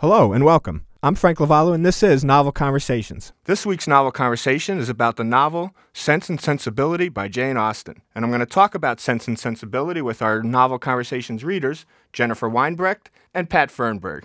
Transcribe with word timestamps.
Hello 0.00 0.32
and 0.32 0.44
welcome. 0.44 0.86
I'm 1.02 1.16
Frank 1.16 1.38
Lavallo, 1.38 1.74
and 1.74 1.84
this 1.84 2.04
is 2.04 2.22
Novel 2.22 2.52
Conversations. 2.52 3.32
This 3.46 3.66
week's 3.66 3.88
novel 3.88 4.12
conversation 4.12 4.78
is 4.78 4.88
about 4.88 5.16
the 5.16 5.24
novel 5.24 5.74
Sense 5.92 6.28
and 6.28 6.40
Sensibility 6.40 7.08
by 7.08 7.26
Jane 7.26 7.56
Austen. 7.56 8.00
And 8.14 8.24
I'm 8.24 8.30
going 8.30 8.38
to 8.38 8.46
talk 8.46 8.76
about 8.76 9.00
Sense 9.00 9.26
and 9.26 9.36
Sensibility 9.36 10.00
with 10.00 10.22
our 10.22 10.40
Novel 10.40 10.78
Conversations 10.78 11.42
readers, 11.42 11.84
Jennifer 12.12 12.48
Weinbrecht 12.48 13.10
and 13.34 13.50
Pat 13.50 13.70
Fernberg. 13.72 14.22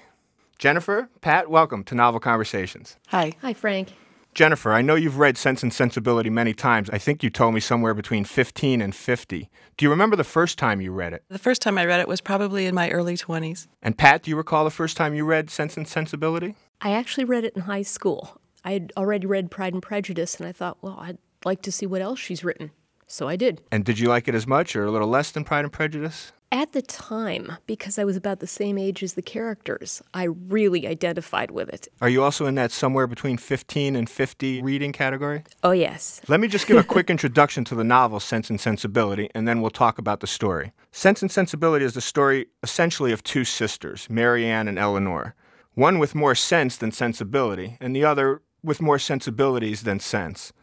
Jennifer, 0.59 1.09
Pat, 1.21 1.49
welcome 1.49 1.83
to 1.85 1.95
Novel 1.95 2.19
Conversations. 2.19 2.97
Hi. 3.07 3.31
Hi, 3.41 3.53
Frank. 3.53 3.93
Jennifer, 4.33 4.73
I 4.73 4.81
know 4.81 4.95
you've 4.95 5.19
read 5.19 5.37
Sense 5.37 5.61
and 5.61 5.71
Sensibility 5.71 6.29
many 6.29 6.53
times. 6.53 6.89
I 6.89 6.97
think 6.97 7.21
you 7.21 7.29
told 7.29 7.53
me 7.53 7.59
somewhere 7.59 7.93
between 7.93 8.23
15 8.23 8.81
and 8.81 8.95
50. 8.95 9.49
Do 9.77 9.85
you 9.85 9.89
remember 9.89 10.15
the 10.15 10.23
first 10.23 10.57
time 10.57 10.81
you 10.81 10.91
read 10.91 11.13
it? 11.13 11.23
The 11.29 11.37
first 11.37 11.61
time 11.61 11.77
I 11.77 11.85
read 11.85 11.99
it 11.99 12.07
was 12.07 12.19
probably 12.19 12.65
in 12.65 12.73
my 12.73 12.89
early 12.89 13.15
20s. 13.15 13.67
And 13.81 13.97
Pat, 13.97 14.23
do 14.23 14.31
you 14.31 14.37
recall 14.37 14.63
the 14.63 14.71
first 14.71 14.97
time 14.97 15.13
you 15.13 15.23
read 15.23 15.49
Sense 15.49 15.77
and 15.77 15.87
Sensibility? 15.87 16.55
I 16.81 16.91
actually 16.91 17.25
read 17.25 17.43
it 17.43 17.55
in 17.55 17.61
high 17.63 17.83
school. 17.83 18.41
I 18.65 18.73
had 18.73 18.91
already 18.97 19.27
read 19.27 19.51
Pride 19.51 19.73
and 19.73 19.83
Prejudice, 19.83 20.35
and 20.37 20.47
I 20.47 20.51
thought, 20.51 20.77
well, 20.81 20.97
I'd 20.99 21.17
like 21.45 21.61
to 21.63 21.71
see 21.71 21.85
what 21.85 22.01
else 22.01 22.19
she's 22.19 22.43
written. 22.43 22.71
So 23.07 23.27
I 23.27 23.35
did. 23.35 23.61
And 23.71 23.85
did 23.85 23.99
you 23.99 24.07
like 24.07 24.27
it 24.27 24.33
as 24.33 24.47
much 24.47 24.75
or 24.75 24.85
a 24.85 24.91
little 24.91 25.07
less 25.07 25.29
than 25.31 25.43
Pride 25.43 25.65
and 25.65 25.71
Prejudice? 25.71 26.31
At 26.53 26.73
the 26.73 26.83
time, 26.83 27.53
because 27.65 27.97
I 27.97 28.03
was 28.03 28.15
about 28.15 28.39
the 28.39 28.45
same 28.45 28.77
age 28.77 29.01
as 29.01 29.15
the 29.15 29.23
characters, 29.23 30.03
I 30.13 30.25
really 30.25 30.85
identified 30.85 31.49
with 31.49 31.67
it. 31.69 31.87
Are 31.99 32.07
you 32.07 32.21
also 32.21 32.45
in 32.45 32.53
that 32.53 32.71
somewhere 32.71 33.07
between 33.07 33.37
15 33.37 33.95
and 33.95 34.07
50 34.07 34.61
reading 34.61 34.91
category? 34.91 35.45
Oh, 35.63 35.71
yes. 35.71 36.21
Let 36.27 36.39
me 36.39 36.47
just 36.47 36.67
give 36.67 36.77
a 36.77 36.83
quick 36.83 37.09
introduction 37.09 37.63
to 37.65 37.75
the 37.75 37.83
novel 37.83 38.19
Sense 38.19 38.51
and 38.51 38.61
Sensibility, 38.61 39.31
and 39.33 39.47
then 39.47 39.61
we'll 39.61 39.71
talk 39.71 39.97
about 39.97 40.19
the 40.19 40.27
story. 40.27 40.73
Sense 40.91 41.23
and 41.23 41.31
Sensibility 41.31 41.85
is 41.85 41.95
the 41.95 42.01
story 42.01 42.45
essentially 42.61 43.11
of 43.11 43.23
two 43.23 43.45
sisters, 43.45 44.07
Marianne 44.07 44.67
and 44.67 44.77
Eleanor. 44.77 45.33
One 45.73 45.97
with 45.97 46.13
more 46.13 46.35
sense 46.35 46.77
than 46.77 46.91
sensibility, 46.91 47.77
and 47.81 47.95
the 47.95 48.05
other 48.05 48.43
with 48.61 48.79
more 48.79 48.99
sensibilities 48.99 49.81
than 49.81 49.99
sense. 49.99 50.53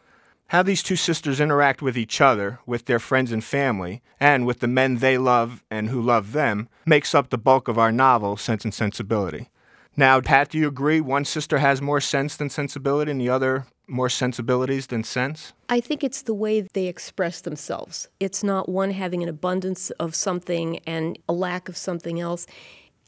How 0.51 0.63
these 0.63 0.83
two 0.83 0.97
sisters 0.97 1.39
interact 1.39 1.81
with 1.81 1.97
each 1.97 2.19
other, 2.19 2.59
with 2.65 2.83
their 2.83 2.99
friends 2.99 3.31
and 3.31 3.41
family, 3.41 4.01
and 4.19 4.45
with 4.45 4.59
the 4.59 4.67
men 4.67 4.97
they 4.97 5.17
love 5.17 5.63
and 5.71 5.87
who 5.87 6.01
love 6.01 6.33
them, 6.33 6.67
makes 6.85 7.15
up 7.15 7.29
the 7.29 7.37
bulk 7.37 7.69
of 7.69 7.77
our 7.77 7.89
novel, 7.89 8.35
Sense 8.35 8.65
and 8.65 8.73
Sensibility. 8.73 9.47
Now, 9.95 10.19
Pat, 10.19 10.49
do 10.49 10.57
you 10.57 10.67
agree 10.67 10.99
one 10.99 11.23
sister 11.23 11.59
has 11.59 11.81
more 11.81 12.01
sense 12.01 12.35
than 12.35 12.49
sensibility 12.49 13.11
and 13.11 13.21
the 13.21 13.29
other 13.29 13.65
more 13.87 14.09
sensibilities 14.09 14.87
than 14.87 15.05
sense? 15.05 15.53
I 15.69 15.79
think 15.79 16.03
it's 16.03 16.23
the 16.23 16.33
way 16.33 16.59
they 16.59 16.87
express 16.87 17.39
themselves. 17.39 18.09
It's 18.19 18.43
not 18.43 18.67
one 18.67 18.91
having 18.91 19.23
an 19.23 19.29
abundance 19.29 19.89
of 19.91 20.15
something 20.15 20.79
and 20.79 21.17
a 21.29 21.33
lack 21.33 21.69
of 21.69 21.77
something 21.77 22.19
else. 22.19 22.45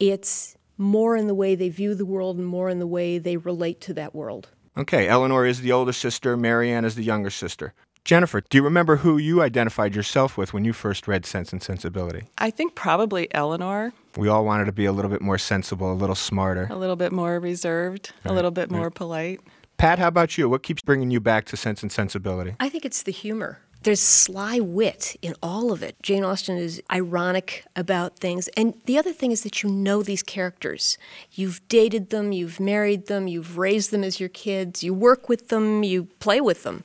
It's 0.00 0.56
more 0.78 1.14
in 1.14 1.26
the 1.26 1.34
way 1.34 1.56
they 1.56 1.68
view 1.68 1.94
the 1.94 2.06
world 2.06 2.38
and 2.38 2.46
more 2.46 2.70
in 2.70 2.78
the 2.78 2.86
way 2.86 3.18
they 3.18 3.36
relate 3.36 3.82
to 3.82 3.92
that 3.92 4.14
world. 4.14 4.48
Okay, 4.76 5.06
Eleanor 5.06 5.46
is 5.46 5.60
the 5.60 5.70
older 5.72 5.92
sister, 5.92 6.36
Marianne 6.36 6.84
is 6.84 6.96
the 6.96 7.04
younger 7.04 7.30
sister. 7.30 7.72
Jennifer, 8.04 8.42
do 8.50 8.58
you 8.58 8.62
remember 8.64 8.96
who 8.96 9.16
you 9.16 9.40
identified 9.40 9.94
yourself 9.94 10.36
with 10.36 10.52
when 10.52 10.64
you 10.64 10.72
first 10.72 11.06
read 11.08 11.24
Sense 11.24 11.52
and 11.52 11.62
Sensibility? 11.62 12.24
I 12.38 12.50
think 12.50 12.74
probably 12.74 13.32
Eleanor, 13.32 13.92
We 14.16 14.28
all 14.28 14.44
wanted 14.44 14.66
to 14.66 14.72
be 14.72 14.84
a 14.84 14.92
little 14.92 15.10
bit 15.10 15.22
more 15.22 15.38
sensible, 15.38 15.92
a 15.92 15.94
little 15.94 16.14
smarter. 16.16 16.66
a 16.70 16.76
little 16.76 16.96
bit 16.96 17.12
more 17.12 17.38
reserved, 17.40 18.12
a 18.24 18.32
little 18.32 18.50
bit 18.50 18.70
right. 18.70 18.78
more 18.78 18.90
polite. 18.90 19.40
Pat, 19.78 19.98
how 19.98 20.08
about 20.08 20.36
you? 20.36 20.48
What 20.48 20.62
keeps 20.62 20.82
bringing 20.82 21.10
you 21.10 21.18
back 21.20 21.46
to 21.46 21.56
Sense 21.56 21.82
and 21.82 21.90
Sensibility? 21.90 22.54
I 22.60 22.68
think 22.68 22.84
it's 22.84 23.02
the 23.04 23.12
humor. 23.12 23.60
There's 23.84 24.00
sly 24.00 24.60
wit 24.60 25.14
in 25.20 25.34
all 25.42 25.70
of 25.70 25.82
it. 25.82 25.96
Jane 26.02 26.24
Austen 26.24 26.56
is 26.56 26.82
ironic 26.90 27.66
about 27.76 28.18
things. 28.18 28.48
And 28.56 28.80
the 28.86 28.96
other 28.96 29.12
thing 29.12 29.30
is 29.30 29.42
that 29.42 29.62
you 29.62 29.68
know 29.68 30.02
these 30.02 30.22
characters. 30.22 30.96
You've 31.32 31.60
dated 31.68 32.08
them, 32.08 32.32
you've 32.32 32.58
married 32.58 33.08
them, 33.08 33.28
you've 33.28 33.58
raised 33.58 33.90
them 33.90 34.02
as 34.02 34.18
your 34.18 34.30
kids, 34.30 34.82
you 34.82 34.94
work 34.94 35.28
with 35.28 35.48
them, 35.48 35.82
you 35.82 36.04
play 36.18 36.40
with 36.40 36.62
them. 36.62 36.82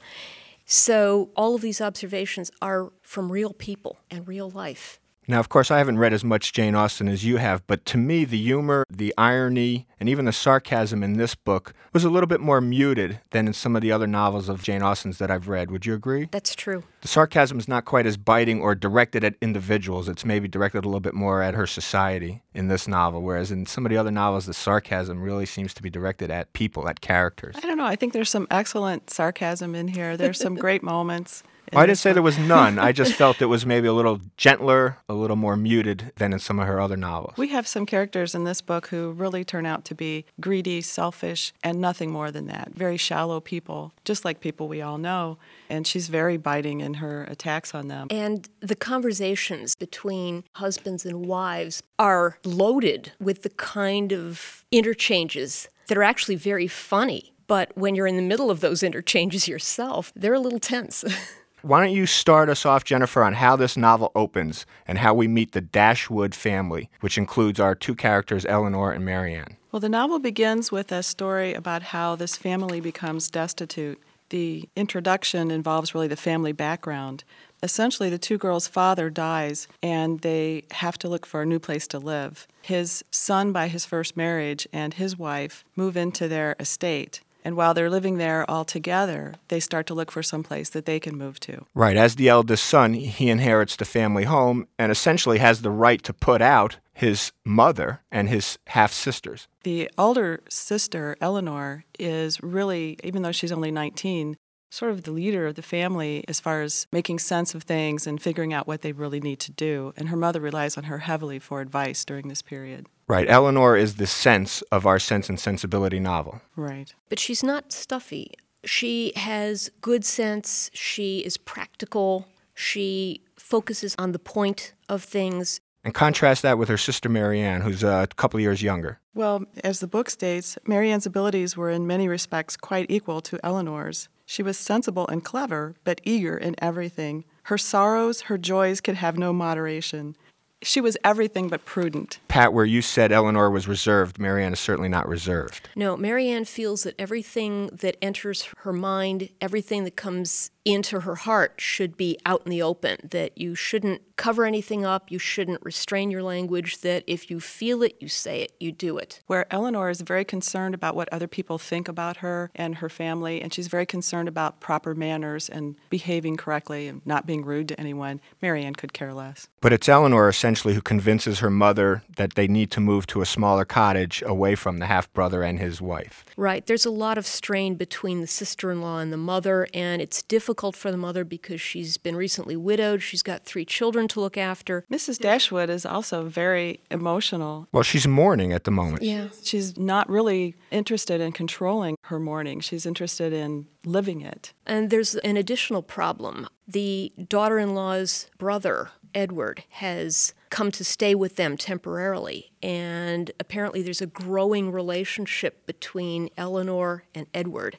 So 0.65 1.29
all 1.37 1.55
of 1.55 1.61
these 1.61 1.79
observations 1.79 2.51
are 2.61 2.91
from 3.01 3.31
real 3.31 3.53
people 3.53 3.99
and 4.11 4.27
real 4.27 4.49
life. 4.49 4.98
Now, 5.29 5.39
of 5.39 5.47
course, 5.47 5.69
I 5.69 5.77
haven't 5.77 5.99
read 5.99 6.11
as 6.11 6.23
much 6.23 6.53
Jane 6.53 6.73
Austen 6.73 7.07
as 7.07 7.23
you 7.23 7.37
have, 7.37 7.61
but 7.67 7.85
to 7.85 7.99
me, 7.99 8.25
the 8.25 8.41
humor, 8.41 8.83
the 8.89 9.13
irony, 9.15 9.85
and 9.99 10.09
even 10.09 10.25
the 10.25 10.33
sarcasm 10.33 11.03
in 11.03 11.17
this 11.17 11.35
book 11.35 11.75
was 11.93 12.03
a 12.03 12.09
little 12.09 12.25
bit 12.25 12.39
more 12.39 12.59
muted 12.59 13.19
than 13.29 13.45
in 13.45 13.53
some 13.53 13.75
of 13.75 13.83
the 13.83 13.91
other 13.91 14.07
novels 14.07 14.49
of 14.49 14.63
Jane 14.63 14.81
Austen's 14.81 15.19
that 15.19 15.29
I've 15.29 15.47
read. 15.47 15.69
Would 15.69 15.85
you 15.85 15.93
agree? 15.93 16.29
That's 16.31 16.55
true. 16.55 16.83
The 17.01 17.07
sarcasm 17.07 17.59
is 17.59 17.67
not 17.67 17.85
quite 17.85 18.07
as 18.07 18.17
biting 18.17 18.59
or 18.59 18.73
directed 18.73 19.23
at 19.23 19.35
individuals. 19.39 20.09
It's 20.09 20.25
maybe 20.25 20.47
directed 20.47 20.83
a 20.83 20.87
little 20.87 20.99
bit 20.99 21.13
more 21.13 21.43
at 21.43 21.53
her 21.53 21.67
society 21.67 22.41
in 22.55 22.67
this 22.67 22.87
novel, 22.87 23.21
whereas 23.21 23.51
in 23.51 23.67
some 23.67 23.85
of 23.85 23.91
the 23.91 23.97
other 23.97 24.09
novels, 24.09 24.47
the 24.47 24.55
sarcasm 24.55 25.21
really 25.21 25.45
seems 25.45 25.75
to 25.75 25.83
be 25.83 25.91
directed 25.91 26.31
at 26.31 26.53
people, 26.53 26.89
at 26.89 27.01
characters. 27.01 27.55
I 27.55 27.59
don't 27.59 27.77
know. 27.77 27.85
I 27.85 27.95
think 27.95 28.13
there's 28.13 28.31
some 28.31 28.47
excellent 28.49 29.11
sarcasm 29.11 29.75
in 29.75 29.89
here. 29.89 30.17
There's 30.17 30.39
some 30.39 30.55
great 30.55 30.81
moments. 30.81 31.43
In 31.71 31.75
Well, 31.75 31.83
I 31.83 31.85
didn't 31.85 31.93
this 31.93 32.01
say 32.01 32.13
there 32.13 32.21
was 32.21 32.37
none. 32.37 32.79
I 32.79 32.91
just 32.91 33.13
felt 33.21 33.41
it 33.41 33.45
was 33.45 33.65
maybe 33.65 33.87
a 33.87 33.93
little 33.93 34.19
gentler, 34.37 34.97
a 35.07 35.13
little 35.13 35.35
more 35.35 35.55
muted 35.55 36.11
than 36.17 36.33
in 36.33 36.39
some 36.39 36.59
of 36.59 36.67
her 36.67 36.79
other 36.79 36.97
novels. 36.97 37.35
We 37.37 37.49
have 37.49 37.67
some 37.67 37.85
characters 37.85 38.35
in 38.35 38.43
this 38.43 38.61
book 38.61 38.87
who 38.87 39.11
really 39.11 39.43
turn 39.43 39.65
out 39.65 39.85
to 39.85 39.95
be 39.95 40.25
greedy, 40.39 40.81
selfish, 40.81 41.53
and 41.63 41.79
nothing 41.79 42.11
more 42.11 42.31
than 42.31 42.47
that. 42.47 42.71
Very 42.73 42.97
shallow 42.97 43.39
people, 43.39 43.93
just 44.05 44.25
like 44.25 44.39
people 44.39 44.67
we 44.67 44.81
all 44.81 44.97
know. 44.97 45.37
And 45.69 45.85
she's 45.85 46.07
very 46.07 46.37
biting 46.37 46.81
in 46.81 46.95
her 46.95 47.23
attacks 47.25 47.75
on 47.75 47.87
them. 47.87 48.07
And 48.09 48.49
the 48.59 48.75
conversations 48.75 49.75
between 49.75 50.43
husbands 50.53 51.05
and 51.05 51.25
wives 51.25 51.83
are 51.97 52.39
loaded 52.43 53.11
with 53.19 53.43
the 53.43 53.49
kind 53.49 54.11
of 54.11 54.65
interchanges 54.71 55.69
that 55.87 55.97
are 55.97 56.03
actually 56.03 56.35
very 56.35 56.67
funny. 56.67 57.33
But 57.47 57.75
when 57.75 57.95
you're 57.95 58.05
in 58.05 58.15
the 58.15 58.21
middle 58.21 58.51
of 58.51 58.59
those 58.59 58.83
interchanges 58.83 59.47
yourself, 59.47 60.13
they're 60.15 60.35
a 60.35 60.39
little 60.39 60.59
tense. 60.59 61.03
Why 61.61 61.83
don't 61.83 61.93
you 61.93 62.05
start 62.05 62.47
us 62.47 62.65
off, 62.65 62.85
Jennifer, 62.85 63.21
on 63.21 63.33
how 63.33 63.57
this 63.57 63.75
novel 63.75 64.11
opens 64.15 64.65
and 64.87 64.97
how 64.97 65.13
we 65.13 65.27
meet 65.27 65.51
the 65.51 65.61
Dashwood 65.61 66.33
family, 66.33 66.89
which 67.01 67.17
includes 67.17 67.59
our 67.59 67.75
two 67.75 67.95
characters, 67.95 68.45
Eleanor 68.45 68.91
and 68.91 69.03
Marianne? 69.03 69.57
Well, 69.71 69.81
the 69.81 69.89
novel 69.89 70.19
begins 70.19 70.71
with 70.71 70.91
a 70.91 71.03
story 71.03 71.53
about 71.53 71.83
how 71.83 72.15
this 72.15 72.37
family 72.37 72.79
becomes 72.79 73.29
destitute. 73.29 74.01
The 74.29 74.69
introduction 74.75 75.51
involves 75.51 75.93
really 75.93 76.07
the 76.07 76.15
family 76.15 76.53
background. 76.53 77.23
Essentially, 77.61 78.09
the 78.09 78.17
two 78.17 78.37
girls' 78.37 78.67
father 78.67 79.09
dies 79.09 79.67
and 79.83 80.21
they 80.21 80.63
have 80.71 80.97
to 80.99 81.09
look 81.09 81.25
for 81.25 81.41
a 81.41 81.45
new 81.45 81.59
place 81.59 81.87
to 81.87 81.99
live. 81.99 82.47
His 82.61 83.03
son, 83.11 83.51
by 83.51 83.67
his 83.67 83.85
first 83.85 84.15
marriage, 84.15 84.65
and 84.71 84.93
his 84.93 85.17
wife 85.17 85.65
move 85.75 85.97
into 85.97 86.27
their 86.27 86.55
estate. 86.59 87.21
And 87.49 87.57
while 87.57 87.73
they're 87.73 87.89
living 87.89 88.19
there 88.19 88.47
all 88.47 88.63
together, 88.63 89.33
they 89.47 89.59
start 89.59 89.87
to 89.87 89.95
look 89.95 90.11
for 90.11 90.21
some 90.21 90.43
place 90.43 90.69
that 90.69 90.85
they 90.85 90.99
can 90.99 91.17
move 91.17 91.39
to. 91.39 91.65
Right, 91.73 91.97
as 91.97 92.15
the 92.15 92.29
eldest 92.29 92.63
son, 92.63 92.93
he 92.93 93.27
inherits 93.27 93.75
the 93.75 93.85
family 93.85 94.25
home 94.25 94.67
and 94.77 94.91
essentially 94.91 95.39
has 95.39 95.63
the 95.63 95.71
right 95.71 96.03
to 96.03 96.13
put 96.13 96.43
out 96.43 96.77
his 96.93 97.31
mother 97.43 98.01
and 98.11 98.29
his 98.29 98.59
half 98.67 98.93
sisters. 98.93 99.47
The 99.63 99.89
older 99.97 100.41
sister, 100.47 101.17
Eleanor, 101.19 101.85
is 101.97 102.39
really, 102.43 102.99
even 103.03 103.23
though 103.23 103.31
she's 103.31 103.51
only 103.51 103.71
19, 103.71 104.37
sort 104.69 104.91
of 104.91 105.01
the 105.01 105.11
leader 105.11 105.47
of 105.47 105.55
the 105.55 105.63
family 105.63 106.23
as 106.27 106.39
far 106.39 106.61
as 106.61 106.85
making 106.91 107.17
sense 107.17 107.55
of 107.55 107.63
things 107.63 108.05
and 108.05 108.21
figuring 108.21 108.53
out 108.53 108.67
what 108.67 108.83
they 108.83 108.91
really 108.91 109.19
need 109.19 109.39
to 109.39 109.51
do. 109.51 109.91
And 109.97 110.09
her 110.09 110.17
mother 110.17 110.39
relies 110.39 110.77
on 110.77 110.83
her 110.83 110.99
heavily 110.99 111.39
for 111.39 111.61
advice 111.61 112.05
during 112.05 112.27
this 112.27 112.43
period. 112.43 112.85
Right, 113.09 113.27
Eleanor 113.27 113.75
is 113.75 113.95
the 113.95 114.05
sense 114.07 114.61
of 114.71 114.85
our 114.85 114.99
Sense 114.99 115.29
and 115.29 115.39
Sensibility 115.39 115.99
novel. 115.99 116.41
Right. 116.55 116.93
but 117.09 117.19
she's 117.19 117.43
not 117.43 117.71
stuffy. 117.73 118.31
She 118.63 119.11
has 119.15 119.71
good 119.81 120.05
sense. 120.05 120.69
She 120.73 121.19
is 121.19 121.35
practical. 121.35 122.27
She 122.53 123.21
focuses 123.35 123.95
on 123.97 124.11
the 124.11 124.19
point 124.19 124.73
of 124.87 125.03
things. 125.03 125.59
And 125.83 125.93
contrast 125.93 126.43
that 126.43 126.57
with 126.59 126.69
her 126.69 126.77
sister 126.77 127.09
Marianne, 127.09 127.61
who's 127.61 127.83
uh, 127.83 128.05
a 128.09 128.15
couple 128.15 128.37
of 128.37 128.41
years 128.41 128.61
younger. 128.61 128.99
Well, 129.15 129.45
as 129.63 129.79
the 129.79 129.87
book 129.87 130.09
states, 130.09 130.57
Marianne's 130.67 131.05
abilities 131.07 131.57
were 131.57 131.71
in 131.71 131.87
many 131.87 132.07
respects 132.07 132.55
quite 132.57 132.91
equal 132.91 133.21
to 133.21 133.39
Eleanor's. 133.43 134.07
She 134.25 134.43
was 134.43 134.57
sensible 134.59 135.07
and 135.07 135.23
clever, 135.23 135.73
but 135.83 135.99
eager 136.03 136.37
in 136.37 136.55
everything. 136.61 137.23
Her 137.43 137.57
sorrows, 137.57 138.21
her 138.23 138.37
joys 138.37 138.81
could 138.81 138.95
have 138.95 139.17
no 139.17 139.33
moderation. 139.33 140.15
She 140.61 140.81
was 140.81 140.97
everything 141.05 141.47
but 141.47 141.63
prudent. 141.63 142.19
Pat, 142.27 142.51
where 142.53 142.65
you 142.65 142.81
said 142.81 143.11
Eleanor 143.11 143.49
was 143.49 143.67
reserved, 143.67 144.19
Marianne 144.19 144.53
is 144.53 144.59
certainly 144.59 144.89
not 144.89 145.07
reserved. 145.07 145.69
No, 145.75 145.95
Marianne 145.95 146.43
feels 146.45 146.83
that 146.83 146.95
everything 146.99 147.67
that 147.67 147.95
enters 148.01 148.49
her 148.59 148.73
mind, 148.73 149.29
everything 149.39 149.85
that 149.85 149.95
comes 149.95 150.51
into 150.73 151.01
her 151.01 151.15
heart 151.15 151.55
should 151.57 151.97
be 151.97 152.17
out 152.25 152.41
in 152.45 152.49
the 152.51 152.61
open, 152.61 152.97
that 153.03 153.37
you 153.37 153.55
shouldn't 153.55 154.01
cover 154.15 154.45
anything 154.45 154.85
up, 154.85 155.09
you 155.09 155.17
shouldn't 155.17 155.63
restrain 155.63 156.11
your 156.11 156.21
language, 156.21 156.79
that 156.79 157.03
if 157.07 157.31
you 157.31 157.39
feel 157.39 157.81
it, 157.81 157.95
you 157.99 158.07
say 158.07 158.41
it, 158.41 158.51
you 158.59 158.71
do 158.71 158.97
it. 158.97 159.21
Where 159.27 159.51
Eleanor 159.51 159.89
is 159.89 160.01
very 160.01 160.25
concerned 160.25 160.75
about 160.75 160.95
what 160.95 161.09
other 161.11 161.27
people 161.27 161.57
think 161.57 161.87
about 161.87 162.17
her 162.17 162.51
and 162.53 162.75
her 162.75 162.89
family, 162.89 163.41
and 163.41 163.53
she's 163.53 163.67
very 163.67 163.85
concerned 163.85 164.27
about 164.27 164.59
proper 164.59 164.93
manners 164.93 165.49
and 165.49 165.75
behaving 165.89 166.37
correctly 166.37 166.87
and 166.87 167.01
not 167.05 167.25
being 167.25 167.43
rude 167.43 167.69
to 167.69 167.79
anyone, 167.79 168.21
Marianne 168.41 168.75
could 168.75 168.93
care 168.93 169.13
less. 169.13 169.47
But 169.61 169.73
it's 169.73 169.89
Eleanor 169.89 170.29
essentially 170.29 170.73
who 170.73 170.81
convinces 170.81 171.39
her 171.39 171.49
mother 171.49 172.03
that 172.15 172.35
they 172.35 172.47
need 172.47 172.71
to 172.71 172.79
move 172.79 173.07
to 173.07 173.21
a 173.21 173.25
smaller 173.25 173.65
cottage 173.65 174.21
away 174.25 174.55
from 174.55 174.77
the 174.77 174.85
half 174.85 175.11
brother 175.13 175.43
and 175.43 175.59
his 175.59 175.81
wife. 175.81 176.25
Right. 176.37 176.65
There's 176.65 176.85
a 176.85 176.91
lot 176.91 177.17
of 177.17 177.25
strain 177.25 177.75
between 177.75 178.21
the 178.21 178.27
sister 178.27 178.71
in 178.71 178.81
law 178.81 178.99
and 178.99 179.11
the 179.11 179.17
mother, 179.17 179.67
and 179.73 180.01
it's 180.01 180.21
difficult 180.21 180.58
for 180.75 180.91
the 180.91 180.97
mother 180.97 181.23
because 181.23 181.61
she's 181.61 181.97
been 181.97 182.15
recently 182.15 182.55
widowed. 182.55 183.01
She's 183.01 183.23
got 183.23 183.45
three 183.45 183.65
children 183.65 184.07
to 184.09 184.19
look 184.19 184.37
after. 184.37 184.85
Mrs. 184.91 185.17
Dashwood 185.17 185.69
is 185.69 185.85
also 185.85 186.25
very 186.25 186.81
emotional. 186.91 187.67
Well, 187.71 187.83
she's 187.83 188.07
mourning 188.07 188.51
at 188.51 188.65
the 188.65 188.71
moment. 188.71 189.03
Yeah. 189.03 189.29
She's 189.41 189.77
not 189.77 190.09
really 190.09 190.55
interested 190.69 191.21
in 191.21 191.31
controlling 191.31 191.95
her 192.03 192.19
mourning, 192.19 192.59
she's 192.59 192.85
interested 192.85 193.31
in 193.31 193.67
living 193.85 194.21
it. 194.21 194.53
And 194.65 194.89
there's 194.89 195.15
an 195.15 195.37
additional 195.37 195.81
problem. 195.81 196.47
The 196.67 197.13
daughter 197.27 197.57
in 197.57 197.73
law's 197.73 198.27
brother, 198.37 198.89
Edward, 199.15 199.63
has 199.69 200.33
come 200.49 200.71
to 200.71 200.83
stay 200.83 201.15
with 201.15 201.35
them 201.35 201.57
temporarily. 201.57 202.51
And 202.61 203.31
apparently, 203.39 203.81
there's 203.81 204.01
a 204.01 204.07
growing 204.07 204.71
relationship 204.71 205.65
between 205.65 206.29
Eleanor 206.37 207.05
and 207.15 207.27
Edward. 207.33 207.77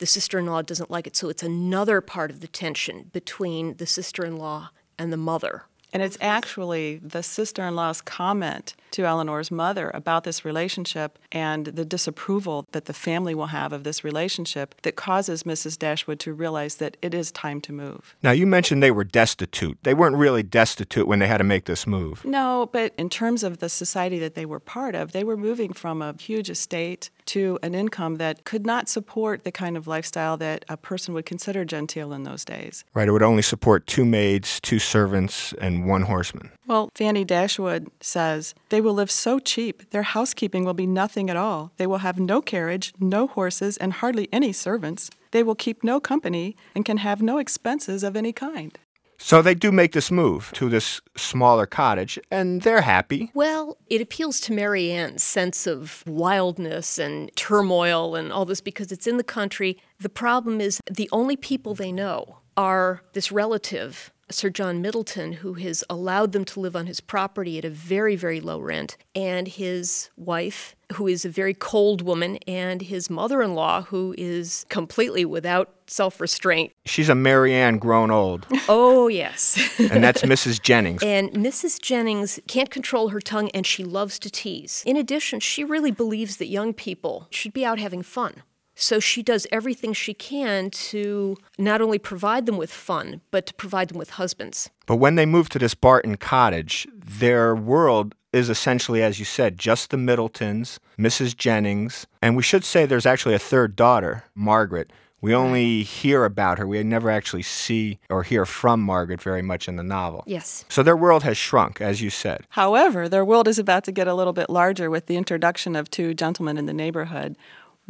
The 0.00 0.06
sister 0.06 0.38
in 0.38 0.46
law 0.46 0.62
doesn't 0.62 0.90
like 0.90 1.06
it, 1.06 1.14
so 1.14 1.28
it's 1.28 1.42
another 1.42 2.00
part 2.00 2.30
of 2.30 2.40
the 2.40 2.48
tension 2.48 3.10
between 3.12 3.76
the 3.76 3.84
sister 3.84 4.24
in 4.24 4.38
law 4.38 4.70
and 4.98 5.12
the 5.12 5.18
mother. 5.18 5.64
And 5.92 6.02
it's 6.02 6.18
actually 6.20 7.00
the 7.02 7.22
sister 7.22 7.64
in 7.66 7.74
law's 7.74 8.00
comment 8.00 8.74
to 8.92 9.04
Eleanor's 9.04 9.50
mother 9.50 9.90
about 9.94 10.24
this 10.24 10.44
relationship 10.44 11.18
and 11.32 11.66
the 11.66 11.84
disapproval 11.84 12.66
that 12.72 12.86
the 12.86 12.92
family 12.92 13.34
will 13.34 13.46
have 13.46 13.72
of 13.72 13.84
this 13.84 14.02
relationship 14.02 14.74
that 14.82 14.96
causes 14.96 15.44
Mrs. 15.44 15.78
Dashwood 15.78 16.18
to 16.20 16.32
realize 16.32 16.76
that 16.76 16.96
it 17.02 17.14
is 17.14 17.30
time 17.30 17.60
to 17.62 17.72
move. 17.72 18.16
Now, 18.22 18.32
you 18.32 18.46
mentioned 18.46 18.82
they 18.82 18.90
were 18.90 19.04
destitute. 19.04 19.78
They 19.82 19.94
weren't 19.94 20.16
really 20.16 20.42
destitute 20.42 21.06
when 21.06 21.20
they 21.20 21.26
had 21.26 21.38
to 21.38 21.44
make 21.44 21.66
this 21.66 21.86
move. 21.86 22.24
No, 22.24 22.68
but 22.72 22.92
in 22.98 23.08
terms 23.08 23.42
of 23.42 23.58
the 23.58 23.68
society 23.68 24.18
that 24.18 24.34
they 24.34 24.46
were 24.46 24.60
part 24.60 24.94
of, 24.94 25.12
they 25.12 25.24
were 25.24 25.36
moving 25.36 25.72
from 25.72 26.02
a 26.02 26.14
huge 26.18 26.50
estate 26.50 27.10
to 27.26 27.58
an 27.62 27.74
income 27.74 28.16
that 28.16 28.44
could 28.44 28.66
not 28.66 28.88
support 28.88 29.44
the 29.44 29.52
kind 29.52 29.76
of 29.76 29.86
lifestyle 29.86 30.36
that 30.36 30.64
a 30.68 30.76
person 30.76 31.14
would 31.14 31.26
consider 31.26 31.64
genteel 31.64 32.12
in 32.12 32.24
those 32.24 32.44
days. 32.44 32.84
Right, 32.94 33.06
it 33.06 33.12
would 33.12 33.22
only 33.22 33.42
support 33.42 33.86
two 33.86 34.04
maids, 34.04 34.60
two 34.60 34.78
servants, 34.78 35.52
and 35.60 35.79
one 35.86 36.02
horseman. 36.02 36.50
Well, 36.66 36.90
Fanny 36.94 37.24
Dashwood 37.24 37.90
says 38.00 38.54
they 38.68 38.80
will 38.80 38.94
live 38.94 39.10
so 39.10 39.38
cheap, 39.38 39.90
their 39.90 40.02
housekeeping 40.02 40.64
will 40.64 40.74
be 40.74 40.86
nothing 40.86 41.30
at 41.30 41.36
all. 41.36 41.72
They 41.76 41.86
will 41.86 41.98
have 41.98 42.18
no 42.18 42.40
carriage, 42.40 42.92
no 42.98 43.26
horses, 43.26 43.76
and 43.76 43.94
hardly 43.94 44.28
any 44.32 44.52
servants. 44.52 45.10
They 45.30 45.42
will 45.42 45.54
keep 45.54 45.84
no 45.84 46.00
company 46.00 46.56
and 46.74 46.84
can 46.84 46.98
have 46.98 47.22
no 47.22 47.38
expenses 47.38 48.02
of 48.02 48.16
any 48.16 48.32
kind. 48.32 48.78
So 49.22 49.42
they 49.42 49.54
do 49.54 49.70
make 49.70 49.92
this 49.92 50.10
move 50.10 50.50
to 50.54 50.70
this 50.70 51.02
smaller 51.14 51.66
cottage, 51.66 52.18
and 52.30 52.62
they're 52.62 52.80
happy. 52.80 53.30
Well, 53.34 53.76
it 53.88 54.00
appeals 54.00 54.40
to 54.40 54.52
Marianne's 54.54 55.22
sense 55.22 55.66
of 55.66 56.02
wildness 56.06 56.98
and 56.98 57.30
turmoil 57.36 58.16
and 58.16 58.32
all 58.32 58.46
this 58.46 58.62
because 58.62 58.90
it's 58.90 59.06
in 59.06 59.18
the 59.18 59.22
country. 59.22 59.76
The 60.00 60.08
problem 60.08 60.58
is 60.58 60.80
the 60.90 61.08
only 61.12 61.36
people 61.36 61.74
they 61.74 61.92
know 61.92 62.38
are 62.56 63.02
this 63.12 63.30
relative 63.30 64.10
Sir 64.30 64.50
John 64.50 64.80
Middleton, 64.80 65.32
who 65.32 65.54
has 65.54 65.82
allowed 65.90 66.32
them 66.32 66.44
to 66.46 66.60
live 66.60 66.76
on 66.76 66.86
his 66.86 67.00
property 67.00 67.58
at 67.58 67.64
a 67.64 67.70
very, 67.70 68.16
very 68.16 68.40
low 68.40 68.60
rent, 68.60 68.96
and 69.14 69.48
his 69.48 70.10
wife, 70.16 70.74
who 70.94 71.06
is 71.06 71.24
a 71.24 71.28
very 71.28 71.54
cold 71.54 72.02
woman, 72.02 72.36
and 72.46 72.82
his 72.82 73.10
mother 73.10 73.42
in 73.42 73.54
law, 73.54 73.82
who 73.82 74.14
is 74.16 74.64
completely 74.68 75.24
without 75.24 75.74
self 75.86 76.20
restraint. 76.20 76.72
She's 76.86 77.08
a 77.08 77.14
Marianne 77.14 77.78
grown 77.78 78.10
old, 78.10 78.46
Oh, 78.68 79.08
yes. 79.08 79.58
and 79.78 80.02
that's 80.02 80.22
Mrs. 80.22 80.62
Jennings. 80.62 81.02
And 81.02 81.30
Mrs. 81.32 81.80
Jennings 81.80 82.38
can't 82.46 82.70
control 82.70 83.08
her 83.08 83.20
tongue 83.20 83.50
and 83.50 83.66
she 83.66 83.82
loves 83.84 84.18
to 84.20 84.30
tease. 84.30 84.82
In 84.86 84.96
addition, 84.96 85.40
she 85.40 85.64
really 85.64 85.90
believes 85.90 86.36
that 86.36 86.46
young 86.46 86.72
people 86.72 87.26
should 87.30 87.52
be 87.52 87.64
out 87.64 87.78
having 87.78 88.02
fun. 88.02 88.42
So 88.80 88.98
she 88.98 89.22
does 89.22 89.46
everything 89.52 89.92
she 89.92 90.14
can 90.14 90.70
to 90.70 91.36
not 91.58 91.82
only 91.82 91.98
provide 91.98 92.46
them 92.46 92.56
with 92.56 92.72
fun, 92.72 93.20
but 93.30 93.44
to 93.46 93.54
provide 93.54 93.90
them 93.90 93.98
with 93.98 94.10
husbands. 94.10 94.70
But 94.86 94.96
when 94.96 95.16
they 95.16 95.26
move 95.26 95.50
to 95.50 95.58
this 95.58 95.74
Barton 95.74 96.16
cottage, 96.16 96.88
their 96.94 97.54
world 97.54 98.14
is 98.32 98.48
essentially, 98.48 99.02
as 99.02 99.18
you 99.18 99.26
said, 99.26 99.58
just 99.58 99.90
the 99.90 99.98
Middletons, 99.98 100.80
Mrs. 100.98 101.36
Jennings, 101.36 102.06
and 102.22 102.36
we 102.36 102.42
should 102.42 102.64
say 102.64 102.86
there's 102.86 103.06
actually 103.06 103.34
a 103.34 103.38
third 103.38 103.76
daughter, 103.76 104.24
Margaret. 104.34 104.90
We 105.22 105.34
only 105.34 105.82
hear 105.82 106.24
about 106.24 106.58
her. 106.58 106.66
We 106.66 106.82
never 106.82 107.10
actually 107.10 107.42
see 107.42 107.98
or 108.08 108.22
hear 108.22 108.46
from 108.46 108.80
Margaret 108.80 109.20
very 109.20 109.42
much 109.42 109.68
in 109.68 109.76
the 109.76 109.82
novel. 109.82 110.24
Yes. 110.26 110.64
So 110.70 110.82
their 110.82 110.96
world 110.96 111.22
has 111.24 111.36
shrunk, 111.36 111.80
as 111.82 112.00
you 112.00 112.08
said. 112.08 112.46
However, 112.50 113.06
their 113.06 113.24
world 113.24 113.46
is 113.46 113.58
about 113.58 113.84
to 113.84 113.92
get 113.92 114.08
a 114.08 114.14
little 114.14 114.32
bit 114.32 114.48
larger 114.48 114.88
with 114.88 115.06
the 115.06 115.18
introduction 115.18 115.76
of 115.76 115.90
two 115.90 116.14
gentlemen 116.14 116.56
in 116.56 116.64
the 116.64 116.72
neighborhood. 116.72 117.36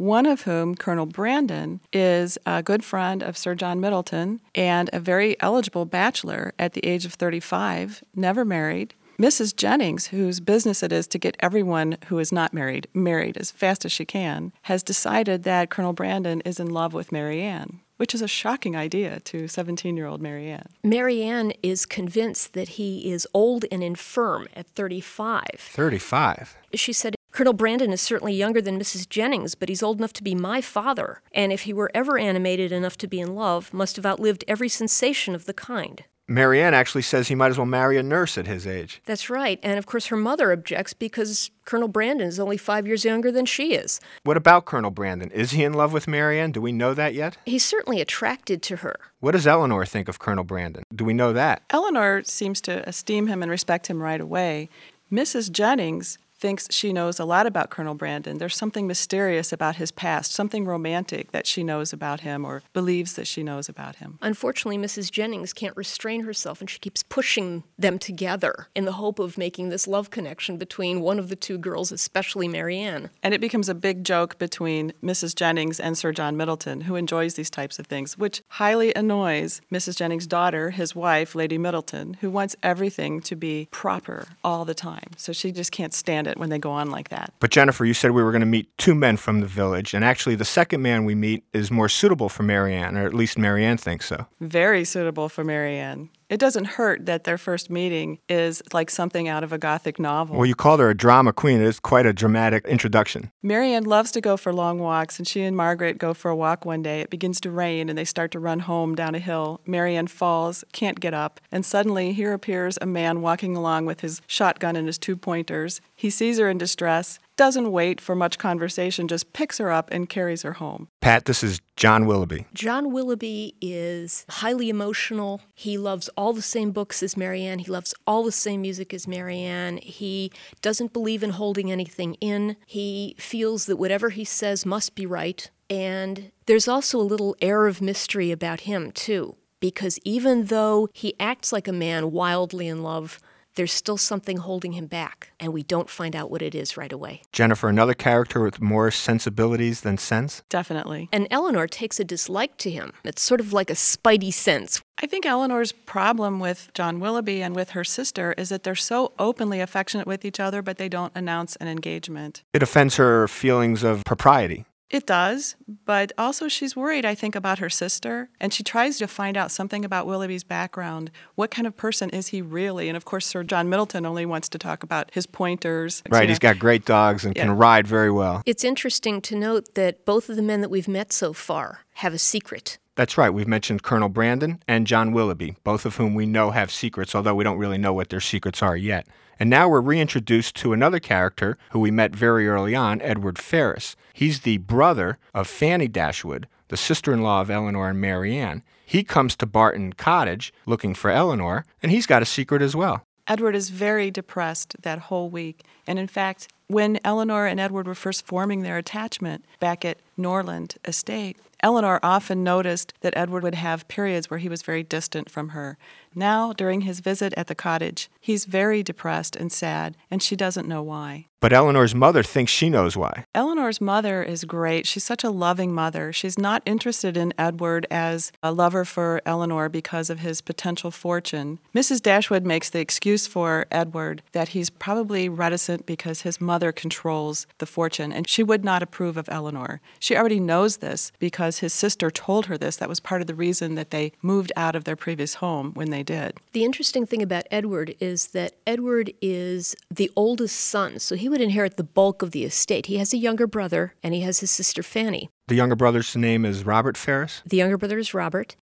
One 0.01 0.25
of 0.25 0.41
whom, 0.41 0.73
Colonel 0.73 1.05
Brandon, 1.05 1.79
is 1.93 2.35
a 2.43 2.63
good 2.63 2.83
friend 2.83 3.21
of 3.21 3.37
Sir 3.37 3.53
John 3.53 3.79
Middleton 3.79 4.41
and 4.55 4.89
a 4.91 4.99
very 4.99 5.39
eligible 5.41 5.85
bachelor 5.85 6.55
at 6.57 6.73
the 6.73 6.83
age 6.83 7.05
of 7.05 7.13
35, 7.13 8.03
never 8.15 8.43
married. 8.43 8.95
Mrs. 9.19 9.55
Jennings, 9.55 10.07
whose 10.07 10.39
business 10.39 10.81
it 10.81 10.91
is 10.91 11.05
to 11.05 11.19
get 11.19 11.37
everyone 11.39 11.97
who 12.07 12.17
is 12.17 12.31
not 12.31 12.51
married 12.51 12.87
married 12.95 13.37
as 13.37 13.51
fast 13.51 13.85
as 13.85 13.91
she 13.91 14.03
can, 14.03 14.53
has 14.63 14.81
decided 14.81 15.43
that 15.43 15.69
Colonel 15.69 15.93
Brandon 15.93 16.41
is 16.41 16.59
in 16.59 16.71
love 16.71 16.95
with 16.95 17.11
Marianne, 17.11 17.79
which 17.97 18.15
is 18.15 18.23
a 18.23 18.27
shocking 18.27 18.75
idea 18.75 19.19
to 19.19 19.47
17 19.47 19.95
year 19.95 20.07
old 20.07 20.19
Marianne. 20.19 20.69
Marianne 20.83 21.53
is 21.61 21.85
convinced 21.85 22.53
that 22.53 22.69
he 22.69 23.11
is 23.11 23.27
old 23.35 23.65
and 23.71 23.83
infirm 23.83 24.47
at 24.55 24.65
35. 24.65 25.43
35. 25.57 26.57
She 26.73 26.91
said, 26.91 27.13
Colonel 27.31 27.53
Brandon 27.53 27.93
is 27.93 28.01
certainly 28.01 28.33
younger 28.33 28.61
than 28.61 28.77
Mrs. 28.77 29.07
Jennings, 29.07 29.55
but 29.55 29.69
he's 29.69 29.81
old 29.81 29.99
enough 29.99 30.11
to 30.13 30.23
be 30.23 30.35
my 30.35 30.59
father, 30.59 31.21
and 31.31 31.53
if 31.53 31.61
he 31.61 31.71
were 31.71 31.89
ever 31.93 32.17
animated 32.17 32.73
enough 32.73 32.97
to 32.97 33.07
be 33.07 33.21
in 33.21 33.35
love, 33.35 33.73
must 33.73 33.95
have 33.95 34.05
outlived 34.05 34.43
every 34.49 34.67
sensation 34.67 35.33
of 35.33 35.45
the 35.45 35.53
kind. 35.53 36.03
Marianne 36.27 36.73
actually 36.73 37.01
says 37.01 37.27
he 37.27 37.35
might 37.35 37.49
as 37.49 37.57
well 37.57 37.65
marry 37.65 37.97
a 37.97 38.03
nurse 38.03 38.37
at 38.37 38.47
his 38.47 38.67
age. 38.67 39.01
That's 39.05 39.29
right, 39.29 39.59
and 39.63 39.77
of 39.77 39.85
course 39.85 40.07
her 40.07 40.17
mother 40.17 40.51
objects 40.51 40.93
because 40.93 41.51
Colonel 41.63 41.87
Brandon 41.87 42.27
is 42.27 42.39
only 42.39 42.57
five 42.57 42.85
years 42.85 43.05
younger 43.05 43.31
than 43.31 43.45
she 43.45 43.75
is. 43.75 44.01
What 44.23 44.37
about 44.37 44.65
Colonel 44.65 44.91
Brandon? 44.91 45.31
Is 45.31 45.51
he 45.51 45.63
in 45.63 45.73
love 45.73 45.93
with 45.93 46.07
Marianne? 46.07 46.51
Do 46.51 46.61
we 46.61 46.71
know 46.73 46.93
that 46.93 47.13
yet? 47.13 47.37
He's 47.45 47.65
certainly 47.65 48.01
attracted 48.01 48.61
to 48.63 48.77
her. 48.77 48.95
What 49.21 49.31
does 49.31 49.47
Eleanor 49.47 49.85
think 49.85 50.09
of 50.09 50.19
Colonel 50.19 50.43
Brandon? 50.43 50.83
Do 50.93 51.05
we 51.05 51.13
know 51.13 51.31
that? 51.31 51.63
Eleanor 51.69 52.23
seems 52.23 52.59
to 52.61 52.87
esteem 52.87 53.27
him 53.27 53.41
and 53.41 53.49
respect 53.49 53.87
him 53.87 54.01
right 54.01 54.21
away. 54.21 54.69
Mrs. 55.11 55.51
Jennings 55.51 56.17
thinks 56.41 56.67
she 56.71 56.91
knows 56.91 57.19
a 57.19 57.25
lot 57.25 57.45
about 57.45 57.69
Colonel 57.69 57.93
Brandon. 57.93 58.39
There's 58.39 58.57
something 58.57 58.87
mysterious 58.87 59.53
about 59.53 59.75
his 59.75 59.91
past, 59.91 60.33
something 60.33 60.65
romantic 60.65 61.31
that 61.31 61.45
she 61.45 61.63
knows 61.63 61.93
about 61.93 62.21
him 62.21 62.43
or 62.43 62.63
believes 62.73 63.13
that 63.13 63.27
she 63.27 63.43
knows 63.43 63.69
about 63.69 63.97
him. 63.97 64.17
Unfortunately, 64.21 64.77
Mrs. 64.77 65.11
Jennings 65.11 65.53
can't 65.53 65.77
restrain 65.77 66.21
herself 66.21 66.59
and 66.59 66.69
she 66.69 66.79
keeps 66.79 67.03
pushing 67.03 67.63
them 67.77 67.99
together 67.99 68.67
in 68.75 68.85
the 68.85 68.93
hope 68.93 69.19
of 69.19 69.37
making 69.37 69.69
this 69.69 69.87
love 69.87 70.09
connection 70.09 70.57
between 70.57 70.99
one 70.99 71.19
of 71.19 71.29
the 71.29 71.35
two 71.35 71.59
girls, 71.59 71.91
especially 71.91 72.47
Marianne. 72.47 73.11
And 73.21 73.35
it 73.35 73.41
becomes 73.41 73.69
a 73.69 73.75
big 73.75 74.03
joke 74.03 74.39
between 74.39 74.93
Mrs. 75.03 75.35
Jennings 75.35 75.79
and 75.79 75.95
Sir 75.95 76.11
John 76.11 76.35
Middleton, 76.35 76.81
who 76.81 76.95
enjoys 76.95 77.35
these 77.35 77.51
types 77.51 77.77
of 77.77 77.85
things, 77.85 78.17
which 78.17 78.41
highly 78.47 78.91
annoys 78.95 79.61
Mrs. 79.71 79.95
Jennings' 79.95 80.25
daughter, 80.25 80.71
his 80.71 80.95
wife, 80.95 81.35
Lady 81.35 81.59
Middleton, 81.59 82.15
who 82.21 82.31
wants 82.31 82.55
everything 82.63 83.21
to 83.21 83.35
be 83.35 83.67
proper 83.69 84.29
all 84.43 84.65
the 84.65 84.73
time. 84.73 85.11
So 85.17 85.31
she 85.33 85.51
just 85.51 85.71
can't 85.71 85.93
stand 85.93 86.27
it 86.27 86.30
when 86.37 86.49
they 86.49 86.59
go 86.59 86.71
on 86.71 86.91
like 86.91 87.09
that. 87.09 87.33
But 87.39 87.51
Jennifer, 87.51 87.85
you 87.85 87.93
said 87.93 88.11
we 88.11 88.23
were 88.23 88.31
going 88.31 88.41
to 88.41 88.45
meet 88.45 88.75
two 88.77 88.95
men 88.95 89.17
from 89.17 89.41
the 89.41 89.47
village, 89.47 89.93
and 89.93 90.03
actually 90.03 90.35
the 90.35 90.45
second 90.45 90.81
man 90.81 91.05
we 91.05 91.15
meet 91.15 91.43
is 91.53 91.71
more 91.71 91.89
suitable 91.89 92.29
for 92.29 92.43
Marianne, 92.43 92.97
or 92.97 93.05
at 93.05 93.13
least 93.13 93.37
Marianne 93.37 93.77
thinks 93.77 94.07
so. 94.07 94.27
Very 94.39 94.83
suitable 94.83 95.29
for 95.29 95.43
Marianne. 95.43 96.09
It 96.31 96.39
doesn't 96.39 96.63
hurt 96.63 97.07
that 97.07 97.25
their 97.25 97.37
first 97.37 97.69
meeting 97.69 98.19
is 98.29 98.63
like 98.71 98.89
something 98.89 99.27
out 99.27 99.43
of 99.43 99.51
a 99.51 99.57
Gothic 99.57 99.99
novel. 99.99 100.37
Well, 100.37 100.45
you 100.45 100.55
called 100.55 100.79
her 100.79 100.89
a 100.89 100.95
drama 100.95 101.33
queen. 101.33 101.59
It 101.59 101.65
is 101.65 101.77
quite 101.77 102.05
a 102.05 102.13
dramatic 102.13 102.65
introduction. 102.67 103.33
Marianne 103.43 103.83
loves 103.83 104.11
to 104.11 104.21
go 104.21 104.37
for 104.37 104.53
long 104.53 104.79
walks, 104.79 105.19
and 105.19 105.27
she 105.27 105.41
and 105.41 105.57
Margaret 105.57 105.97
go 105.97 106.13
for 106.13 106.31
a 106.31 106.35
walk 106.35 106.63
one 106.63 106.81
day. 106.81 107.01
It 107.01 107.09
begins 107.09 107.41
to 107.41 107.51
rain, 107.51 107.89
and 107.89 107.97
they 107.97 108.05
start 108.05 108.31
to 108.31 108.39
run 108.39 108.61
home 108.61 108.95
down 108.95 109.13
a 109.13 109.19
hill. 109.19 109.59
Marianne 109.65 110.07
falls, 110.07 110.63
can't 110.71 111.01
get 111.01 111.13
up, 111.13 111.41
and 111.51 111.65
suddenly 111.65 112.13
here 112.13 112.31
appears 112.31 112.77
a 112.81 112.85
man 112.85 113.21
walking 113.21 113.57
along 113.57 113.85
with 113.85 113.99
his 113.99 114.21
shotgun 114.25 114.77
and 114.77 114.87
his 114.87 114.97
two 114.97 115.17
pointers. 115.17 115.81
He 115.97 116.09
sees 116.09 116.39
her 116.39 116.49
in 116.49 116.57
distress 116.57 117.19
doesn't 117.35 117.71
wait 117.71 117.99
for 117.99 118.15
much 118.15 118.37
conversation, 118.37 119.07
just 119.07 119.33
picks 119.33 119.57
her 119.57 119.71
up 119.71 119.89
and 119.91 120.09
carries 120.09 120.43
her 120.43 120.53
home. 120.53 120.87
Pat, 120.99 121.25
this 121.25 121.43
is 121.43 121.59
John 121.75 122.05
Willoughby. 122.05 122.45
John 122.53 122.91
Willoughby 122.91 123.55
is 123.61 124.25
highly 124.29 124.69
emotional. 124.69 125.41
He 125.55 125.77
loves 125.77 126.09
all 126.15 126.33
the 126.33 126.41
same 126.41 126.71
books 126.71 127.01
as 127.01 127.17
Marianne. 127.17 127.59
He 127.59 127.71
loves 127.71 127.93
all 128.05 128.23
the 128.23 128.31
same 128.31 128.61
music 128.61 128.93
as 128.93 129.07
Marianne. 129.07 129.77
He 129.77 130.31
doesn't 130.61 130.93
believe 130.93 131.23
in 131.23 131.31
holding 131.31 131.71
anything 131.71 132.15
in. 132.15 132.57
He 132.65 133.15
feels 133.17 133.65
that 133.65 133.77
whatever 133.77 134.09
he 134.09 134.23
says 134.23 134.65
must 134.65 134.95
be 134.95 135.05
right. 135.05 135.49
And 135.69 136.31
there's 136.45 136.67
also 136.67 136.99
a 136.99 137.01
little 137.01 137.35
air 137.41 137.65
of 137.65 137.81
mystery 137.81 138.29
about 138.29 138.61
him, 138.61 138.91
too, 138.91 139.35
because 139.59 139.97
even 140.03 140.45
though 140.45 140.89
he 140.93 141.13
acts 141.19 141.53
like 141.53 141.67
a 141.67 141.73
man 141.73 142.11
wildly 142.11 142.67
in 142.67 142.83
love, 142.83 143.19
there's 143.61 143.71
still 143.71 143.95
something 143.95 144.37
holding 144.37 144.71
him 144.71 144.87
back, 144.87 145.33
and 145.39 145.53
we 145.53 145.61
don't 145.61 145.87
find 145.87 146.15
out 146.15 146.31
what 146.31 146.41
it 146.41 146.55
is 146.55 146.77
right 146.77 146.91
away. 146.91 147.21
Jennifer, 147.31 147.69
another 147.69 147.93
character 147.93 148.41
with 148.41 148.59
more 148.59 148.89
sensibilities 148.89 149.81
than 149.81 149.99
sense? 149.99 150.41
Definitely. 150.49 151.09
And 151.11 151.27
Eleanor 151.29 151.67
takes 151.67 151.99
a 151.99 152.03
dislike 152.03 152.57
to 152.57 152.71
him. 152.71 152.91
It's 153.03 153.21
sort 153.21 153.39
of 153.39 153.53
like 153.53 153.69
a 153.69 153.73
spidey 153.73 154.33
sense. 154.33 154.81
I 154.97 155.05
think 155.05 155.27
Eleanor's 155.27 155.73
problem 155.73 156.39
with 156.39 156.71
John 156.73 156.99
Willoughby 156.99 157.43
and 157.43 157.55
with 157.55 157.71
her 157.71 157.83
sister 157.83 158.33
is 158.35 158.49
that 158.49 158.63
they're 158.63 158.73
so 158.73 159.11
openly 159.19 159.59
affectionate 159.59 160.07
with 160.07 160.25
each 160.25 160.39
other, 160.39 160.63
but 160.63 160.77
they 160.79 160.89
don't 160.89 161.13
announce 161.13 161.55
an 161.57 161.67
engagement. 161.67 162.41
It 162.53 162.63
offends 162.63 162.95
her 162.95 163.27
feelings 163.27 163.83
of 163.83 164.03
propriety. 164.05 164.65
It 164.91 165.07
does, 165.07 165.55
but 165.85 166.11
also 166.17 166.49
she's 166.49 166.75
worried, 166.75 167.05
I 167.05 167.15
think, 167.15 167.33
about 167.33 167.59
her 167.59 167.69
sister, 167.69 168.29
and 168.41 168.53
she 168.53 168.61
tries 168.61 168.97
to 168.97 169.07
find 169.07 169.37
out 169.37 169.49
something 169.49 169.85
about 169.85 170.05
Willoughby's 170.05 170.43
background. 170.43 171.11
What 171.35 171.49
kind 171.49 171.65
of 171.65 171.77
person 171.77 172.09
is 172.09 172.27
he 172.27 172.41
really? 172.41 172.89
And 172.89 172.97
of 172.97 173.05
course, 173.05 173.25
Sir 173.25 173.43
John 173.43 173.69
Middleton 173.69 174.05
only 174.05 174.25
wants 174.25 174.49
to 174.49 174.57
talk 174.57 174.83
about 174.83 175.09
his 175.13 175.25
pointers. 175.25 176.03
Right, 176.09 176.23
you 176.23 176.27
he's 176.27 176.43
know. 176.43 176.49
got 176.49 176.59
great 176.59 176.83
dogs 176.83 177.23
and 177.23 177.33
Yeah. 177.35 177.43
can 177.43 177.55
ride 177.57 177.87
very 177.87 178.11
well. 178.11 178.41
It's 178.45 178.65
interesting 178.65 179.21
to 179.21 179.35
note 179.35 179.75
that 179.75 180.05
both 180.05 180.27
of 180.29 180.35
the 180.35 180.41
men 180.41 180.59
that 180.59 180.69
we've 180.69 180.89
met 180.89 181.13
so 181.13 181.31
far 181.31 181.85
have 181.95 182.13
a 182.13 182.19
secret. 182.19 182.77
That's 182.95 183.17
right, 183.17 183.29
we've 183.29 183.47
mentioned 183.47 183.83
Colonel 183.83 184.09
Brandon 184.09 184.61
and 184.67 184.85
John 184.85 185.13
Willoughby, 185.13 185.55
both 185.63 185.85
of 185.85 185.95
whom 185.95 186.13
we 186.13 186.25
know 186.25 186.51
have 186.51 186.69
secrets, 186.69 187.15
although 187.15 187.33
we 187.33 187.45
don't 187.45 187.57
really 187.57 187.77
know 187.77 187.93
what 187.93 188.09
their 188.09 188.19
secrets 188.19 188.61
are 188.61 188.75
yet. 188.75 189.07
And 189.41 189.49
now 189.49 189.67
we're 189.67 189.81
reintroduced 189.81 190.55
to 190.57 190.71
another 190.71 190.99
character 190.99 191.57
who 191.71 191.79
we 191.79 191.89
met 191.89 192.15
very 192.15 192.47
early 192.47 192.75
on, 192.75 193.01
Edward 193.01 193.39
Ferrars. 193.39 193.95
He's 194.13 194.41
the 194.41 194.59
brother 194.59 195.17
of 195.33 195.47
Fanny 195.47 195.87
Dashwood, 195.87 196.47
the 196.67 196.77
sister 196.77 197.11
in 197.11 197.23
law 197.23 197.41
of 197.41 197.49
Eleanor 197.49 197.89
and 197.89 197.99
Marianne. 197.99 198.61
He 198.85 199.03
comes 199.03 199.35
to 199.37 199.47
Barton 199.47 199.93
Cottage 199.93 200.53
looking 200.67 200.93
for 200.93 201.09
Eleanor, 201.09 201.65
and 201.81 201.91
he's 201.91 202.05
got 202.05 202.21
a 202.21 202.25
secret 202.27 202.61
as 202.61 202.75
well. 202.75 203.01
Edward 203.25 203.55
is 203.55 203.71
very 203.71 204.11
depressed 204.11 204.75
that 204.83 204.99
whole 204.99 205.31
week. 205.31 205.63
And 205.87 205.97
in 205.97 206.05
fact, 206.05 206.47
when 206.71 206.99
Eleanor 207.03 207.45
and 207.47 207.59
Edward 207.59 207.87
were 207.87 207.95
first 207.95 208.25
forming 208.25 208.61
their 208.61 208.77
attachment 208.77 209.43
back 209.59 209.83
at 209.83 209.97
Norland 210.15 210.75
Estate, 210.85 211.37
Eleanor 211.63 211.99
often 212.01 212.43
noticed 212.43 212.93
that 213.01 213.15
Edward 213.15 213.43
would 213.43 213.55
have 213.55 213.87
periods 213.87 214.29
where 214.29 214.39
he 214.39 214.49
was 214.49 214.61
very 214.61 214.83
distant 214.83 215.29
from 215.29 215.49
her. 215.49 215.77
Now, 216.13 216.53
during 216.53 216.81
his 216.81 216.99
visit 216.99 217.33
at 217.37 217.47
the 217.47 217.55
cottage, 217.55 218.09
he's 218.19 218.45
very 218.45 218.83
depressed 218.83 219.35
and 219.35 219.51
sad, 219.51 219.95
and 220.09 220.21
she 220.21 220.35
doesn't 220.35 220.67
know 220.67 220.81
why. 220.81 221.27
But 221.39 221.53
Eleanor's 221.53 221.95
mother 221.95 222.21
thinks 222.21 222.51
she 222.51 222.69
knows 222.69 222.95
why. 222.95 223.25
Eleanor's 223.33 223.81
mother 223.81 224.21
is 224.21 224.43
great. 224.43 224.85
She's 224.85 225.03
such 225.03 225.23
a 225.23 225.31
loving 225.31 225.73
mother. 225.73 226.13
She's 226.13 226.37
not 226.37 226.61
interested 226.67 227.17
in 227.17 227.33
Edward 227.37 227.87
as 227.89 228.31
a 228.43 228.51
lover 228.51 228.85
for 228.85 229.21
Eleanor 229.25 229.67
because 229.67 230.11
of 230.11 230.19
his 230.19 230.39
potential 230.39 230.91
fortune. 230.91 231.57
Mrs. 231.73 232.01
Dashwood 232.01 232.45
makes 232.45 232.69
the 232.69 232.79
excuse 232.79 233.25
for 233.25 233.65
Edward 233.71 234.21
that 234.33 234.49
he's 234.49 234.69
probably 234.69 235.29
reticent 235.29 235.87
because 235.87 236.21
his 236.21 236.39
mother 236.39 236.60
controls 236.71 237.47
the 237.59 237.65
fortune, 237.65 238.11
and 238.11 238.27
she 238.27 238.43
would 238.43 238.65
not 238.65 238.83
approve 238.83 239.15
of 239.15 239.29
Eleanor. 239.29 239.79
She 239.99 240.17
already 240.17 240.41
knows 240.41 240.77
this 240.77 241.13
because 241.17 241.59
his 241.59 241.71
sister 241.71 242.11
told 242.11 242.47
her 242.47 242.57
this. 242.57 242.75
That 242.75 242.89
was 242.89 242.99
part 242.99 243.21
of 243.21 243.27
the 243.27 243.33
reason 243.33 243.75
that 243.75 243.91
they 243.91 244.11
moved 244.21 244.51
out 244.57 244.75
of 244.75 244.83
their 244.83 244.97
previous 244.97 245.35
home 245.35 245.71
when 245.75 245.91
they 245.91 246.03
did. 246.03 246.37
The 246.51 246.65
interesting 246.65 247.05
thing 247.05 247.21
about 247.21 247.47
Edward 247.49 247.95
is 248.01 248.27
that 248.27 248.55
Edward 248.67 249.13
is 249.21 249.75
the 249.89 250.11
oldest 250.17 250.59
son, 250.59 250.99
so 250.99 251.15
he 251.15 251.29
would 251.29 251.39
inherit 251.39 251.77
the 251.77 251.83
bulk 251.85 252.21
of 252.21 252.31
the 252.31 252.43
estate. 252.43 252.87
He 252.87 252.97
has 252.97 253.13
a 253.13 253.17
younger 253.17 253.47
brother, 253.47 253.95
and 254.03 254.13
he 254.13 254.19
has 254.21 254.41
his 254.41 254.51
sister 254.51 254.83
Fanny. 254.83 255.29
The 255.47 255.55
younger 255.55 255.75
brother's 255.75 256.15
name 256.17 256.43
is 256.43 256.65
Robert 256.65 256.97
Ferrars. 256.97 257.41
The 257.45 257.57
younger 257.57 257.77
brother 257.77 257.97
is 257.97 258.13
Robert. 258.13 258.55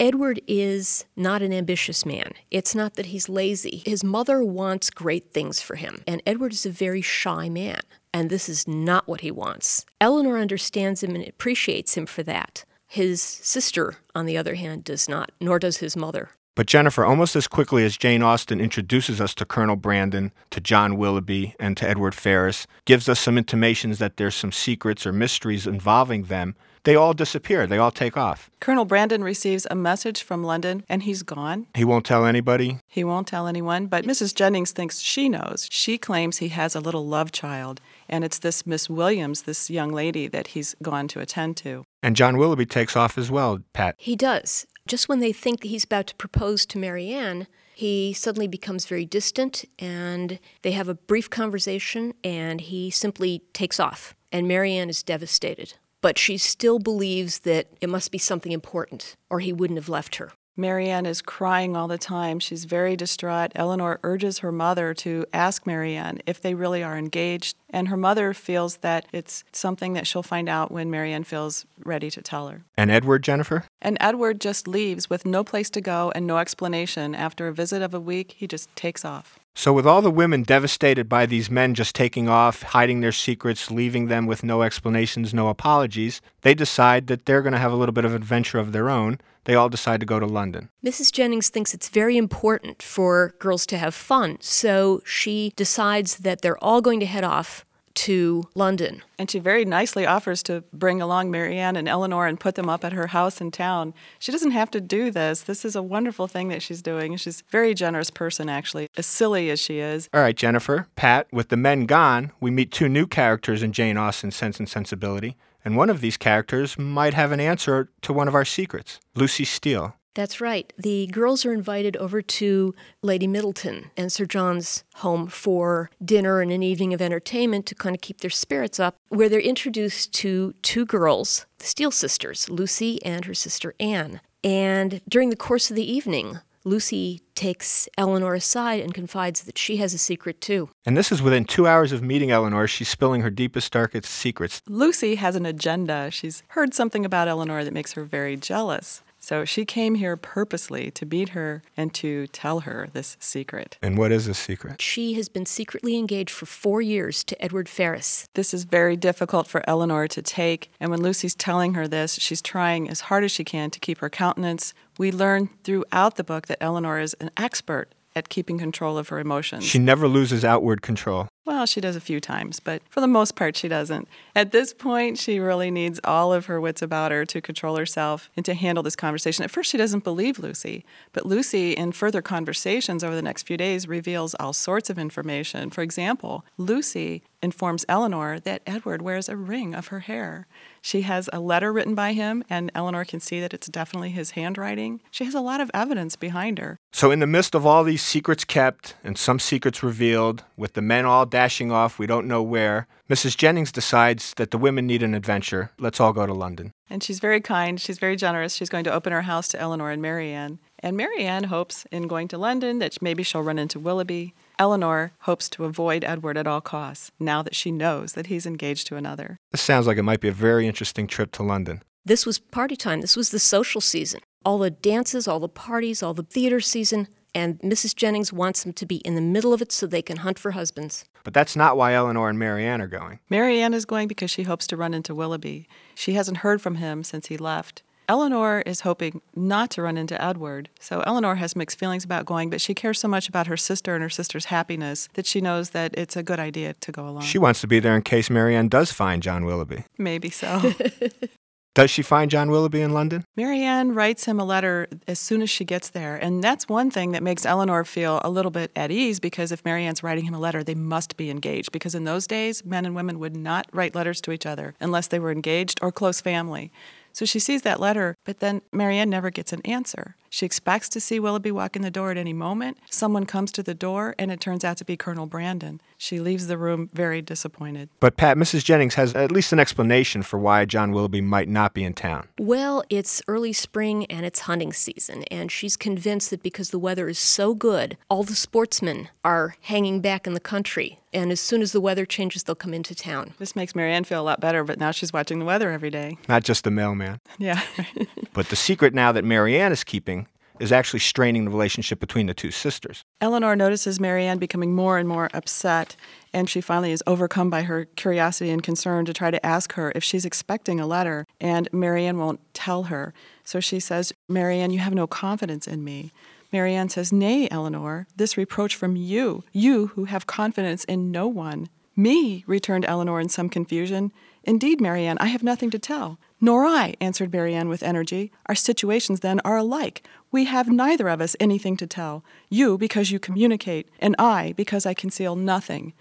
Edward 0.00 0.40
is 0.48 1.04
not 1.14 1.40
an 1.40 1.52
ambitious 1.52 2.04
man. 2.04 2.32
It's 2.50 2.74
not 2.74 2.94
that 2.94 3.06
he's 3.06 3.28
lazy. 3.28 3.80
His 3.86 4.02
mother 4.02 4.42
wants 4.42 4.90
great 4.90 5.32
things 5.32 5.60
for 5.60 5.76
him, 5.76 6.02
and 6.04 6.20
Edward 6.26 6.52
is 6.52 6.66
a 6.66 6.70
very 6.70 7.00
shy 7.00 7.48
man, 7.48 7.78
and 8.12 8.28
this 8.28 8.48
is 8.48 8.66
not 8.66 9.06
what 9.06 9.20
he 9.20 9.30
wants. 9.30 9.86
Eleanor 10.00 10.38
understands 10.38 11.04
him 11.04 11.14
and 11.14 11.26
appreciates 11.26 11.96
him 11.96 12.06
for 12.06 12.24
that. 12.24 12.64
His 12.88 13.22
sister, 13.22 13.94
on 14.16 14.26
the 14.26 14.36
other 14.36 14.56
hand, 14.56 14.82
does 14.82 15.08
not, 15.08 15.30
nor 15.40 15.60
does 15.60 15.76
his 15.76 15.96
mother. 15.96 16.30
But 16.56 16.66
Jennifer, 16.66 17.04
almost 17.04 17.36
as 17.36 17.46
quickly 17.46 17.84
as 17.84 17.96
Jane 17.96 18.22
Austen 18.22 18.60
introduces 18.60 19.20
us 19.20 19.32
to 19.34 19.44
Colonel 19.44 19.76
Brandon, 19.76 20.32
to 20.50 20.60
John 20.60 20.96
Willoughby, 20.96 21.54
and 21.60 21.76
to 21.76 21.88
Edward 21.88 22.14
Ferrars, 22.14 22.66
gives 22.84 23.08
us 23.08 23.20
some 23.20 23.38
intimations 23.38 24.00
that 24.00 24.16
there's 24.16 24.34
some 24.34 24.52
secrets 24.52 25.06
or 25.06 25.12
mysteries 25.12 25.68
involving 25.68 26.24
them, 26.24 26.56
they 26.84 26.96
all 26.96 27.12
disappear. 27.12 27.66
They 27.66 27.78
all 27.78 27.90
take 27.90 28.16
off. 28.16 28.50
Colonel 28.60 28.84
Brandon 28.84 29.24
receives 29.24 29.66
a 29.70 29.74
message 29.74 30.22
from 30.22 30.44
London, 30.44 30.84
and 30.88 31.02
he's 31.02 31.22
gone. 31.22 31.66
He 31.74 31.84
won't 31.84 32.06
tell 32.06 32.24
anybody. 32.24 32.78
He 32.88 33.04
won't 33.04 33.26
tell 33.26 33.46
anyone, 33.46 33.86
but 33.86 34.04
Mrs. 34.04 34.34
Jennings 34.34 34.72
thinks 34.72 35.00
she 35.00 35.28
knows. 35.28 35.68
She 35.70 35.98
claims 35.98 36.38
he 36.38 36.48
has 36.48 36.74
a 36.74 36.80
little 36.80 37.06
love 37.06 37.32
child, 37.32 37.80
and 38.08 38.24
it's 38.24 38.38
this 38.38 38.66
Miss 38.66 38.88
Williams, 38.88 39.42
this 39.42 39.68
young 39.70 39.92
lady, 39.92 40.28
that 40.28 40.48
he's 40.48 40.74
gone 40.82 41.08
to 41.08 41.20
attend 41.20 41.56
to. 41.58 41.84
And 42.02 42.16
John 42.16 42.36
Willoughby 42.36 42.66
takes 42.66 42.96
off 42.96 43.18
as 43.18 43.30
well, 43.30 43.58
Pat. 43.72 43.96
He 43.98 44.16
does. 44.16 44.66
Just 44.86 45.08
when 45.08 45.20
they 45.20 45.32
think 45.32 45.60
that 45.60 45.68
he's 45.68 45.84
about 45.84 46.06
to 46.08 46.14
propose 46.16 46.66
to 46.66 46.78
Marianne, 46.78 47.46
he 47.74 48.12
suddenly 48.12 48.46
becomes 48.46 48.84
very 48.86 49.04
distant 49.04 49.64
and 49.78 50.38
they 50.62 50.72
have 50.72 50.88
a 50.88 50.94
brief 50.94 51.28
conversation 51.28 52.14
and 52.22 52.60
he 52.60 52.90
simply 52.90 53.42
takes 53.52 53.80
off. 53.80 54.14
And 54.30 54.46
Marianne 54.46 54.90
is 54.90 55.02
devastated. 55.02 55.74
But 56.04 56.18
she 56.18 56.36
still 56.36 56.78
believes 56.78 57.38
that 57.48 57.66
it 57.80 57.88
must 57.88 58.10
be 58.10 58.18
something 58.18 58.52
important 58.52 59.16
or 59.30 59.40
he 59.40 59.54
wouldn't 59.54 59.78
have 59.78 59.88
left 59.88 60.16
her. 60.16 60.32
Marianne 60.56 61.04
is 61.04 61.20
crying 61.20 61.76
all 61.76 61.88
the 61.88 61.98
time. 61.98 62.38
She's 62.38 62.64
very 62.64 62.94
distraught. 62.94 63.50
Eleanor 63.56 63.98
urges 64.04 64.38
her 64.38 64.52
mother 64.52 64.94
to 64.94 65.26
ask 65.32 65.66
Marianne 65.66 66.20
if 66.26 66.40
they 66.40 66.54
really 66.54 66.82
are 66.82 66.96
engaged, 66.96 67.56
and 67.70 67.88
her 67.88 67.96
mother 67.96 68.32
feels 68.32 68.76
that 68.78 69.06
it's 69.12 69.42
something 69.50 69.94
that 69.94 70.06
she'll 70.06 70.22
find 70.22 70.48
out 70.48 70.70
when 70.70 70.92
Marianne 70.92 71.24
feels 71.24 71.66
ready 71.84 72.08
to 72.08 72.22
tell 72.22 72.48
her. 72.48 72.62
And 72.76 72.88
Edward, 72.88 73.24
Jennifer? 73.24 73.64
And 73.82 73.98
Edward 74.00 74.40
just 74.40 74.68
leaves 74.68 75.10
with 75.10 75.26
no 75.26 75.42
place 75.42 75.70
to 75.70 75.80
go 75.80 76.12
and 76.14 76.24
no 76.24 76.38
explanation. 76.38 77.16
After 77.16 77.48
a 77.48 77.52
visit 77.52 77.82
of 77.82 77.92
a 77.92 78.00
week, 78.00 78.34
he 78.36 78.46
just 78.46 78.74
takes 78.76 79.04
off. 79.04 79.40
So, 79.56 79.72
with 79.72 79.86
all 79.86 80.02
the 80.02 80.10
women 80.10 80.42
devastated 80.42 81.08
by 81.08 81.26
these 81.26 81.48
men 81.48 81.74
just 81.74 81.94
taking 81.94 82.28
off, 82.28 82.62
hiding 82.62 83.00
their 83.00 83.12
secrets, 83.12 83.70
leaving 83.70 84.06
them 84.06 84.26
with 84.26 84.42
no 84.42 84.62
explanations, 84.62 85.32
no 85.32 85.48
apologies, 85.48 86.20
they 86.42 86.54
decide 86.54 87.06
that 87.06 87.26
they're 87.26 87.42
going 87.42 87.52
to 87.52 87.58
have 87.58 87.72
a 87.72 87.76
little 87.76 87.92
bit 87.92 88.04
of 88.04 88.14
adventure 88.14 88.58
of 88.58 88.72
their 88.72 88.90
own. 88.90 89.20
They 89.44 89.54
all 89.54 89.68
decide 89.68 90.00
to 90.00 90.06
go 90.06 90.18
to 90.18 90.26
London. 90.26 90.70
Mrs. 90.84 91.12
Jennings 91.12 91.48
thinks 91.48 91.74
it's 91.74 91.88
very 91.88 92.16
important 92.16 92.82
for 92.82 93.34
girls 93.38 93.66
to 93.66 93.78
have 93.78 93.94
fun, 93.94 94.38
so 94.40 95.02
she 95.04 95.52
decides 95.56 96.18
that 96.18 96.42
they're 96.42 96.62
all 96.62 96.80
going 96.80 97.00
to 97.00 97.06
head 97.06 97.24
off 97.24 97.64
to 97.94 98.44
London. 98.54 99.02
And 99.18 99.30
she 99.30 99.38
very 99.38 99.64
nicely 99.64 100.04
offers 100.04 100.42
to 100.44 100.64
bring 100.72 101.00
along 101.00 101.30
Marianne 101.30 101.76
and 101.76 101.88
Eleanor 101.88 102.26
and 102.26 102.38
put 102.38 102.56
them 102.56 102.68
up 102.68 102.84
at 102.84 102.92
her 102.92 103.08
house 103.08 103.40
in 103.40 103.50
town. 103.50 103.94
She 104.18 104.32
doesn't 104.32 104.50
have 104.50 104.70
to 104.72 104.80
do 104.80 105.10
this. 105.10 105.42
This 105.42 105.64
is 105.64 105.76
a 105.76 105.82
wonderful 105.82 106.26
thing 106.26 106.48
that 106.48 106.62
she's 106.62 106.82
doing. 106.82 107.16
She's 107.16 107.40
a 107.40 107.50
very 107.50 107.72
generous 107.72 108.10
person, 108.10 108.48
actually, 108.48 108.88
as 108.96 109.06
silly 109.06 109.48
as 109.50 109.60
she 109.60 109.78
is. 109.78 110.08
All 110.12 110.20
right, 110.20 110.36
Jennifer, 110.36 110.88
Pat, 110.96 111.28
with 111.32 111.48
the 111.48 111.56
men 111.56 111.86
gone, 111.86 112.32
we 112.40 112.50
meet 112.50 112.72
two 112.72 112.88
new 112.88 113.06
characters 113.06 113.62
in 113.62 113.72
Jane 113.72 113.96
Austen's 113.96 114.34
Sense 114.34 114.58
and 114.58 114.68
Sensibility, 114.68 115.36
and 115.64 115.76
one 115.76 115.90
of 115.90 116.00
these 116.00 116.16
characters 116.16 116.78
might 116.78 117.14
have 117.14 117.32
an 117.32 117.40
answer 117.40 117.90
to 118.02 118.12
one 118.12 118.28
of 118.28 118.34
our 118.34 118.44
secrets 118.44 119.00
Lucy 119.14 119.44
Steele. 119.44 119.94
That's 120.14 120.40
right. 120.40 120.72
The 120.78 121.08
girls 121.08 121.44
are 121.44 121.52
invited 121.52 121.96
over 121.96 122.22
to 122.22 122.72
Lady 123.02 123.26
Middleton 123.26 123.90
and 123.96 124.12
Sir 124.12 124.26
John's 124.26 124.84
home 124.96 125.26
for 125.26 125.90
dinner 126.04 126.40
and 126.40 126.52
an 126.52 126.62
evening 126.62 126.94
of 126.94 127.02
entertainment 127.02 127.66
to 127.66 127.74
kind 127.74 127.96
of 127.96 128.00
keep 128.00 128.20
their 128.20 128.30
spirits 128.30 128.78
up, 128.78 128.96
where 129.08 129.28
they're 129.28 129.40
introduced 129.40 130.12
to 130.14 130.54
two 130.62 130.86
girls, 130.86 131.46
the 131.58 131.66
Steele 131.66 131.90
sisters, 131.90 132.48
Lucy 132.48 133.04
and 133.04 133.24
her 133.24 133.34
sister 133.34 133.74
Anne. 133.80 134.20
And 134.44 135.00
during 135.08 135.30
the 135.30 135.36
course 135.36 135.68
of 135.70 135.76
the 135.76 135.90
evening, 135.90 136.38
Lucy 136.66 137.20
takes 137.34 137.90
Eleanor 137.98 138.34
aside 138.34 138.80
and 138.80 138.94
confides 138.94 139.42
that 139.42 139.58
she 139.58 139.76
has 139.76 139.92
a 139.92 139.98
secret 139.98 140.40
too. 140.40 140.70
And 140.86 140.96
this 140.96 141.12
is 141.12 141.20
within 141.20 141.44
two 141.44 141.66
hours 141.66 141.92
of 141.92 142.02
meeting 142.02 142.30
Eleanor. 142.30 142.66
She's 142.66 142.88
spilling 142.88 143.20
her 143.20 143.28
deepest, 143.28 143.70
darkest 143.70 144.10
secrets. 144.10 144.62
Lucy 144.66 145.16
has 145.16 145.36
an 145.36 145.44
agenda. 145.44 146.10
She's 146.10 146.42
heard 146.48 146.72
something 146.72 147.04
about 147.04 147.28
Eleanor 147.28 147.64
that 147.64 147.74
makes 147.74 147.92
her 147.92 148.04
very 148.04 148.36
jealous. 148.36 149.02
So 149.24 149.46
she 149.46 149.64
came 149.64 149.94
here 149.94 150.18
purposely 150.18 150.90
to 150.90 151.06
meet 151.06 151.30
her 151.30 151.62
and 151.78 151.94
to 151.94 152.26
tell 152.26 152.60
her 152.60 152.90
this 152.92 153.16
secret. 153.18 153.78
And 153.80 153.96
what 153.96 154.12
is 154.12 154.26
the 154.26 154.34
secret? 154.34 154.82
She 154.82 155.14
has 155.14 155.30
been 155.30 155.46
secretly 155.46 155.96
engaged 155.96 156.28
for 156.28 156.44
four 156.44 156.82
years 156.82 157.24
to 157.24 157.42
Edward 157.42 157.66
Ferrars. 157.66 158.26
This 158.34 158.52
is 158.52 158.64
very 158.64 158.96
difficult 158.96 159.46
for 159.46 159.64
Eleanor 159.66 160.08
to 160.08 160.20
take, 160.20 160.70
and 160.78 160.90
when 160.90 161.00
Lucy's 161.00 161.34
telling 161.34 161.72
her 161.72 161.88
this, 161.88 162.16
she's 162.20 162.42
trying 162.42 162.90
as 162.90 163.00
hard 163.08 163.24
as 163.24 163.32
she 163.32 163.44
can 163.44 163.70
to 163.70 163.80
keep 163.80 164.00
her 164.00 164.10
countenance. 164.10 164.74
We 164.98 165.10
learn 165.10 165.48
throughout 165.64 166.16
the 166.16 166.24
book 166.24 166.46
that 166.48 166.62
Eleanor 166.62 167.00
is 167.00 167.14
an 167.14 167.30
expert 167.38 167.94
at 168.14 168.28
keeping 168.28 168.58
control 168.58 168.98
of 168.98 169.08
her 169.08 169.18
emotions. 169.18 169.64
She 169.64 169.78
never 169.78 170.06
loses 170.06 170.44
outward 170.44 170.82
control. 170.82 171.28
Well, 171.46 171.66
she 171.66 171.82
does 171.82 171.94
a 171.94 172.00
few 172.00 172.20
times, 172.20 172.58
but 172.58 172.80
for 172.88 173.02
the 173.02 173.06
most 173.06 173.36
part, 173.36 173.54
she 173.54 173.68
doesn't. 173.68 174.08
At 174.34 174.50
this 174.50 174.72
point, 174.72 175.18
she 175.18 175.38
really 175.38 175.70
needs 175.70 176.00
all 176.02 176.32
of 176.32 176.46
her 176.46 176.58
wits 176.58 176.80
about 176.80 177.12
her 177.12 177.26
to 177.26 177.40
control 177.42 177.76
herself 177.76 178.30
and 178.34 178.46
to 178.46 178.54
handle 178.54 178.82
this 178.82 178.96
conversation. 178.96 179.44
At 179.44 179.50
first, 179.50 179.70
she 179.70 179.76
doesn't 179.76 180.04
believe 180.04 180.38
Lucy, 180.38 180.86
but 181.12 181.26
Lucy, 181.26 181.72
in 181.72 181.92
further 181.92 182.22
conversations 182.22 183.04
over 183.04 183.14
the 183.14 183.20
next 183.20 183.42
few 183.42 183.58
days, 183.58 183.86
reveals 183.86 184.34
all 184.40 184.54
sorts 184.54 184.88
of 184.88 184.98
information. 184.98 185.68
For 185.68 185.82
example, 185.82 186.46
Lucy 186.56 187.22
informs 187.44 187.84
Eleanor 187.90 188.40
that 188.40 188.62
Edward 188.66 189.02
wears 189.02 189.28
a 189.28 189.36
ring 189.36 189.74
of 189.74 189.88
her 189.88 190.00
hair. 190.00 190.46
She 190.80 191.02
has 191.02 191.28
a 191.32 191.40
letter 191.40 191.72
written 191.72 191.94
by 191.94 192.14
him, 192.14 192.42
and 192.48 192.72
Eleanor 192.74 193.04
can 193.04 193.20
see 193.20 193.38
that 193.40 193.52
it's 193.52 193.66
definitely 193.66 194.10
his 194.10 194.32
handwriting. 194.32 195.02
She 195.10 195.24
has 195.26 195.34
a 195.34 195.40
lot 195.40 195.60
of 195.60 195.70
evidence 195.74 196.16
behind 196.16 196.58
her. 196.58 196.78
So, 196.90 197.10
in 197.10 197.20
the 197.20 197.26
midst 197.26 197.54
of 197.54 197.66
all 197.66 197.84
these 197.84 198.02
secrets 198.02 198.44
kept 198.44 198.94
and 199.04 199.18
some 199.18 199.38
secrets 199.38 199.82
revealed, 199.82 200.42
with 200.56 200.72
the 200.72 200.82
men 200.82 201.04
all 201.04 201.26
dashing 201.34 201.72
off, 201.72 201.98
we 201.98 202.06
don't 202.06 202.28
know 202.28 202.44
where, 202.44 202.86
Mrs. 203.10 203.36
Jennings 203.36 203.72
decides 203.72 204.34
that 204.36 204.52
the 204.52 204.56
women 204.56 204.86
need 204.86 205.02
an 205.02 205.14
adventure. 205.14 205.72
Let's 205.80 205.98
all 205.98 206.12
go 206.12 206.26
to 206.26 206.32
London. 206.32 206.70
And 206.88 207.02
she's 207.02 207.18
very 207.18 207.40
kind. 207.40 207.80
She's 207.80 207.98
very 207.98 208.14
generous. 208.14 208.54
She's 208.54 208.68
going 208.68 208.84
to 208.84 208.92
open 208.92 209.12
her 209.12 209.22
house 209.22 209.48
to 209.48 209.58
Eleanor 209.58 209.90
and 209.90 210.00
Marianne. 210.00 210.60
And 210.78 210.96
Marianne 210.96 211.44
hopes 211.44 211.86
in 211.90 212.06
going 212.06 212.28
to 212.28 212.38
London 212.38 212.78
that 212.78 213.02
maybe 213.02 213.24
she'll 213.24 213.42
run 213.42 213.58
into 213.58 213.80
Willoughby. 213.80 214.32
Eleanor 214.60 215.10
hopes 215.22 215.48
to 215.50 215.64
avoid 215.64 216.04
Edward 216.04 216.36
at 216.38 216.46
all 216.46 216.60
costs 216.60 217.10
now 217.18 217.42
that 217.42 217.56
she 217.56 217.72
knows 217.72 218.12
that 218.12 218.28
he's 218.28 218.46
engaged 218.46 218.86
to 218.86 218.96
another. 218.96 219.36
This 219.50 219.60
sounds 219.60 219.88
like 219.88 219.98
it 219.98 220.04
might 220.04 220.20
be 220.20 220.28
a 220.28 220.32
very 220.32 220.68
interesting 220.68 221.08
trip 221.08 221.32
to 221.32 221.42
London. 221.42 221.82
This 222.04 222.24
was 222.24 222.38
party 222.38 222.76
time. 222.76 223.00
This 223.00 223.16
was 223.16 223.30
the 223.30 223.40
social 223.40 223.80
season. 223.80 224.20
All 224.44 224.58
the 224.58 224.70
dances, 224.70 225.26
all 225.26 225.40
the 225.40 225.48
parties, 225.48 226.00
all 226.00 226.14
the 226.14 226.22
theater 226.22 226.60
season. 226.60 227.08
And 227.34 227.58
Mrs. 227.60 227.96
Jennings 227.96 228.32
wants 228.32 228.62
them 228.62 228.72
to 228.74 228.86
be 228.86 228.96
in 228.96 229.14
the 229.14 229.20
middle 229.20 229.52
of 229.52 229.60
it 229.60 229.72
so 229.72 229.86
they 229.86 230.02
can 230.02 230.18
hunt 230.18 230.38
for 230.38 230.52
husbands. 230.52 231.04
But 231.24 231.34
that's 231.34 231.56
not 231.56 231.76
why 231.76 231.94
Eleanor 231.94 232.28
and 232.28 232.38
Marianne 232.38 232.80
are 232.80 232.86
going. 232.86 233.18
Marianne 233.28 233.74
is 233.74 233.84
going 233.84 234.08
because 234.08 234.30
she 234.30 234.44
hopes 234.44 234.66
to 234.68 234.76
run 234.76 234.94
into 234.94 235.14
Willoughby. 235.14 235.66
She 235.94 236.12
hasn't 236.12 236.38
heard 236.38 236.62
from 236.62 236.76
him 236.76 237.02
since 237.02 237.26
he 237.26 237.36
left. 237.36 237.82
Eleanor 238.08 238.60
is 238.66 238.80
hoping 238.80 239.22
not 239.34 239.70
to 239.70 239.82
run 239.82 239.96
into 239.96 240.20
Edward. 240.22 240.68
So 240.78 241.00
Eleanor 241.06 241.36
has 241.36 241.56
mixed 241.56 241.78
feelings 241.78 242.04
about 242.04 242.26
going, 242.26 242.50
but 242.50 242.60
she 242.60 242.74
cares 242.74 243.00
so 243.00 243.08
much 243.08 243.28
about 243.28 243.46
her 243.46 243.56
sister 243.56 243.94
and 243.94 244.02
her 244.02 244.10
sister's 244.10 244.46
happiness 244.46 245.08
that 245.14 245.26
she 245.26 245.40
knows 245.40 245.70
that 245.70 245.94
it's 245.96 246.16
a 246.16 246.22
good 246.22 246.38
idea 246.38 246.74
to 246.74 246.92
go 246.92 247.08
along. 247.08 247.22
She 247.22 247.38
wants 247.38 247.60
to 247.62 247.66
be 247.66 247.80
there 247.80 247.96
in 247.96 248.02
case 248.02 248.28
Marianne 248.28 248.68
does 248.68 248.92
find 248.92 249.22
John 249.22 249.44
Willoughby. 249.44 249.84
Maybe 249.96 250.30
so. 250.30 250.74
Does 251.74 251.90
she 251.90 252.02
find 252.02 252.30
John 252.30 252.52
Willoughby 252.52 252.80
in 252.80 252.92
London? 252.92 253.24
Marianne 253.36 253.94
writes 253.94 254.26
him 254.26 254.38
a 254.38 254.44
letter 254.44 254.86
as 255.08 255.18
soon 255.18 255.42
as 255.42 255.50
she 255.50 255.64
gets 255.64 255.90
there. 255.90 256.14
And 256.14 256.42
that's 256.42 256.68
one 256.68 256.88
thing 256.88 257.10
that 257.10 257.22
makes 257.22 257.44
Eleanor 257.44 257.84
feel 257.84 258.20
a 258.22 258.30
little 258.30 258.52
bit 258.52 258.70
at 258.76 258.92
ease 258.92 259.18
because 259.18 259.50
if 259.50 259.64
Marianne's 259.64 260.04
writing 260.04 260.24
him 260.24 260.34
a 260.34 260.38
letter, 260.38 260.62
they 260.62 260.76
must 260.76 261.16
be 261.16 261.30
engaged. 261.30 261.72
Because 261.72 261.96
in 261.96 262.04
those 262.04 262.28
days, 262.28 262.64
men 262.64 262.86
and 262.86 262.94
women 262.94 263.18
would 263.18 263.34
not 263.34 263.66
write 263.72 263.96
letters 263.96 264.20
to 264.20 264.30
each 264.30 264.46
other 264.46 264.74
unless 264.78 265.08
they 265.08 265.18
were 265.18 265.32
engaged 265.32 265.80
or 265.82 265.90
close 265.90 266.20
family. 266.20 266.70
So 267.12 267.24
she 267.24 267.40
sees 267.40 267.62
that 267.62 267.80
letter, 267.80 268.16
but 268.24 268.38
then 268.38 268.62
Marianne 268.72 269.10
never 269.10 269.30
gets 269.30 269.52
an 269.52 269.60
answer. 269.64 270.14
She 270.34 270.44
expects 270.44 270.88
to 270.88 270.98
see 270.98 271.20
Willoughby 271.20 271.52
walk 271.52 271.76
in 271.76 271.82
the 271.82 271.92
door 271.92 272.10
at 272.10 272.16
any 272.16 272.32
moment. 272.32 272.78
Someone 272.90 273.24
comes 273.24 273.52
to 273.52 273.62
the 273.62 273.72
door, 273.72 274.16
and 274.18 274.32
it 274.32 274.40
turns 274.40 274.64
out 274.64 274.76
to 274.78 274.84
be 274.84 274.96
Colonel 274.96 275.26
Brandon. 275.26 275.80
She 275.96 276.18
leaves 276.18 276.48
the 276.48 276.58
room 276.58 276.90
very 276.92 277.22
disappointed. 277.22 277.88
But 278.00 278.16
Pat, 278.16 278.36
Mrs. 278.36 278.64
Jennings 278.64 278.96
has 278.96 279.14
at 279.14 279.30
least 279.30 279.52
an 279.52 279.60
explanation 279.60 280.24
for 280.24 280.36
why 280.40 280.64
John 280.64 280.90
Willoughby 280.90 281.20
might 281.20 281.48
not 281.48 281.72
be 281.72 281.84
in 281.84 281.94
town. 281.94 282.26
Well, 282.36 282.82
it's 282.90 283.22
early 283.28 283.52
spring 283.52 284.06
and 284.06 284.26
it's 284.26 284.40
hunting 284.40 284.72
season, 284.72 285.22
and 285.30 285.52
she's 285.52 285.76
convinced 285.76 286.30
that 286.30 286.42
because 286.42 286.70
the 286.70 286.80
weather 286.80 287.08
is 287.08 287.20
so 287.20 287.54
good, 287.54 287.96
all 288.10 288.24
the 288.24 288.34
sportsmen 288.34 289.10
are 289.24 289.54
hanging 289.60 290.00
back 290.00 290.26
in 290.26 290.34
the 290.34 290.40
country. 290.40 290.98
And 291.12 291.30
as 291.30 291.38
soon 291.38 291.62
as 291.62 291.70
the 291.70 291.80
weather 291.80 292.04
changes, 292.04 292.42
they'll 292.42 292.56
come 292.56 292.74
into 292.74 292.92
town. 292.92 293.34
This 293.38 293.54
makes 293.54 293.76
Marianne 293.76 294.02
feel 294.02 294.20
a 294.20 294.26
lot 294.26 294.40
better, 294.40 294.64
but 294.64 294.80
now 294.80 294.90
she's 294.90 295.12
watching 295.12 295.38
the 295.38 295.44
weather 295.44 295.70
every 295.70 295.90
day. 295.90 296.18
Not 296.28 296.42
just 296.42 296.64
the 296.64 296.72
mailman. 296.72 297.20
Yeah. 297.38 297.62
But 298.34 298.48
the 298.48 298.56
secret 298.56 298.92
now 298.92 299.12
that 299.12 299.24
Marianne 299.24 299.70
is 299.70 299.84
keeping 299.84 300.23
is 300.60 300.72
actually 300.72 301.00
straining 301.00 301.44
the 301.44 301.50
relationship 301.50 302.00
between 302.00 302.26
the 302.26 302.34
two 302.34 302.50
sisters. 302.50 303.04
Eleanor 303.20 303.56
notices 303.56 303.98
Marianne 303.98 304.38
becoming 304.38 304.74
more 304.74 304.98
and 304.98 305.08
more 305.08 305.28
upset, 305.34 305.96
and 306.32 306.48
she 306.48 306.60
finally 306.60 306.92
is 306.92 307.02
overcome 307.06 307.50
by 307.50 307.62
her 307.62 307.86
curiosity 307.96 308.50
and 308.50 308.62
concern 308.62 309.04
to 309.04 309.12
try 309.12 309.30
to 309.30 309.44
ask 309.44 309.72
her 309.74 309.92
if 309.94 310.04
she's 310.04 310.24
expecting 310.24 310.78
a 310.78 310.86
letter, 310.86 311.26
and 311.40 311.68
Marianne 311.72 312.18
won't 312.18 312.40
tell 312.54 312.84
her. 312.84 313.12
So 313.44 313.60
she 313.60 313.80
says, 313.80 314.12
Marianne, 314.28 314.70
you 314.70 314.78
have 314.78 314.94
no 314.94 315.06
confidence 315.06 315.66
in 315.66 315.82
me. 315.82 316.12
Marianne 316.52 316.88
says, 316.88 317.12
Nay, 317.12 317.48
Eleanor, 317.50 318.06
this 318.14 318.36
reproach 318.36 318.76
from 318.76 318.94
you, 318.94 319.42
you 319.52 319.88
who 319.88 320.04
have 320.04 320.26
confidence 320.26 320.84
in 320.84 321.10
no 321.10 321.26
one. 321.26 321.68
Me, 321.96 322.44
returned 322.46 322.84
Eleanor 322.84 323.20
in 323.20 323.28
some 323.28 323.48
confusion. 323.48 324.12
Indeed, 324.44 324.80
Marianne, 324.80 325.18
I 325.20 325.26
have 325.26 325.42
nothing 325.42 325.70
to 325.70 325.78
tell. 325.78 326.18
Nor 326.40 326.64
I, 326.64 326.94
answered 327.00 327.32
Marianne 327.32 327.68
with 327.68 327.82
energy. 327.82 328.30
Our 328.46 328.54
situations, 328.54 329.20
then, 329.20 329.40
are 329.44 329.56
alike. 329.56 330.06
We 330.34 330.46
have 330.46 330.68
neither 330.68 331.08
of 331.08 331.20
us 331.20 331.36
anything 331.38 331.76
to 331.76 331.86
tell. 331.86 332.24
You, 332.48 332.76
because 332.76 333.12
you 333.12 333.20
communicate, 333.20 333.88
and 334.00 334.16
I, 334.18 334.52
because 334.56 334.84
I 334.84 334.92
conceal 334.92 335.36
nothing. 335.36 335.92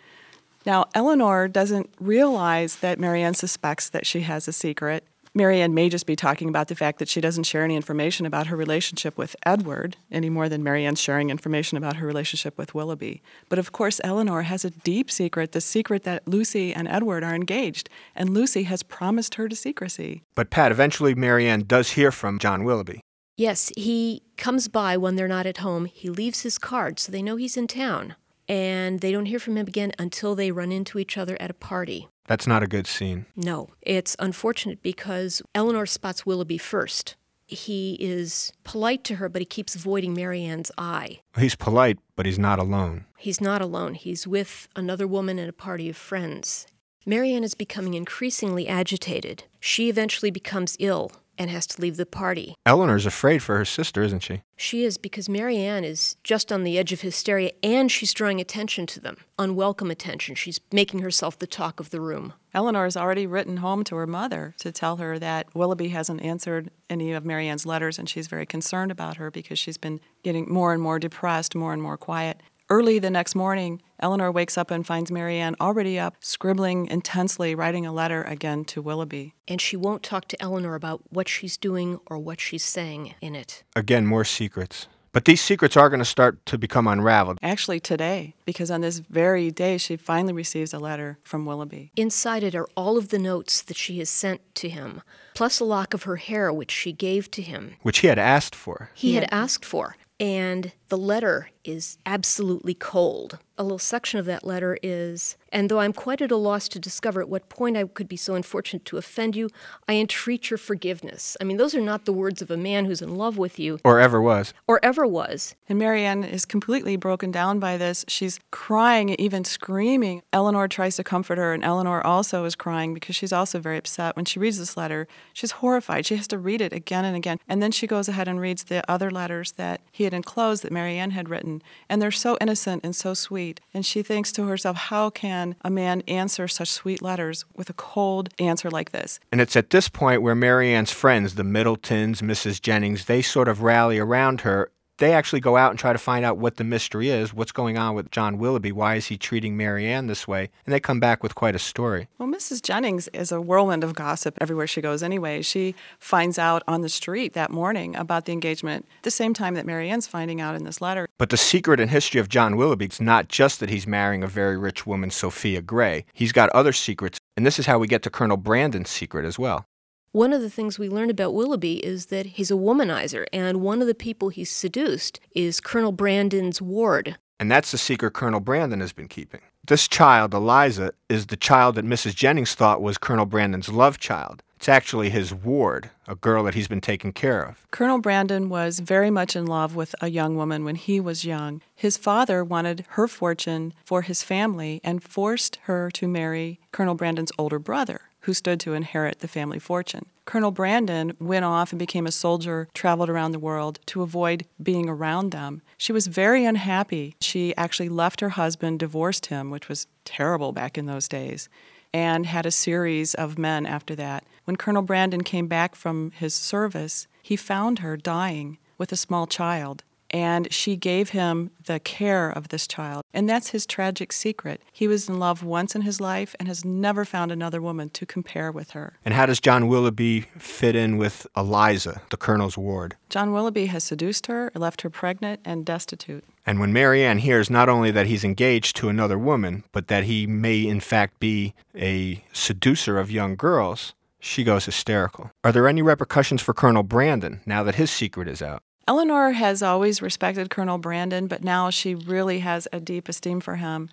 Now, 0.66 0.86
Eleanor 0.96 1.48
doesn't 1.48 1.92
realize 2.00 2.78
that 2.78 2.98
Marianne 2.98 3.36
suspects 3.36 3.90
that 3.90 4.08
she 4.08 4.22
has 4.22 4.48
a 4.48 4.52
secret. 4.52 5.06
Marianne 5.36 5.76
may 5.76 5.88
just 5.88 6.08
be 6.08 6.16
talking 6.16 6.50
about 6.50 6.68
the 6.68 6.74
fact 6.74 6.98
that 6.98 7.10
she 7.10 7.22
doesn't 7.22 7.44
share 7.44 7.64
any 7.64 7.76
information 7.76 8.26
about 8.26 8.48
her 8.48 8.56
relationship 8.56 9.20
with 9.20 9.36
Edward 9.46 9.98
any 10.12 10.32
more 10.32 10.50
than 10.50 10.64
Marianne's 10.64 11.00
sharing 11.00 11.30
information 11.30 11.78
about 11.78 11.98
her 11.98 12.08
relationship 12.08 12.58
with 12.58 12.74
Willoughby. 12.74 13.22
But 13.50 13.60
of 13.60 13.72
course, 13.72 14.02
Eleanor 14.04 14.42
has 14.42 14.66
a 14.66 14.72
deep 14.72 15.12
secret 15.12 15.52
the 15.52 15.62
secret 15.62 16.06
that 16.06 16.28
Lucy 16.28 16.74
and 16.74 16.88
Edward 16.88 17.24
are 17.24 17.36
engaged, 17.36 17.88
and 18.16 18.32
Lucy 18.32 18.64
has 18.64 18.82
promised 18.82 19.36
her 19.36 19.48
to 19.48 19.56
secrecy. 19.56 20.24
But 20.34 20.50
Pat, 20.50 20.72
eventually 20.72 21.14
Marianne 21.14 21.66
does 21.66 21.92
hear 21.92 22.12
from 22.12 22.40
John 22.40 22.64
Willoughby. 22.64 23.00
Yes, 23.36 23.72
he 23.76 24.22
comes 24.38 24.68
by 24.68 24.96
when 24.96 25.16
they're 25.16 25.28
not 25.28 25.46
at 25.46 25.58
home. 25.58 25.86
He 25.86 26.10
leaves 26.10 26.42
his 26.42 26.58
card 26.58 27.00
so 27.00 27.12
they 27.12 27.24
know 27.24 27.36
he's 27.36 27.58
in 27.58 27.68
town. 27.68 28.16
And 28.48 29.00
they 29.00 29.12
don't 29.12 29.26
hear 29.26 29.40
from 29.40 29.58
him 29.58 29.68
again 29.68 29.94
until 29.98 30.36
they 30.36 30.52
run 30.52 30.72
into 30.72 31.00
each 31.00 31.18
other 31.18 31.38
at 31.42 31.50
a 31.50 31.56
party. 31.56 32.10
That's 32.28 32.46
not 32.46 32.64
a 32.64 32.68
good 32.68 32.88
scene. 32.88 33.26
No, 33.36 33.70
it's 33.82 34.16
unfortunate 34.20 34.82
because 34.82 35.42
Eleanor 35.56 35.86
spots 35.86 36.26
Willoughby 36.26 36.58
first. 36.58 37.16
He 37.48 37.98
is 38.00 38.52
polite 38.64 39.04
to 39.06 39.16
her, 39.16 39.30
but 39.30 39.42
he 39.42 39.46
keeps 39.46 39.76
avoiding 39.76 40.14
Marianne's 40.14 40.72
eye. 40.78 41.20
He's 41.38 41.56
polite, 41.56 42.00
but 42.16 42.26
he's 42.26 42.40
not 42.40 42.60
alone. 42.60 43.06
He's 43.18 43.42
not 43.42 43.62
alone. 43.62 43.96
He's 43.96 44.28
with 44.28 44.68
another 44.76 45.08
woman 45.08 45.40
and 45.40 45.50
a 45.50 45.54
party 45.54 45.90
of 45.90 45.98
friends. 45.98 46.68
Marianne 47.06 47.44
is 47.44 47.56
becoming 47.56 47.94
increasingly 47.96 48.68
agitated. 48.68 49.44
She 49.60 49.90
eventually 49.90 50.32
becomes 50.32 50.78
ill 50.80 51.12
and 51.38 51.50
has 51.50 51.66
to 51.68 51.82
leave 51.82 51.98
the 51.98 52.06
party. 52.06 52.56
Eleanor's 52.66 53.06
afraid 53.06 53.42
for 53.42 53.58
her 53.58 53.66
sister, 53.66 54.04
isn't 54.04 54.22
she? 54.22 54.42
She 54.56 54.84
is 54.84 54.98
because 54.98 55.28
Marianne 55.28 55.84
is 55.84 56.16
just 56.24 56.52
on 56.52 56.64
the 56.64 56.78
edge 56.78 56.94
of 56.94 57.02
hysteria 57.02 57.52
and 57.62 57.92
she's 57.92 58.14
drawing 58.14 58.40
attention 58.40 58.86
to 58.88 59.00
them. 59.00 59.18
Unwelcome 59.40 59.92
attention. 59.92 60.36
She's 60.36 60.60
making 60.72 61.00
herself 61.02 61.38
the 61.38 61.48
talk 61.48 61.80
of 61.80 61.90
the 61.90 62.02
room. 62.02 62.34
Eleanor 62.54 62.84
has 62.84 62.96
already 62.96 63.26
written 63.26 63.58
home 63.58 63.84
to 63.86 63.96
her 63.96 64.06
mother 64.06 64.54
to 64.60 64.72
tell 64.72 64.98
her 64.98 65.18
that 65.18 65.54
Willoughby 65.56 65.90
hasn't 65.90 66.22
answered 66.22 66.70
any 66.90 67.12
of 67.12 67.26
Marianne's 67.26 67.66
letters 67.66 67.98
and 67.98 68.08
she's 68.08 68.28
very 68.28 68.46
concerned 68.46 68.92
about 68.92 69.18
her 69.18 69.32
because 69.32 69.58
she's 69.58 69.78
been 69.78 70.00
getting 70.24 70.52
more 70.52 70.72
and 70.72 70.82
more 70.82 71.00
depressed, 71.00 71.56
more 71.56 71.74
and 71.74 71.82
more 71.82 71.98
quiet. 71.98 72.42
Early 72.70 72.98
the 72.98 73.10
next 73.10 73.36
morning, 73.36 73.82
Eleanor 74.00 74.32
wakes 74.32 74.58
up 74.58 74.72
and 74.72 74.86
finds 74.86 75.12
Marianne 75.12 75.56
already 75.60 76.00
up, 76.00 76.16
scribbling 76.22 76.88
intensely, 76.88 77.54
writing 77.56 77.86
a 77.86 77.92
letter 77.92 78.24
again 78.24 78.64
to 78.66 78.82
Willoughby. 78.82 79.36
And 79.48 79.60
she 79.60 79.76
won't 79.76 80.02
talk 80.02 80.28
to 80.30 80.42
Eleanor 80.42 80.76
about 80.76 81.02
what 81.10 81.28
she's 81.28 81.58
doing 81.58 82.00
or 82.08 82.18
what 82.18 82.40
she's 82.40 82.64
saying 82.64 83.16
in 83.22 83.36
it. 83.36 83.64
Again, 83.76 84.06
more 84.06 84.24
secrets. 84.24 84.88
But 85.12 85.26
these 85.26 85.42
secrets 85.42 85.78
are 85.78 85.90
going 85.90 86.00
to 86.00 86.06
start 86.06 86.44
to 86.48 86.58
become 86.58 86.88
unraveled. 86.88 87.38
Actually, 87.44 87.80
today, 87.80 88.34
because 88.46 88.72
on 88.72 88.82
this 88.82 88.98
very 88.98 89.52
day, 89.52 89.78
she 89.78 89.96
finally 89.96 90.34
receives 90.34 90.74
a 90.74 90.80
letter 90.80 91.20
from 91.24 91.46
Willoughby. 91.46 91.92
Inside 91.96 92.44
it 92.44 92.56
are 92.56 92.68
all 92.76 92.98
of 92.98 93.10
the 93.10 93.20
notes 93.20 93.62
that 93.62 93.78
she 93.78 94.00
has 94.00 94.10
sent 94.10 94.42
to 94.56 94.70
him, 94.70 95.04
plus 95.36 95.60
a 95.60 95.66
lock 95.66 95.94
of 95.94 96.04
her 96.04 96.16
hair 96.16 96.52
which 96.52 96.72
she 96.72 96.94
gave 96.94 97.30
to 97.32 97.44
him. 97.44 97.76
Which 97.84 98.00
he 98.00 98.08
had 98.08 98.18
asked 98.18 98.56
for. 98.56 98.90
He 98.96 99.14
had 99.14 99.28
asked 99.32 99.66
for. 99.66 99.98
And 100.20 100.72
The 100.94 100.98
letter 100.98 101.50
is 101.64 101.98
absolutely 102.06 102.76
cold. 102.76 103.40
A 103.58 103.64
little 103.64 103.80
section 103.80 104.20
of 104.20 104.26
that 104.26 104.44
letter 104.44 104.78
is 104.82 105.38
And 105.52 105.70
though 105.70 105.80
I'm 105.80 105.94
quite 105.94 106.22
at 106.22 106.32
a 106.32 106.36
loss 106.36 106.68
to 106.70 106.80
discover 106.80 107.22
at 107.22 107.30
what 107.30 107.48
point 107.48 107.78
I 107.78 107.84
could 107.84 108.08
be 108.08 108.18
so 108.18 108.34
unfortunate 108.34 108.86
to 108.86 108.98
offend 108.98 109.36
you, 109.36 109.50
I 109.88 109.94
entreat 109.94 110.50
your 110.50 110.58
forgiveness. 110.58 111.38
I 111.40 111.44
mean, 111.44 111.58
those 111.58 111.76
are 111.76 111.82
not 111.82 112.06
the 112.06 112.12
words 112.12 112.42
of 112.42 112.50
a 112.50 112.58
man 112.58 112.86
who's 112.86 113.04
in 113.04 113.16
love 113.16 113.38
with 113.38 113.60
you. 113.60 113.80
Or 113.84 114.00
ever 114.00 114.20
was. 114.20 114.56
Or 114.66 114.84
ever 114.84 115.06
was. 115.06 115.54
And 115.70 115.78
Marianne 115.78 116.24
is 116.24 116.46
completely 116.46 116.96
broken 116.96 117.32
down 117.32 117.60
by 117.60 117.78
this. 117.78 118.04
She's 118.08 118.40
crying, 118.50 119.10
even 119.12 119.46
screaming. 119.46 120.24
Eleanor 120.34 120.68
tries 120.68 120.96
to 120.96 121.04
comfort 121.04 121.38
her, 121.38 121.54
and 121.54 121.64
Eleanor 121.64 122.02
also 122.06 122.46
is 122.46 122.56
crying 122.56 122.96
because 122.96 123.16
she's 123.16 123.32
also 123.32 123.60
very 123.60 123.78
upset. 123.78 124.16
When 124.16 124.26
she 124.26 124.40
reads 124.40 124.58
this 124.58 124.76
letter, 124.76 125.08
she's 125.34 125.52
horrified. 125.52 126.08
She 126.08 126.16
has 126.16 126.28
to 126.30 126.40
read 126.40 126.62
it 126.62 126.74
again 126.74 127.06
and 127.06 127.16
again. 127.16 127.38
And 127.48 127.62
then 127.62 127.72
she 127.72 127.86
goes 127.86 128.10
ahead 128.10 128.28
and 128.28 128.40
reads 128.40 128.64
the 128.64 128.84
other 128.92 129.12
letters 129.12 129.52
that 129.54 129.82
he 129.92 130.06
had 130.06 130.14
enclosed 130.16 130.64
that 130.64 130.72
Marianne 130.72 130.83
had 130.90 131.30
written. 131.30 131.62
And 131.90 132.02
they're 132.02 132.12
so 132.12 132.38
innocent 132.40 132.84
and 132.84 132.96
so 132.96 133.14
sweet. 133.14 133.62
And 133.74 133.86
she 133.86 134.02
thinks 134.02 134.32
to 134.34 134.48
herself, 134.48 134.78
how 134.78 135.10
can 135.10 135.56
a 135.62 135.70
man 135.70 136.02
answer 136.08 136.48
such 136.48 136.70
sweet 136.70 137.02
letters 137.02 137.46
with 137.56 137.70
a 137.70 137.74
cold 137.74 138.30
answer 138.40 138.70
like 138.70 138.92
this? 138.92 139.20
And 139.32 139.42
it's 139.42 139.56
at 139.56 139.70
this 139.70 139.90
point 139.90 140.22
where 140.22 140.36
Marianne's 140.36 140.92
friends, 140.92 141.36
the 141.36 141.44
Middletons, 141.44 142.22
Mrs. 142.22 142.62
Jennings, 142.62 143.06
they 143.06 143.22
sort 143.22 143.48
of 143.48 143.62
rally 143.62 144.00
around 144.00 144.42
her 144.42 144.72
they 144.98 145.14
actually 145.14 145.40
go 145.40 145.58
out 145.58 145.72
and 145.72 145.80
try 145.80 145.92
to 145.92 146.00
find 146.00 146.24
out 146.24 146.38
what 146.38 146.58
the 146.58 146.64
mystery 146.64 147.10
is, 147.10 147.34
what's 147.34 147.52
going 147.52 147.78
on 147.78 147.96
with 147.96 148.12
John 148.12 148.38
Willoughby, 148.38 148.72
why 148.72 148.96
is 148.96 149.08
he 149.08 149.18
treating 149.18 149.58
Marianne 149.58 150.08
this 150.08 150.28
way, 150.28 150.50
and 150.66 150.74
they 150.74 150.80
come 150.80 151.00
back 151.00 151.24
with 151.24 151.36
quite 151.36 151.56
a 151.56 151.60
story. 151.60 152.08
Well, 152.18 152.30
Mrs. 152.30 152.62
Jennings 152.62 153.08
is 153.10 153.32
a 153.32 153.42
whirlwind 153.42 153.84
of 153.84 153.96
gossip 153.96 154.38
everywhere 154.40 154.68
she 154.68 154.82
goes 154.82 155.02
anyway. 155.02 155.42
She 155.42 155.76
finds 156.00 156.38
out 156.38 156.64
on 156.68 156.82
the 156.82 156.90
street 156.90 157.34
that 157.34 157.52
morning 157.52 157.96
about 157.96 158.26
the 158.26 158.34
engagement 158.34 158.86
the 159.02 159.12
same 159.12 159.34
time 159.34 159.56
that 159.56 159.66
Marianne's 159.66 160.08
finding 160.08 160.42
out 160.42 160.56
in 160.56 160.64
this 160.64 160.82
letter. 160.82 161.08
But 161.18 161.30
the 161.30 161.38
secret 161.38 161.80
and 161.80 161.90
history 161.90 162.20
of 162.20 162.30
John 162.30 162.56
Willoughby 162.56 162.86
is 162.86 163.02
not 163.02 163.28
just 163.28 163.60
that 163.60 163.70
he's 163.70 163.88
marrying 163.88 164.24
a 164.24 164.28
very 164.28 164.58
rich 164.58 164.86
woman, 164.86 165.10
Sophia 165.10 165.62
Grey. 165.62 166.06
He's 166.14 166.32
got 166.32 166.50
other 166.50 166.74
secrets, 166.74 167.18
and 167.36 167.46
this 167.46 167.60
is 167.60 167.66
how 167.66 167.80
we 167.80 167.88
get 167.88 168.04
to 168.04 168.10
Colonel 168.10 168.38
Brandon's 168.38 168.90
secret 168.90 169.26
as 169.26 169.40
well. 169.40 169.66
One 170.14 170.32
of 170.32 170.42
the 170.42 170.50
things 170.52 170.78
we 170.78 170.90
learn 170.90 171.10
about 171.10 171.34
Willoughby 171.34 171.84
is 171.84 172.06
that 172.06 172.28
he's 172.28 172.52
a 172.52 172.54
womanizer, 172.54 173.26
and 173.34 173.62
one 173.62 173.82
of 173.82 173.88
the 173.88 173.96
people 173.96 174.30
he's 174.30 174.52
seduced 174.52 175.20
is 175.32 175.60
Colonel 175.60 175.92
Brandon's 175.92 176.62
ward. 176.62 177.18
And 177.40 177.50
that's 177.50 177.72
the 177.72 177.80
secret 177.80 178.14
Colonel 178.14 178.40
Brandon 178.40 178.80
has 178.80 178.94
been 178.94 179.08
keeping. 179.08 179.42
This 179.66 179.88
child, 179.88 180.36
Eliza, 180.36 180.92
is 181.10 181.26
the 181.26 181.36
child 181.36 181.74
that 181.76 181.86
Mrs. 181.86 182.14
Jennings 182.14 182.54
thought 182.54 182.80
was 182.80 183.00
Colonel 183.00 183.26
Brandon's 183.26 183.70
love 183.70 183.98
child. 183.98 184.44
It's 184.58 184.70
actually 184.70 185.10
his 185.10 185.34
ward, 185.34 185.90
a 186.08 186.14
girl 186.14 186.44
that 186.44 186.54
he's 186.54 186.68
been 186.68 186.80
taking 186.80 187.12
care 187.12 187.42
of. 187.42 187.66
Colonel 187.72 187.98
Brandon 187.98 188.50
was 188.50 188.82
very 188.82 189.10
much 189.10 189.36
in 189.36 189.48
love 189.48 189.76
with 189.76 189.96
a 190.00 190.12
young 190.12 190.36
woman 190.36 190.64
when 190.64 190.76
he 190.76 191.00
was 191.00 191.26
young. 191.26 191.64
His 191.74 191.98
father 191.98 192.44
wanted 192.44 192.86
her 192.90 193.08
fortune 193.08 193.74
for 193.84 194.04
his 194.04 194.22
family 194.22 194.80
and 194.84 195.02
forced 195.02 195.58
her 195.64 195.90
to 195.90 196.08
marry 196.08 196.60
Colonel 196.72 196.94
Brandon's 196.94 197.32
older 197.40 197.58
brother 197.58 198.02
who 198.24 198.34
stood 198.34 198.60
to 198.60 198.74
inherit 198.74 199.20
the 199.20 199.28
family 199.28 199.60
fortune. 199.60 200.06
Colonel 200.26 200.52
Brandon 200.52 201.14
went 201.20 201.46
off 201.46 201.72
and 201.72 201.80
became 201.80 202.08
a 202.08 202.12
soldier, 202.12 202.68
traveled 202.74 203.10
around 203.10 203.32
the 203.32 203.40
world 203.40 203.80
to 203.88 204.02
avoid 204.02 204.46
being 204.62 204.90
around 204.90 205.32
them. 205.32 205.62
She 205.78 205.92
was 205.92 206.08
very 206.08 206.46
unhappy. 206.46 207.16
She 207.20 207.56
actually 207.58 207.90
left 207.90 208.22
her 208.22 208.30
husband, 208.30 208.80
divorced 208.80 209.28
him, 209.28 209.50
which 209.50 209.68
was 209.68 209.88
terrible 210.06 210.54
back 210.54 210.78
in 210.78 210.86
those 210.86 211.08
days, 211.08 211.50
and 211.94 212.26
had 212.26 212.46
a 212.46 212.52
series 212.52 213.14
of 213.14 213.38
men 213.38 213.66
after 213.66 213.96
that. 213.96 214.24
When 214.46 214.56
Colonel 214.56 214.82
Brandon 214.82 215.24
came 215.24 215.48
back 215.48 215.76
from 215.76 216.12
his 216.12 216.34
service, 216.34 217.08
he 217.22 217.36
found 217.36 217.80
her 217.80 217.98
dying 217.98 218.58
with 218.78 218.92
a 218.92 218.98
small 218.98 219.28
child 219.28 219.84
and 220.14 220.50
she 220.54 220.76
gave 220.76 221.10
him 221.10 221.50
the 221.66 221.80
care 221.80 222.30
of 222.30 222.50
this 222.50 222.68
child. 222.68 223.04
And 223.14 223.28
that's 223.28 223.50
his 223.50 223.66
tragic 223.66 224.14
secret. 224.14 224.62
He 224.72 224.88
was 224.88 225.10
in 225.10 225.18
love 225.18 225.44
once 225.44 225.76
in 225.76 225.82
his 225.82 226.00
life 226.00 226.36
and 226.40 226.48
has 226.48 226.64
never 226.64 227.04
found 227.04 227.32
another 227.32 227.62
woman 227.62 227.90
to 227.90 228.06
compare 228.06 228.52
with 228.52 228.72
her. 228.72 229.00
And 229.04 229.16
how 229.16 229.26
does 229.26 229.40
John 229.40 229.68
Willoughby 229.68 230.22
fit 230.38 230.76
in 230.76 230.98
with 230.98 231.26
Eliza, 231.36 232.04
the 232.12 232.18
colonel's 232.18 232.58
ward? 232.58 232.96
John 233.10 233.34
Willoughby 233.34 233.66
has 233.66 233.84
seduced 233.84 234.28
her, 234.28 234.52
left 234.54 234.82
her 234.82 234.90
pregnant 234.90 235.42
and 235.44 235.66
destitute. 235.66 236.24
And 236.46 236.60
when 236.60 236.72
Marianne 236.72 237.20
hears 237.20 237.50
not 237.50 237.70
only 237.70 237.90
that 237.92 238.06
he's 238.06 238.24
engaged 238.24 238.76
to 238.78 238.90
another 238.90 239.18
woman, 239.18 239.64
but 239.72 239.88
that 239.88 240.04
he 240.04 240.28
may 240.28 240.62
in 240.62 240.80
fact 240.80 241.20
be 241.20 241.56
a 241.76 242.24
seducer 242.34 243.00
of 243.00 243.10
young 243.10 243.36
girls, 243.36 243.94
she 244.20 244.44
goes 244.44 244.66
hysterical. 244.66 245.32
Are 245.44 245.52
there 245.52 245.68
any 245.68 245.82
repercussions 245.82 246.42
for 246.42 246.54
Colonel 246.54 246.84
Brandon 246.84 247.42
now 247.46 247.64
that 247.64 247.76
his 247.76 247.90
secret 247.90 248.28
is 248.28 248.42
out? 248.42 248.62
Eleanor 248.86 249.32
has 249.32 249.64
always 249.64 250.02
respected 250.02 250.50
Colonel 250.50 250.78
Brandon, 250.78 251.28
but 251.28 251.42
now 251.42 251.70
she 251.70 251.96
really 251.96 252.40
has 252.40 252.68
a 252.74 252.82
deep 252.82 253.08
esteem 253.08 253.40
for 253.40 253.56
him. 253.56 253.90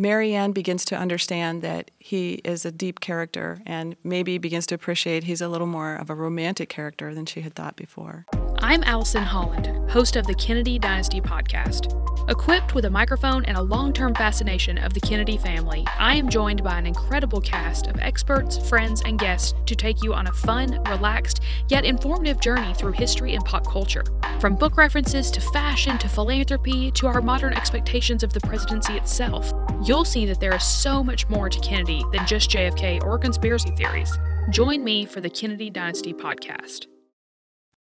Marianne 0.00 0.52
begins 0.52 0.84
to 0.84 0.96
understand 0.96 1.60
that 1.62 1.90
he 1.98 2.34
is 2.44 2.64
a 2.64 2.70
deep 2.70 3.00
character 3.00 3.60
and 3.66 3.96
maybe 4.04 4.38
begins 4.38 4.64
to 4.68 4.76
appreciate 4.76 5.24
he's 5.24 5.40
a 5.40 5.48
little 5.48 5.66
more 5.66 5.96
of 5.96 6.08
a 6.08 6.14
romantic 6.14 6.68
character 6.68 7.12
than 7.12 7.26
she 7.26 7.40
had 7.40 7.54
thought 7.54 7.74
before. 7.74 8.24
I'm 8.60 8.84
Allison 8.84 9.24
Holland, 9.24 9.66
host 9.90 10.14
of 10.14 10.24
the 10.28 10.34
Kennedy 10.34 10.78
Dynasty 10.78 11.20
podcast. 11.20 11.94
Equipped 12.30 12.74
with 12.74 12.84
a 12.84 12.90
microphone 12.90 13.44
and 13.46 13.56
a 13.56 13.62
long 13.62 13.90
term 13.90 14.14
fascination 14.14 14.76
of 14.76 14.92
the 14.92 15.00
Kennedy 15.00 15.38
family, 15.38 15.86
I 15.98 16.14
am 16.14 16.28
joined 16.28 16.62
by 16.62 16.78
an 16.78 16.86
incredible 16.86 17.40
cast 17.40 17.86
of 17.86 17.98
experts, 18.00 18.58
friends, 18.68 19.00
and 19.06 19.18
guests 19.18 19.54
to 19.64 19.74
take 19.74 20.04
you 20.04 20.12
on 20.12 20.26
a 20.26 20.32
fun, 20.32 20.82
relaxed, 20.90 21.40
yet 21.68 21.86
informative 21.86 22.38
journey 22.38 22.74
through 22.74 22.92
history 22.92 23.34
and 23.34 23.44
pop 23.44 23.66
culture. 23.66 24.04
From 24.40 24.56
book 24.56 24.76
references 24.76 25.30
to 25.30 25.40
fashion 25.40 25.96
to 25.98 26.08
philanthropy 26.08 26.90
to 26.92 27.06
our 27.06 27.22
modern 27.22 27.54
expectations 27.54 28.22
of 28.22 28.34
the 28.34 28.40
presidency 28.40 28.92
itself, 28.92 29.50
you'll 29.88 30.04
see 30.04 30.26
that 30.26 30.38
there 30.38 30.54
is 30.54 30.62
so 30.62 31.02
much 31.02 31.26
more 31.28 31.48
to 31.48 31.58
Kennedy 31.60 32.04
than 32.12 32.26
just 32.26 32.50
JFK 32.50 33.02
or 33.02 33.18
conspiracy 33.18 33.70
theories. 33.70 34.18
Join 34.50 34.84
me 34.84 35.06
for 35.06 35.22
the 35.22 35.30
Kennedy 35.30 35.70
Dynasty 35.70 36.12
podcast. 36.12 36.86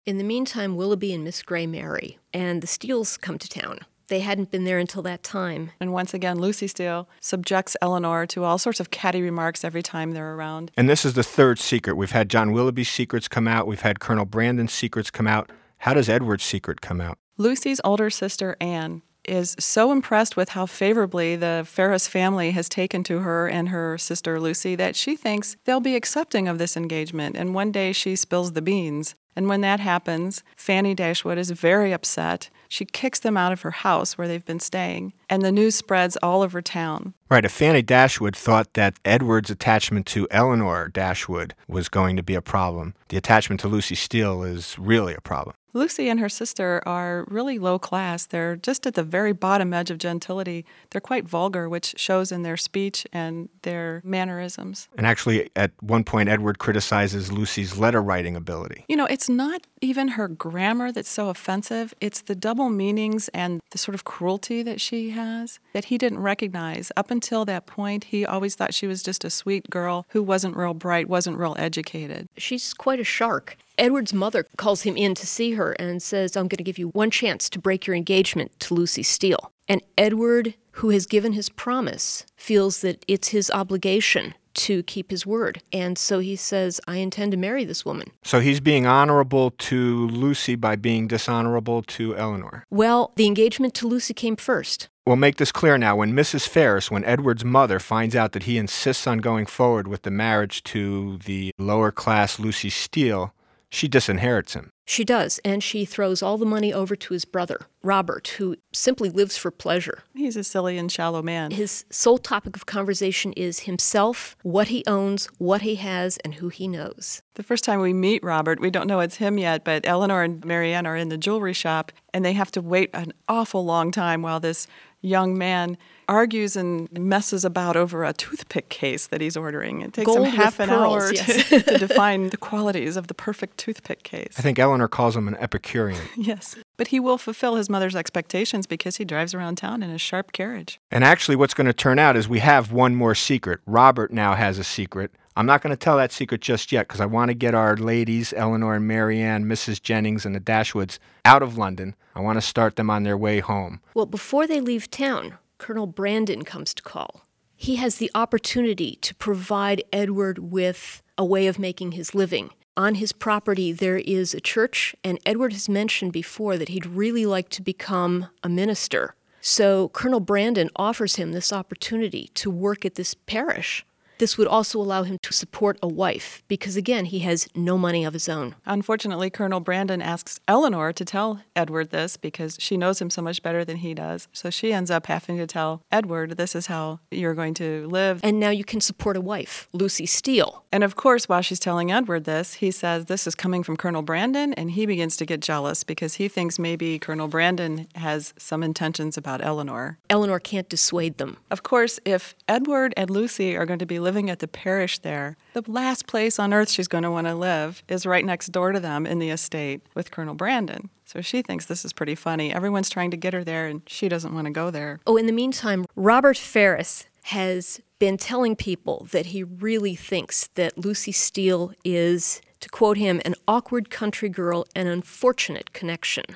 In 0.04 0.18
the 0.18 0.24
meantime, 0.24 0.76
Willoughby 0.76 1.12
and 1.12 1.24
Miss 1.24 1.42
Grey 1.42 1.66
marry, 1.66 2.18
and 2.32 2.62
the 2.62 2.68
Steeles 2.68 3.16
come 3.16 3.38
to 3.38 3.48
town. 3.48 3.80
They 4.06 4.20
hadn't 4.20 4.52
been 4.52 4.62
there 4.62 4.78
until 4.78 5.02
that 5.02 5.24
time. 5.24 5.72
And 5.80 5.92
once 5.92 6.14
again, 6.14 6.38
Lucy 6.38 6.68
Steele 6.68 7.08
subjects 7.20 7.76
Eleanor 7.82 8.24
to 8.26 8.44
all 8.44 8.56
sorts 8.56 8.78
of 8.78 8.92
catty 8.92 9.20
remarks 9.20 9.64
every 9.64 9.82
time 9.82 10.12
they're 10.12 10.34
around. 10.34 10.70
And 10.76 10.88
this 10.88 11.04
is 11.04 11.14
the 11.14 11.24
third 11.24 11.58
secret. 11.58 11.96
We've 11.96 12.12
had 12.12 12.30
John 12.30 12.52
Willoughby's 12.52 12.88
secrets 12.88 13.26
come 13.26 13.48
out, 13.48 13.66
we've 13.66 13.80
had 13.80 13.98
Colonel 13.98 14.24
Brandon's 14.24 14.72
secrets 14.72 15.10
come 15.10 15.26
out. 15.26 15.50
How 15.78 15.92
does 15.92 16.08
Edward's 16.08 16.44
secret 16.44 16.80
come 16.80 17.00
out? 17.00 17.18
Lucy's 17.36 17.80
older 17.82 18.10
sister, 18.10 18.56
Anne, 18.60 19.02
is 19.28 19.56
so 19.58 19.92
impressed 19.92 20.36
with 20.36 20.50
how 20.50 20.66
favorably 20.66 21.36
the 21.36 21.64
Ferrars 21.66 22.08
family 22.08 22.52
has 22.52 22.68
taken 22.68 23.02
to 23.04 23.20
her 23.20 23.48
and 23.48 23.68
her 23.68 23.98
sister 23.98 24.40
Lucy 24.40 24.74
that 24.76 24.96
she 24.96 25.16
thinks 25.16 25.56
they'll 25.64 25.80
be 25.80 25.96
accepting 25.96 26.48
of 26.48 26.58
this 26.58 26.76
engagement. 26.76 27.36
And 27.36 27.54
one 27.54 27.72
day 27.72 27.92
she 27.92 28.16
spills 28.16 28.52
the 28.52 28.62
beans. 28.62 29.14
And 29.34 29.48
when 29.48 29.60
that 29.60 29.80
happens, 29.80 30.42
Fanny 30.56 30.94
Dashwood 30.94 31.36
is 31.36 31.50
very 31.50 31.92
upset. 31.92 32.48
She 32.68 32.86
kicks 32.86 33.20
them 33.20 33.36
out 33.36 33.52
of 33.52 33.60
her 33.60 33.70
house 33.70 34.16
where 34.16 34.26
they've 34.26 34.44
been 34.44 34.60
staying, 34.60 35.12
and 35.28 35.42
the 35.42 35.52
news 35.52 35.74
spreads 35.74 36.16
all 36.22 36.42
over 36.42 36.62
town. 36.62 37.14
Right, 37.28 37.44
if 37.44 37.52
Fanny 37.52 37.82
Dashwood 37.82 38.36
thought 38.36 38.74
that 38.74 38.94
Edward's 39.04 39.50
attachment 39.50 40.06
to 40.06 40.28
Eleanor 40.30 40.88
Dashwood 40.88 41.54
was 41.66 41.88
going 41.88 42.16
to 42.16 42.22
be 42.22 42.34
a 42.34 42.42
problem, 42.42 42.94
the 43.08 43.16
attachment 43.16 43.60
to 43.62 43.68
Lucy 43.68 43.96
Steele 43.96 44.42
is 44.42 44.78
really 44.78 45.14
a 45.14 45.20
problem. 45.20 45.56
Lucy 45.76 46.08
and 46.08 46.18
her 46.20 46.28
sister 46.30 46.82
are 46.86 47.26
really 47.28 47.58
low 47.58 47.78
class. 47.78 48.24
They're 48.24 48.56
just 48.56 48.86
at 48.86 48.94
the 48.94 49.02
very 49.02 49.32
bottom 49.32 49.74
edge 49.74 49.90
of 49.90 49.98
gentility. 49.98 50.64
They're 50.90 51.02
quite 51.02 51.28
vulgar, 51.28 51.68
which 51.68 51.94
shows 51.98 52.32
in 52.32 52.44
their 52.44 52.56
speech 52.56 53.06
and 53.12 53.50
their 53.60 54.00
mannerisms. 54.02 54.88
And 54.96 55.06
actually, 55.06 55.50
at 55.54 55.72
one 55.80 56.02
point, 56.02 56.30
Edward 56.30 56.58
criticizes 56.58 57.30
Lucy's 57.30 57.76
letter 57.76 58.02
writing 58.02 58.36
ability. 58.36 58.86
You 58.88 58.96
know, 58.96 59.04
it's 59.04 59.28
not 59.28 59.66
even 59.82 60.08
her 60.08 60.28
grammar 60.28 60.92
that's 60.92 61.10
so 61.10 61.28
offensive, 61.28 61.92
it's 62.00 62.22
the 62.22 62.34
double 62.34 62.70
meanings 62.70 63.28
and 63.34 63.60
the 63.70 63.78
sort 63.78 63.94
of 63.94 64.04
cruelty 64.04 64.62
that 64.62 64.80
she 64.80 65.10
has 65.16 65.58
that 65.72 65.86
he 65.86 65.98
didn't 65.98 66.20
recognize. 66.20 66.92
Up 66.96 67.10
until 67.10 67.44
that 67.44 67.66
point, 67.66 68.04
he 68.04 68.24
always 68.24 68.54
thought 68.54 68.72
she 68.72 68.86
was 68.86 69.02
just 69.02 69.24
a 69.24 69.30
sweet 69.30 69.68
girl 69.68 70.06
who 70.10 70.22
wasn't 70.22 70.56
real 70.56 70.74
bright, 70.74 71.08
wasn't 71.08 71.38
real 71.38 71.56
educated. 71.58 72.28
She's 72.36 72.72
quite 72.72 73.00
a 73.00 73.04
shark. 73.04 73.56
Edward's 73.78 74.14
mother 74.14 74.46
calls 74.56 74.82
him 74.82 74.96
in 74.96 75.14
to 75.16 75.26
see 75.26 75.52
her 75.52 75.72
and 75.72 76.02
says, 76.02 76.36
I'm 76.36 76.48
going 76.48 76.58
to 76.58 76.64
give 76.64 76.78
you 76.78 76.88
one 76.88 77.10
chance 77.10 77.50
to 77.50 77.58
break 77.58 77.86
your 77.86 77.96
engagement 77.96 78.58
to 78.60 78.74
Lucy 78.74 79.02
Steele. 79.02 79.52
And 79.68 79.82
Edward, 79.98 80.54
who 80.72 80.90
has 80.90 81.06
given 81.06 81.32
his 81.32 81.48
promise, 81.48 82.24
feels 82.36 82.80
that 82.80 83.04
it's 83.08 83.28
his 83.28 83.50
obligation 83.50 84.34
to 84.56 84.82
keep 84.84 85.10
his 85.10 85.26
word. 85.26 85.60
And 85.72 85.98
so 85.98 86.18
he 86.18 86.34
says, 86.34 86.80
I 86.88 86.96
intend 86.96 87.32
to 87.32 87.36
marry 87.36 87.64
this 87.64 87.84
woman. 87.84 88.10
So 88.24 88.40
he's 88.40 88.60
being 88.60 88.86
honorable 88.86 89.50
to 89.50 90.08
Lucy 90.08 90.54
by 90.54 90.76
being 90.76 91.06
dishonorable 91.06 91.82
to 91.82 92.16
Eleanor. 92.16 92.64
Well, 92.70 93.12
the 93.16 93.26
engagement 93.26 93.74
to 93.74 93.86
Lucy 93.86 94.14
came 94.14 94.36
first. 94.36 94.88
We'll 95.06 95.14
make 95.14 95.36
this 95.36 95.52
clear 95.52 95.78
now. 95.78 95.94
When 95.94 96.14
Mrs. 96.14 96.48
Ferrars, 96.48 96.90
when 96.90 97.04
Edward's 97.04 97.44
mother 97.44 97.78
finds 97.78 98.16
out 98.16 98.32
that 98.32 98.42
he 98.42 98.58
insists 98.58 99.06
on 99.06 99.18
going 99.18 99.46
forward 99.46 99.86
with 99.86 100.02
the 100.02 100.10
marriage 100.10 100.64
to 100.64 101.18
the 101.18 101.52
lower 101.58 101.92
class 101.92 102.40
Lucy 102.40 102.70
Steele, 102.70 103.32
she 103.70 103.88
disinherits 103.88 104.54
him. 104.54 104.72
She 104.88 105.04
does, 105.04 105.40
and 105.44 105.64
she 105.64 105.84
throws 105.84 106.22
all 106.22 106.38
the 106.38 106.46
money 106.46 106.72
over 106.72 106.94
to 106.94 107.12
his 107.12 107.24
brother, 107.24 107.66
Robert, 107.82 108.28
who 108.38 108.56
simply 108.72 109.10
lives 109.10 109.36
for 109.36 109.50
pleasure. 109.50 110.04
He's 110.14 110.36
a 110.36 110.44
silly 110.44 110.78
and 110.78 110.90
shallow 110.90 111.22
man. 111.22 111.50
His 111.50 111.84
sole 111.90 112.18
topic 112.18 112.54
of 112.54 112.66
conversation 112.66 113.32
is 113.32 113.60
himself, 113.60 114.36
what 114.44 114.68
he 114.68 114.84
owns, 114.86 115.26
what 115.38 115.62
he 115.62 115.74
has, 115.76 116.18
and 116.18 116.34
who 116.34 116.50
he 116.50 116.68
knows. 116.68 117.20
The 117.34 117.42
first 117.42 117.64
time 117.64 117.80
we 117.80 117.92
meet 117.92 118.22
Robert, 118.22 118.60
we 118.60 118.70
don't 118.70 118.86
know 118.86 119.00
it's 119.00 119.16
him 119.16 119.38
yet, 119.38 119.64
but 119.64 119.84
Eleanor 119.84 120.22
and 120.22 120.44
Marianne 120.44 120.86
are 120.86 120.96
in 120.96 121.08
the 121.08 121.18
jewelry 121.18 121.52
shop, 121.52 121.90
and 122.14 122.24
they 122.24 122.34
have 122.34 122.52
to 122.52 122.62
wait 122.62 122.90
an 122.94 123.12
awful 123.28 123.64
long 123.64 123.90
time 123.90 124.22
while 124.22 124.38
this 124.38 124.68
young 125.06 125.38
man 125.38 125.78
argues 126.08 126.56
and 126.56 126.90
messes 126.92 127.44
about 127.44 127.76
over 127.76 128.04
a 128.04 128.12
toothpick 128.12 128.68
case 128.68 129.08
that 129.08 129.20
he's 129.20 129.36
ordering. 129.36 129.82
It 129.82 129.92
takes 129.92 130.06
Gold 130.06 130.28
him 130.28 130.34
half 130.34 130.60
an 130.60 130.68
pearls, 130.68 130.94
hour 130.94 131.12
yes. 131.12 131.48
to, 131.48 131.62
to 131.62 131.78
define 131.78 132.30
the 132.30 132.36
qualities 132.36 132.96
of 132.96 133.08
the 133.08 133.14
perfect 133.14 133.58
toothpick 133.58 134.02
case. 134.02 134.34
I 134.38 134.42
think 134.42 134.58
Eleanor 134.58 134.88
calls 134.88 135.16
him 135.16 135.28
an 135.28 135.36
Epicurean. 135.36 136.00
Yes. 136.16 136.56
But 136.76 136.88
he 136.88 136.98
will 136.98 137.18
fulfill 137.18 137.54
his 137.54 137.70
mother's 137.70 137.94
expectations 137.94 138.66
because 138.66 138.96
he 138.96 139.04
drives 139.04 139.32
around 139.32 139.56
town 139.56 139.82
in 139.82 139.90
a 139.90 139.98
sharp 139.98 140.32
carriage. 140.32 140.80
And 140.90 141.04
actually, 141.04 141.36
what's 141.36 141.54
going 141.54 141.66
to 141.66 141.72
turn 141.72 141.98
out 141.98 142.16
is 142.16 142.28
we 142.28 142.40
have 142.40 142.72
one 142.72 142.96
more 142.96 143.14
secret. 143.14 143.60
Robert 143.64 144.12
now 144.12 144.34
has 144.34 144.58
a 144.58 144.64
secret. 144.64 145.12
I'm 145.38 145.44
not 145.44 145.60
going 145.60 145.70
to 145.70 145.76
tell 145.76 145.98
that 145.98 146.12
secret 146.12 146.40
just 146.40 146.72
yet 146.72 146.88
because 146.88 147.00
I 147.02 147.04
want 147.04 147.28
to 147.28 147.34
get 147.34 147.54
our 147.54 147.76
ladies, 147.76 148.32
Eleanor 148.34 148.74
and 148.74 148.88
Marianne, 148.88 149.44
Mrs. 149.44 149.82
Jennings, 149.82 150.24
and 150.24 150.34
the 150.34 150.40
Dashwoods, 150.40 150.98
out 151.26 151.42
of 151.42 151.58
London. 151.58 151.94
I 152.14 152.20
want 152.20 152.38
to 152.38 152.40
start 152.40 152.76
them 152.76 152.88
on 152.88 153.02
their 153.02 153.18
way 153.18 153.40
home. 153.40 153.82
Well, 153.92 154.06
before 154.06 154.46
they 154.46 154.62
leave 154.62 154.90
town, 154.90 155.36
Colonel 155.58 155.86
Brandon 155.86 156.42
comes 156.42 156.72
to 156.72 156.82
call. 156.82 157.20
He 157.54 157.76
has 157.76 157.96
the 157.96 158.10
opportunity 158.14 158.96
to 159.02 159.14
provide 159.14 159.84
Edward 159.92 160.38
with 160.38 161.02
a 161.18 161.24
way 161.24 161.46
of 161.46 161.58
making 161.58 161.92
his 161.92 162.14
living. 162.14 162.50
On 162.74 162.94
his 162.94 163.12
property, 163.12 163.72
there 163.72 163.98
is 163.98 164.32
a 164.32 164.40
church, 164.40 164.96
and 165.04 165.18
Edward 165.26 165.52
has 165.52 165.68
mentioned 165.68 166.12
before 166.12 166.56
that 166.56 166.70
he'd 166.70 166.86
really 166.86 167.26
like 167.26 167.50
to 167.50 167.62
become 167.62 168.28
a 168.42 168.48
minister. 168.48 169.14
So 169.42 169.90
Colonel 169.90 170.20
Brandon 170.20 170.70
offers 170.76 171.16
him 171.16 171.32
this 171.32 171.52
opportunity 171.52 172.30
to 172.34 172.50
work 172.50 172.86
at 172.86 172.94
this 172.94 173.12
parish. 173.14 173.84
This 174.18 174.38
would 174.38 174.48
also 174.48 174.80
allow 174.80 175.02
him 175.02 175.18
to 175.22 175.32
support 175.32 175.78
a 175.82 175.88
wife, 175.88 176.42
because 176.48 176.76
again, 176.76 177.06
he 177.06 177.20
has 177.20 177.48
no 177.54 177.76
money 177.76 178.04
of 178.04 178.12
his 178.12 178.28
own. 178.28 178.54
Unfortunately, 178.64 179.30
Colonel 179.30 179.60
Brandon 179.60 180.00
asks 180.00 180.40
Eleanor 180.48 180.92
to 180.92 181.04
tell 181.04 181.42
Edward 181.54 181.90
this 181.90 182.16
because 182.16 182.56
she 182.58 182.76
knows 182.76 183.00
him 183.00 183.10
so 183.10 183.22
much 183.22 183.42
better 183.42 183.64
than 183.64 183.78
he 183.78 183.94
does. 183.94 184.28
So 184.32 184.50
she 184.50 184.72
ends 184.72 184.90
up 184.90 185.06
having 185.06 185.36
to 185.36 185.46
tell 185.46 185.82
Edward, 185.92 186.36
this 186.36 186.54
is 186.54 186.66
how 186.66 187.00
you're 187.10 187.34
going 187.34 187.54
to 187.54 187.86
live. 187.88 188.20
And 188.22 188.40
now 188.40 188.50
you 188.50 188.64
can 188.64 188.80
support 188.80 189.16
a 189.16 189.20
wife, 189.20 189.68
Lucy 189.72 190.06
Steele. 190.06 190.64
And 190.72 190.82
of 190.82 190.96
course, 190.96 191.28
while 191.28 191.42
she's 191.42 191.60
telling 191.60 191.90
Edward 191.92 192.24
this, 192.24 192.54
he 192.54 192.70
says 192.70 193.06
this 193.06 193.26
is 193.26 193.34
coming 193.34 193.62
from 193.62 193.76
Colonel 193.76 194.02
Brandon, 194.02 194.52
and 194.54 194.70
he 194.70 194.86
begins 194.86 195.16
to 195.18 195.26
get 195.26 195.40
jealous 195.40 195.84
because 195.84 196.14
he 196.14 196.28
thinks 196.28 196.58
maybe 196.58 196.98
Colonel 196.98 197.28
Brandon 197.28 197.86
has 197.94 198.34
some 198.38 198.62
intentions 198.62 199.16
about 199.16 199.44
Eleanor. 199.44 199.98
Eleanor 200.10 200.38
can't 200.38 200.68
dissuade 200.68 201.18
them. 201.18 201.36
Of 201.50 201.62
course, 201.62 202.00
if 202.04 202.34
Edward 202.48 202.94
and 202.96 203.10
Lucy 203.10 203.56
are 203.56 203.66
going 203.66 203.78
to 203.78 203.86
be 203.86 203.98
living 204.06 204.30
at 204.30 204.38
the 204.38 204.46
parish 204.46 205.00
there, 205.00 205.36
the 205.52 205.64
last 205.66 206.06
place 206.06 206.38
on 206.38 206.54
earth 206.54 206.70
she's 206.70 206.86
going 206.86 207.02
to 207.02 207.10
want 207.10 207.26
to 207.26 207.34
live 207.34 207.82
is 207.88 208.06
right 208.06 208.24
next 208.24 208.52
door 208.52 208.70
to 208.70 208.78
them 208.78 209.04
in 209.04 209.18
the 209.18 209.30
estate 209.30 209.80
with 209.96 210.12
Colonel 210.12 210.36
Brandon. 210.36 210.90
So 211.04 211.20
she 211.20 211.42
thinks 211.42 211.66
this 211.66 211.84
is 211.84 211.92
pretty 211.92 212.14
funny. 212.14 212.54
Everyone's 212.54 212.88
trying 212.88 213.10
to 213.10 213.16
get 213.16 213.34
her 213.34 213.42
there, 213.42 213.66
and 213.66 213.82
she 213.88 214.08
doesn't 214.08 214.32
want 214.32 214.44
to 214.44 214.52
go 214.52 214.70
there. 214.70 215.00
Oh, 215.08 215.16
in 215.16 215.26
the 215.26 215.32
meantime, 215.32 215.86
Robert 215.96 216.36
Ferrars 216.36 217.06
has 217.24 217.80
been 217.98 218.16
telling 218.16 218.54
people 218.54 219.08
that 219.10 219.26
he 219.26 219.42
really 219.42 219.96
thinks 219.96 220.50
that 220.54 220.78
Lucy 220.78 221.10
Steele 221.10 221.72
is, 221.84 222.40
to 222.60 222.68
quote 222.68 222.96
him, 222.96 223.20
an 223.24 223.34
awkward 223.48 223.90
country 223.90 224.28
girl, 224.28 224.66
an 224.76 224.86
unfortunate 224.86 225.72
connection. 225.72 226.26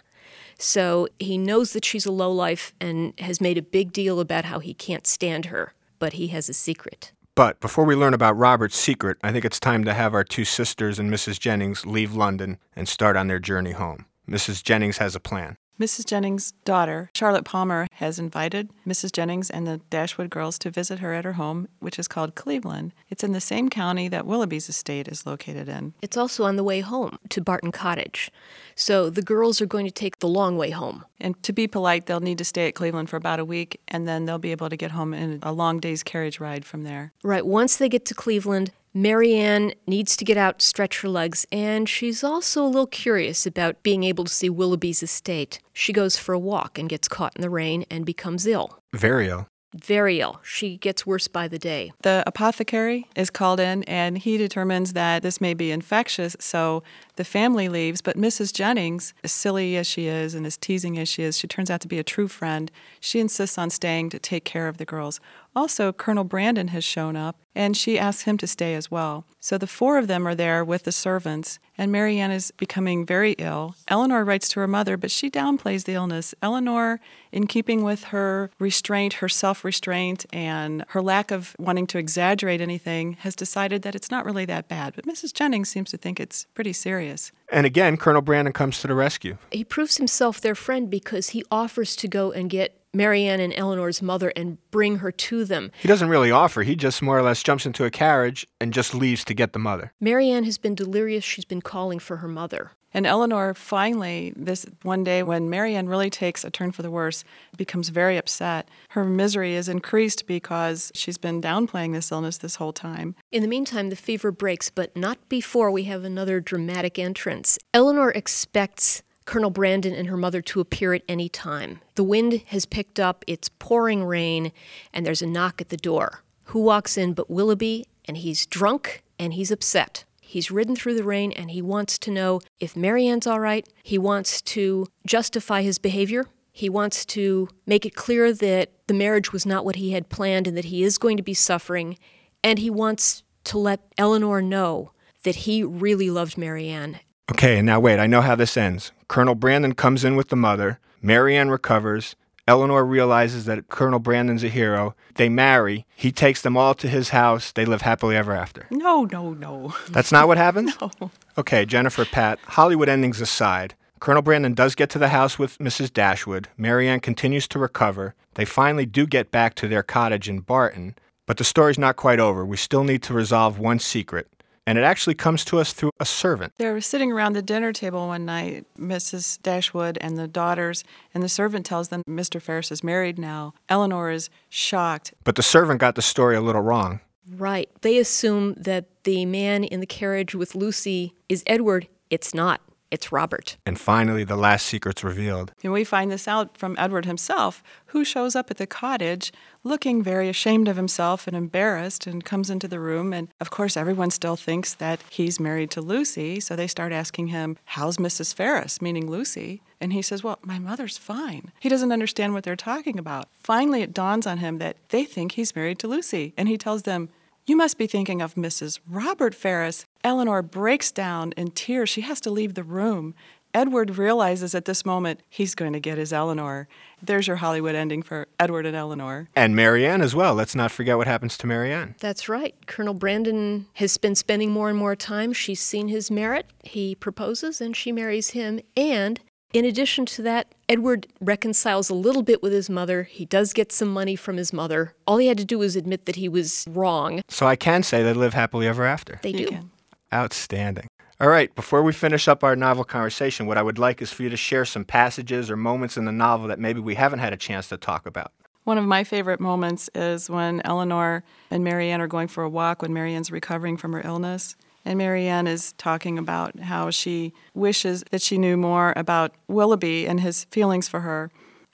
So 0.58 1.06
he 1.20 1.38
knows 1.38 1.72
that 1.74 1.84
she's 1.84 2.04
a 2.04 2.10
lowlife 2.10 2.72
and 2.80 3.14
has 3.20 3.40
made 3.40 3.58
a 3.58 3.62
big 3.62 3.92
deal 3.92 4.18
about 4.18 4.46
how 4.46 4.58
he 4.58 4.74
can't 4.74 5.06
stand 5.06 5.46
her, 5.46 5.72
but 6.00 6.14
he 6.14 6.28
has 6.28 6.48
a 6.48 6.52
secret. 6.52 7.12
But 7.40 7.58
before 7.58 7.86
we 7.86 7.94
learn 7.94 8.12
about 8.12 8.36
Robert's 8.36 8.76
secret, 8.76 9.16
I 9.22 9.32
think 9.32 9.46
it's 9.46 9.58
time 9.58 9.82
to 9.84 9.94
have 9.94 10.12
our 10.12 10.24
two 10.24 10.44
sisters 10.44 10.98
and 10.98 11.10
Mrs. 11.10 11.40
Jennings 11.40 11.86
leave 11.86 12.12
London 12.12 12.58
and 12.76 12.86
start 12.86 13.16
on 13.16 13.28
their 13.28 13.38
journey 13.38 13.72
home. 13.72 14.04
Mrs. 14.28 14.62
Jennings 14.62 14.98
has 14.98 15.16
a 15.16 15.20
plan. 15.20 15.56
Mrs. 15.80 16.04
Jennings' 16.04 16.52
daughter, 16.66 17.08
Charlotte 17.14 17.46
Palmer, 17.46 17.86
has 17.92 18.18
invited 18.18 18.68
Mrs. 18.86 19.12
Jennings 19.12 19.48
and 19.48 19.66
the 19.66 19.78
Dashwood 19.88 20.28
girls 20.28 20.58
to 20.58 20.70
visit 20.70 20.98
her 20.98 21.14
at 21.14 21.24
her 21.24 21.32
home, 21.32 21.68
which 21.78 21.98
is 21.98 22.06
called 22.06 22.34
Cleveland. 22.34 22.92
It's 23.08 23.24
in 23.24 23.32
the 23.32 23.40
same 23.40 23.70
county 23.70 24.06
that 24.08 24.26
Willoughby's 24.26 24.68
estate 24.68 25.08
is 25.08 25.24
located 25.24 25.70
in. 25.70 25.94
It's 26.02 26.18
also 26.18 26.44
on 26.44 26.56
the 26.56 26.64
way 26.64 26.80
home 26.80 27.18
to 27.30 27.40
Barton 27.40 27.72
Cottage. 27.72 28.30
So 28.74 29.08
the 29.08 29.22
girls 29.22 29.62
are 29.62 29.66
going 29.66 29.86
to 29.86 29.90
take 29.90 30.18
the 30.18 30.28
long 30.28 30.58
way 30.58 30.68
home. 30.68 31.06
And 31.18 31.42
to 31.44 31.52
be 31.52 31.66
polite, 31.66 32.04
they'll 32.04 32.20
need 32.20 32.38
to 32.38 32.44
stay 32.44 32.68
at 32.68 32.74
Cleveland 32.74 33.08
for 33.08 33.16
about 33.16 33.40
a 33.40 33.44
week, 33.44 33.80
and 33.88 34.06
then 34.06 34.26
they'll 34.26 34.38
be 34.38 34.52
able 34.52 34.68
to 34.68 34.76
get 34.76 34.90
home 34.90 35.14
in 35.14 35.38
a 35.42 35.52
long 35.52 35.80
day's 35.80 36.02
carriage 36.02 36.40
ride 36.40 36.66
from 36.66 36.82
there. 36.82 37.12
Right, 37.22 37.46
once 37.46 37.78
they 37.78 37.88
get 37.88 38.04
to 38.06 38.14
Cleveland, 38.14 38.72
Marianne 38.92 39.72
needs 39.86 40.16
to 40.16 40.24
get 40.24 40.36
out, 40.36 40.60
stretch 40.60 41.02
her 41.02 41.08
legs, 41.08 41.46
and 41.52 41.88
she's 41.88 42.24
also 42.24 42.64
a 42.64 42.66
little 42.66 42.88
curious 42.88 43.46
about 43.46 43.82
being 43.84 44.02
able 44.02 44.24
to 44.24 44.32
see 44.32 44.50
Willoughby's 44.50 45.00
estate. 45.02 45.60
She 45.72 45.92
goes 45.92 46.16
for 46.16 46.32
a 46.32 46.38
walk 46.38 46.76
and 46.76 46.88
gets 46.88 47.06
caught 47.06 47.36
in 47.36 47.42
the 47.42 47.50
rain 47.50 47.84
and 47.88 48.04
becomes 48.04 48.46
ill. 48.46 48.80
Very 48.92 49.28
ill. 49.28 49.46
Very 49.72 50.18
ill. 50.18 50.40
She 50.42 50.76
gets 50.76 51.06
worse 51.06 51.28
by 51.28 51.46
the 51.46 51.58
day. 51.58 51.92
The 52.02 52.24
apothecary 52.26 53.06
is 53.14 53.30
called 53.30 53.60
in, 53.60 53.84
and 53.84 54.18
he 54.18 54.36
determines 54.36 54.94
that 54.94 55.22
this 55.22 55.40
may 55.40 55.54
be 55.54 55.70
infectious, 55.70 56.34
so 56.40 56.82
the 57.14 57.22
family 57.22 57.68
leaves. 57.68 58.02
But 58.02 58.16
Mrs. 58.16 58.52
Jennings, 58.52 59.14
as 59.22 59.30
silly 59.30 59.76
as 59.76 59.86
she 59.86 60.08
is 60.08 60.34
and 60.34 60.44
as 60.44 60.56
teasing 60.56 60.98
as 60.98 61.08
she 61.08 61.22
is, 61.22 61.38
she 61.38 61.46
turns 61.46 61.70
out 61.70 61.80
to 61.82 61.88
be 61.88 62.00
a 62.00 62.04
true 62.04 62.26
friend. 62.26 62.72
She 62.98 63.20
insists 63.20 63.58
on 63.58 63.70
staying 63.70 64.10
to 64.10 64.18
take 64.18 64.44
care 64.44 64.66
of 64.66 64.78
the 64.78 64.84
girls. 64.84 65.20
Also, 65.54 65.92
Colonel 65.92 66.24
Brandon 66.24 66.68
has 66.68 66.84
shown 66.84 67.16
up, 67.16 67.40
and 67.54 67.76
she 67.76 67.98
asks 67.98 68.22
him 68.22 68.38
to 68.38 68.46
stay 68.46 68.74
as 68.74 68.90
well. 68.90 69.24
So 69.40 69.58
the 69.58 69.66
four 69.66 69.98
of 69.98 70.06
them 70.06 70.26
are 70.26 70.34
there 70.34 70.64
with 70.64 70.84
the 70.84 70.92
servants, 70.92 71.58
and 71.76 71.90
Marianne 71.90 72.30
is 72.30 72.52
becoming 72.52 73.04
very 73.04 73.32
ill. 73.32 73.74
Eleanor 73.88 74.24
writes 74.24 74.48
to 74.50 74.60
her 74.60 74.68
mother, 74.68 74.96
but 74.96 75.10
she 75.10 75.30
downplays 75.30 75.84
the 75.84 75.94
illness. 75.94 76.34
Eleanor, 76.40 77.00
in 77.32 77.46
keeping 77.46 77.82
with 77.82 78.04
her 78.04 78.50
restraint, 78.58 79.14
her 79.14 79.28
self 79.28 79.64
restraint, 79.64 80.24
and 80.32 80.84
her 80.88 81.02
lack 81.02 81.30
of 81.30 81.56
wanting 81.58 81.86
to 81.88 81.98
exaggerate 81.98 82.60
anything, 82.60 83.14
has 83.20 83.34
decided 83.34 83.82
that 83.82 83.94
it's 83.94 84.10
not 84.10 84.24
really 84.24 84.44
that 84.44 84.68
bad. 84.68 84.94
But 84.94 85.06
Mrs. 85.06 85.32
Jennings 85.32 85.68
seems 85.68 85.90
to 85.90 85.96
think 85.96 86.20
it's 86.20 86.46
pretty 86.54 86.72
serious. 86.72 87.32
And 87.52 87.66
again, 87.66 87.96
Colonel 87.96 88.22
Brandon 88.22 88.52
comes 88.52 88.80
to 88.82 88.86
the 88.86 88.94
rescue. 88.94 89.36
He 89.50 89.64
proves 89.64 89.96
himself 89.96 90.40
their 90.40 90.54
friend 90.54 90.88
because 90.88 91.30
he 91.30 91.44
offers 91.50 91.96
to 91.96 92.06
go 92.06 92.30
and 92.30 92.48
get 92.48 92.79
Marianne 92.92 93.40
and 93.40 93.54
Eleanor's 93.56 94.02
mother 94.02 94.32
and 94.34 94.58
bring 94.70 94.96
her 94.96 95.12
to 95.12 95.44
them. 95.44 95.70
He 95.80 95.88
doesn't 95.88 96.08
really 96.08 96.30
offer, 96.30 96.62
he 96.62 96.74
just 96.74 97.02
more 97.02 97.18
or 97.18 97.22
less 97.22 97.42
jumps 97.42 97.66
into 97.66 97.84
a 97.84 97.90
carriage 97.90 98.46
and 98.60 98.72
just 98.72 98.94
leaves 98.94 99.24
to 99.24 99.34
get 99.34 99.52
the 99.52 99.58
mother. 99.58 99.92
Marianne 100.00 100.44
has 100.44 100.58
been 100.58 100.74
delirious. 100.74 101.24
She's 101.24 101.44
been 101.44 101.62
calling 101.62 101.98
for 101.98 102.18
her 102.18 102.28
mother. 102.28 102.72
And 102.92 103.06
Eleanor 103.06 103.54
finally, 103.54 104.32
this 104.34 104.66
one 104.82 105.04
day 105.04 105.22
when 105.22 105.48
Marianne 105.48 105.88
really 105.88 106.10
takes 106.10 106.44
a 106.44 106.50
turn 106.50 106.72
for 106.72 106.82
the 106.82 106.90
worse, 106.90 107.22
becomes 107.56 107.88
very 107.88 108.16
upset. 108.16 108.68
Her 108.90 109.04
misery 109.04 109.54
is 109.54 109.68
increased 109.68 110.26
because 110.26 110.90
she's 110.94 111.18
been 111.18 111.40
downplaying 111.40 111.92
this 111.92 112.10
illness 112.10 112.38
this 112.38 112.56
whole 112.56 112.72
time. 112.72 113.14
In 113.30 113.42
the 113.42 113.48
meantime, 113.48 113.90
the 113.90 113.96
fever 113.96 114.32
breaks, 114.32 114.70
but 114.70 114.96
not 114.96 115.28
before 115.28 115.70
we 115.70 115.84
have 115.84 116.02
another 116.02 116.40
dramatic 116.40 116.98
entrance. 116.98 117.58
Eleanor 117.72 118.10
expects 118.10 119.04
Colonel 119.30 119.50
Brandon 119.50 119.94
and 119.94 120.08
her 120.08 120.16
mother 120.16 120.42
to 120.42 120.58
appear 120.58 120.92
at 120.92 121.04
any 121.08 121.28
time. 121.28 121.80
The 121.94 122.02
wind 122.02 122.42
has 122.46 122.66
picked 122.66 122.98
up, 122.98 123.24
it's 123.28 123.48
pouring 123.48 124.02
rain, 124.02 124.50
and 124.92 125.06
there's 125.06 125.22
a 125.22 125.26
knock 125.26 125.60
at 125.60 125.68
the 125.68 125.76
door. 125.76 126.24
Who 126.46 126.58
walks 126.58 126.98
in 126.98 127.12
but 127.12 127.30
Willoughby? 127.30 127.86
And 128.06 128.16
he's 128.16 128.44
drunk 128.44 129.04
and 129.20 129.34
he's 129.34 129.52
upset. 129.52 130.02
He's 130.20 130.50
ridden 130.50 130.74
through 130.74 130.96
the 130.96 131.04
rain 131.04 131.30
and 131.30 131.52
he 131.52 131.62
wants 131.62 131.96
to 132.00 132.10
know 132.10 132.40
if 132.58 132.74
Marianne's 132.74 133.28
all 133.28 133.38
right. 133.38 133.68
He 133.84 133.98
wants 133.98 134.42
to 134.42 134.88
justify 135.06 135.62
his 135.62 135.78
behavior. 135.78 136.26
He 136.50 136.68
wants 136.68 137.04
to 137.06 137.48
make 137.66 137.86
it 137.86 137.94
clear 137.94 138.32
that 138.32 138.72
the 138.88 138.94
marriage 138.94 139.32
was 139.32 139.46
not 139.46 139.64
what 139.64 139.76
he 139.76 139.92
had 139.92 140.08
planned 140.08 140.48
and 140.48 140.56
that 140.56 140.64
he 140.64 140.82
is 140.82 140.98
going 140.98 141.16
to 141.16 141.22
be 141.22 141.34
suffering. 141.34 141.98
And 142.42 142.58
he 142.58 142.68
wants 142.68 143.22
to 143.44 143.58
let 143.58 143.78
Eleanor 143.96 144.42
know 144.42 144.90
that 145.22 145.36
he 145.36 145.62
really 145.62 146.10
loved 146.10 146.36
Marianne. 146.36 146.98
Okay, 147.30 147.58
and 147.58 147.66
now 147.66 147.80
wait, 147.80 147.98
I 147.98 148.06
know 148.06 148.20
how 148.20 148.34
this 148.34 148.56
ends. 148.56 148.92
Colonel 149.08 149.34
Brandon 149.34 149.74
comes 149.74 150.04
in 150.04 150.16
with 150.16 150.28
the 150.28 150.36
mother, 150.36 150.78
Marianne 151.02 151.50
recovers, 151.50 152.16
Eleanor 152.50 152.84
realizes 152.84 153.44
that 153.44 153.68
Colonel 153.68 154.00
Brandon's 154.00 154.42
a 154.42 154.48
hero. 154.48 154.96
They 155.14 155.28
marry. 155.28 155.86
He 155.94 156.10
takes 156.10 156.42
them 156.42 156.56
all 156.56 156.74
to 156.74 156.88
his 156.88 157.10
house. 157.10 157.52
They 157.52 157.64
live 157.64 157.82
happily 157.82 158.16
ever 158.16 158.32
after. 158.32 158.66
No, 158.70 159.04
no, 159.04 159.34
no. 159.34 159.72
That's 159.88 160.10
not 160.10 160.26
what 160.26 160.36
happens? 160.36 160.76
No. 161.00 161.12
Okay, 161.38 161.64
Jennifer, 161.64 162.04
Pat, 162.04 162.40
Hollywood 162.40 162.88
endings 162.88 163.20
aside, 163.20 163.74
Colonel 164.00 164.22
Brandon 164.22 164.52
does 164.52 164.74
get 164.74 164.90
to 164.90 164.98
the 164.98 165.10
house 165.10 165.38
with 165.38 165.58
Mrs. 165.58 165.92
Dashwood. 165.92 166.48
Marianne 166.56 167.00
continues 167.00 167.46
to 167.48 167.58
recover. 167.58 168.14
They 168.34 168.44
finally 168.44 168.86
do 168.86 169.06
get 169.06 169.30
back 169.30 169.54
to 169.56 169.68
their 169.68 169.82
cottage 169.84 170.28
in 170.28 170.40
Barton, 170.40 170.96
but 171.26 171.36
the 171.36 171.44
story's 171.44 171.78
not 171.78 171.96
quite 171.96 172.18
over. 172.18 172.44
We 172.44 172.56
still 172.56 172.82
need 172.82 173.02
to 173.04 173.14
resolve 173.14 173.58
one 173.58 173.78
secret. 173.78 174.28
And 174.70 174.78
it 174.78 174.82
actually 174.82 175.16
comes 175.16 175.44
to 175.46 175.58
us 175.58 175.72
through 175.72 175.90
a 175.98 176.04
servant. 176.04 176.52
They 176.58 176.70
were 176.70 176.80
sitting 176.80 177.10
around 177.10 177.32
the 177.32 177.42
dinner 177.42 177.72
table 177.72 178.06
one 178.06 178.24
night, 178.24 178.66
Mrs. 178.78 179.42
Dashwood 179.42 179.98
and 180.00 180.16
the 180.16 180.28
daughters, 180.28 180.84
and 181.12 181.24
the 181.24 181.28
servant 181.28 181.66
tells 181.66 181.88
them 181.88 182.04
Mr. 182.08 182.40
Ferrars 182.40 182.70
is 182.70 182.84
married 182.84 183.18
now. 183.18 183.52
Eleanor 183.68 184.12
is 184.12 184.30
shocked. 184.48 185.12
But 185.24 185.34
the 185.34 185.42
servant 185.42 185.80
got 185.80 185.96
the 185.96 186.02
story 186.02 186.36
a 186.36 186.40
little 186.40 186.62
wrong. 186.62 187.00
Right. 187.28 187.68
They 187.80 187.98
assume 187.98 188.54
that 188.58 188.84
the 189.02 189.26
man 189.26 189.64
in 189.64 189.80
the 189.80 189.86
carriage 189.86 190.36
with 190.36 190.54
Lucy 190.54 191.14
is 191.28 191.42
Edward. 191.48 191.88
It's 192.08 192.32
not. 192.32 192.60
It's 192.90 193.12
Robert. 193.12 193.56
And 193.64 193.78
finally, 193.78 194.24
the 194.24 194.36
last 194.36 194.66
secret's 194.66 195.04
revealed. 195.04 195.52
And 195.62 195.72
we 195.72 195.84
find 195.84 196.10
this 196.10 196.26
out 196.26 196.58
from 196.58 196.74
Edward 196.76 197.04
himself, 197.04 197.62
who 197.86 198.04
shows 198.04 198.34
up 198.34 198.50
at 198.50 198.56
the 198.56 198.66
cottage 198.66 199.32
looking 199.62 200.02
very 200.02 200.28
ashamed 200.28 200.66
of 200.66 200.76
himself 200.76 201.28
and 201.28 201.36
embarrassed 201.36 202.06
and 202.06 202.24
comes 202.24 202.50
into 202.50 202.66
the 202.66 202.80
room. 202.80 203.12
And 203.12 203.28
of 203.40 203.50
course, 203.50 203.76
everyone 203.76 204.10
still 204.10 204.34
thinks 204.34 204.74
that 204.74 205.00
he's 205.08 205.38
married 205.38 205.70
to 205.72 205.80
Lucy. 205.80 206.40
So 206.40 206.56
they 206.56 206.66
start 206.66 206.92
asking 206.92 207.28
him, 207.28 207.58
How's 207.64 207.98
Mrs. 207.98 208.34
Ferrars? 208.34 208.82
meaning 208.82 209.08
Lucy. 209.08 209.62
And 209.80 209.92
he 209.92 210.02
says, 210.02 210.24
Well, 210.24 210.40
my 210.42 210.58
mother's 210.58 210.98
fine. 210.98 211.52
He 211.60 211.68
doesn't 211.68 211.92
understand 211.92 212.34
what 212.34 212.42
they're 212.42 212.56
talking 212.56 212.98
about. 212.98 213.28
Finally, 213.42 213.82
it 213.82 213.94
dawns 213.94 214.26
on 214.26 214.38
him 214.38 214.58
that 214.58 214.76
they 214.88 215.04
think 215.04 215.32
he's 215.32 215.54
married 215.54 215.78
to 215.78 215.88
Lucy. 215.88 216.34
And 216.36 216.48
he 216.48 216.58
tells 216.58 216.82
them, 216.82 217.08
you 217.50 217.56
must 217.56 217.78
be 217.78 217.88
thinking 217.88 218.22
of 218.22 218.36
Mrs. 218.36 218.78
Robert 218.88 219.34
Ferrars. 219.34 219.84
Eleanor 220.04 220.40
breaks 220.40 220.92
down 220.92 221.32
in 221.32 221.50
tears. 221.50 221.88
She 221.88 222.02
has 222.02 222.20
to 222.20 222.30
leave 222.30 222.54
the 222.54 222.62
room. 222.62 223.12
Edward 223.52 223.98
realizes 223.98 224.54
at 224.54 224.66
this 224.66 224.86
moment 224.86 225.18
he's 225.28 225.56
going 225.56 225.72
to 225.72 225.80
get 225.80 225.98
his 225.98 226.12
Eleanor. 226.12 226.68
There's 227.02 227.26
your 227.26 227.38
Hollywood 227.38 227.74
ending 227.74 228.04
for 228.04 228.28
Edward 228.38 228.66
and 228.66 228.76
Eleanor. 228.76 229.30
And 229.34 229.56
Marianne 229.56 230.00
as 230.00 230.14
well. 230.14 230.36
Let's 230.36 230.54
not 230.54 230.70
forget 230.70 230.96
what 230.96 231.08
happens 231.08 231.36
to 231.38 231.48
Marianne. 231.48 231.96
That's 231.98 232.28
right. 232.28 232.54
Colonel 232.68 232.94
Brandon 232.94 233.66
has 233.72 233.98
been 233.98 234.14
spending 234.14 234.52
more 234.52 234.68
and 234.68 234.78
more 234.78 234.94
time. 234.94 235.32
She's 235.32 235.60
seen 235.60 235.88
his 235.88 236.08
merit. 236.08 236.46
He 236.62 236.94
proposes 236.94 237.60
and 237.60 237.76
she 237.76 237.90
marries 237.90 238.30
him. 238.30 238.60
And 238.76 239.18
in 239.52 239.64
addition 239.64 240.06
to 240.06 240.22
that, 240.22 240.54
Edward 240.68 241.06
reconciles 241.20 241.90
a 241.90 241.94
little 241.94 242.22
bit 242.22 242.42
with 242.42 242.52
his 242.52 242.70
mother. 242.70 243.04
He 243.04 243.24
does 243.24 243.52
get 243.52 243.72
some 243.72 243.88
money 243.88 244.16
from 244.16 244.36
his 244.36 244.52
mother. 244.52 244.94
All 245.06 245.16
he 245.16 245.26
had 245.26 245.38
to 245.38 245.44
do 245.44 245.58
was 245.58 245.76
admit 245.76 246.06
that 246.06 246.16
he 246.16 246.28
was 246.28 246.64
wrong. 246.68 247.22
So 247.28 247.46
I 247.46 247.56
can 247.56 247.82
say 247.82 248.02
they 248.02 248.12
live 248.12 248.34
happily 248.34 248.66
ever 248.66 248.84
after. 248.84 249.18
They 249.22 249.32
do. 249.32 249.46
can. 249.46 249.70
Outstanding. 250.12 250.86
All 251.20 251.28
right, 251.28 251.54
before 251.54 251.82
we 251.82 251.92
finish 251.92 252.28
up 252.28 252.42
our 252.42 252.56
novel 252.56 252.84
conversation, 252.84 253.46
what 253.46 253.58
I 253.58 253.62
would 253.62 253.78
like 253.78 254.00
is 254.00 254.10
for 254.10 254.22
you 254.22 254.30
to 254.30 254.38
share 254.38 254.64
some 254.64 254.84
passages 254.84 255.50
or 255.50 255.56
moments 255.56 255.98
in 255.98 256.06
the 256.06 256.12
novel 256.12 256.48
that 256.48 256.58
maybe 256.58 256.80
we 256.80 256.94
haven't 256.94 257.18
had 257.18 257.34
a 257.34 257.36
chance 257.36 257.68
to 257.68 257.76
talk 257.76 258.06
about. 258.06 258.32
One 258.64 258.78
of 258.78 258.84
my 258.84 259.04
favorite 259.04 259.40
moments 259.40 259.90
is 259.94 260.30
when 260.30 260.62
Elinor 260.64 261.24
and 261.50 261.64
Marianne 261.64 262.00
are 262.00 262.06
going 262.06 262.28
for 262.28 262.44
a 262.44 262.48
walk 262.48 262.82
when 262.82 262.94
Marianne's 262.94 263.30
recovering 263.30 263.76
from 263.76 263.92
her 263.92 264.00
illness. 264.02 264.56
And 264.84 264.98
Marianne 264.98 265.46
is 265.46 265.72
talking 265.74 266.18
about 266.18 266.58
how 266.60 266.90
she 266.90 267.32
wishes 267.54 268.02
that 268.10 268.22
she 268.22 268.38
knew 268.38 268.56
more 268.56 268.92
about 268.96 269.32
Willoughby 269.48 270.06
and 270.06 270.20
his 270.20 270.44
feelings 270.44 270.88
for 270.88 271.00
her. 271.00 271.30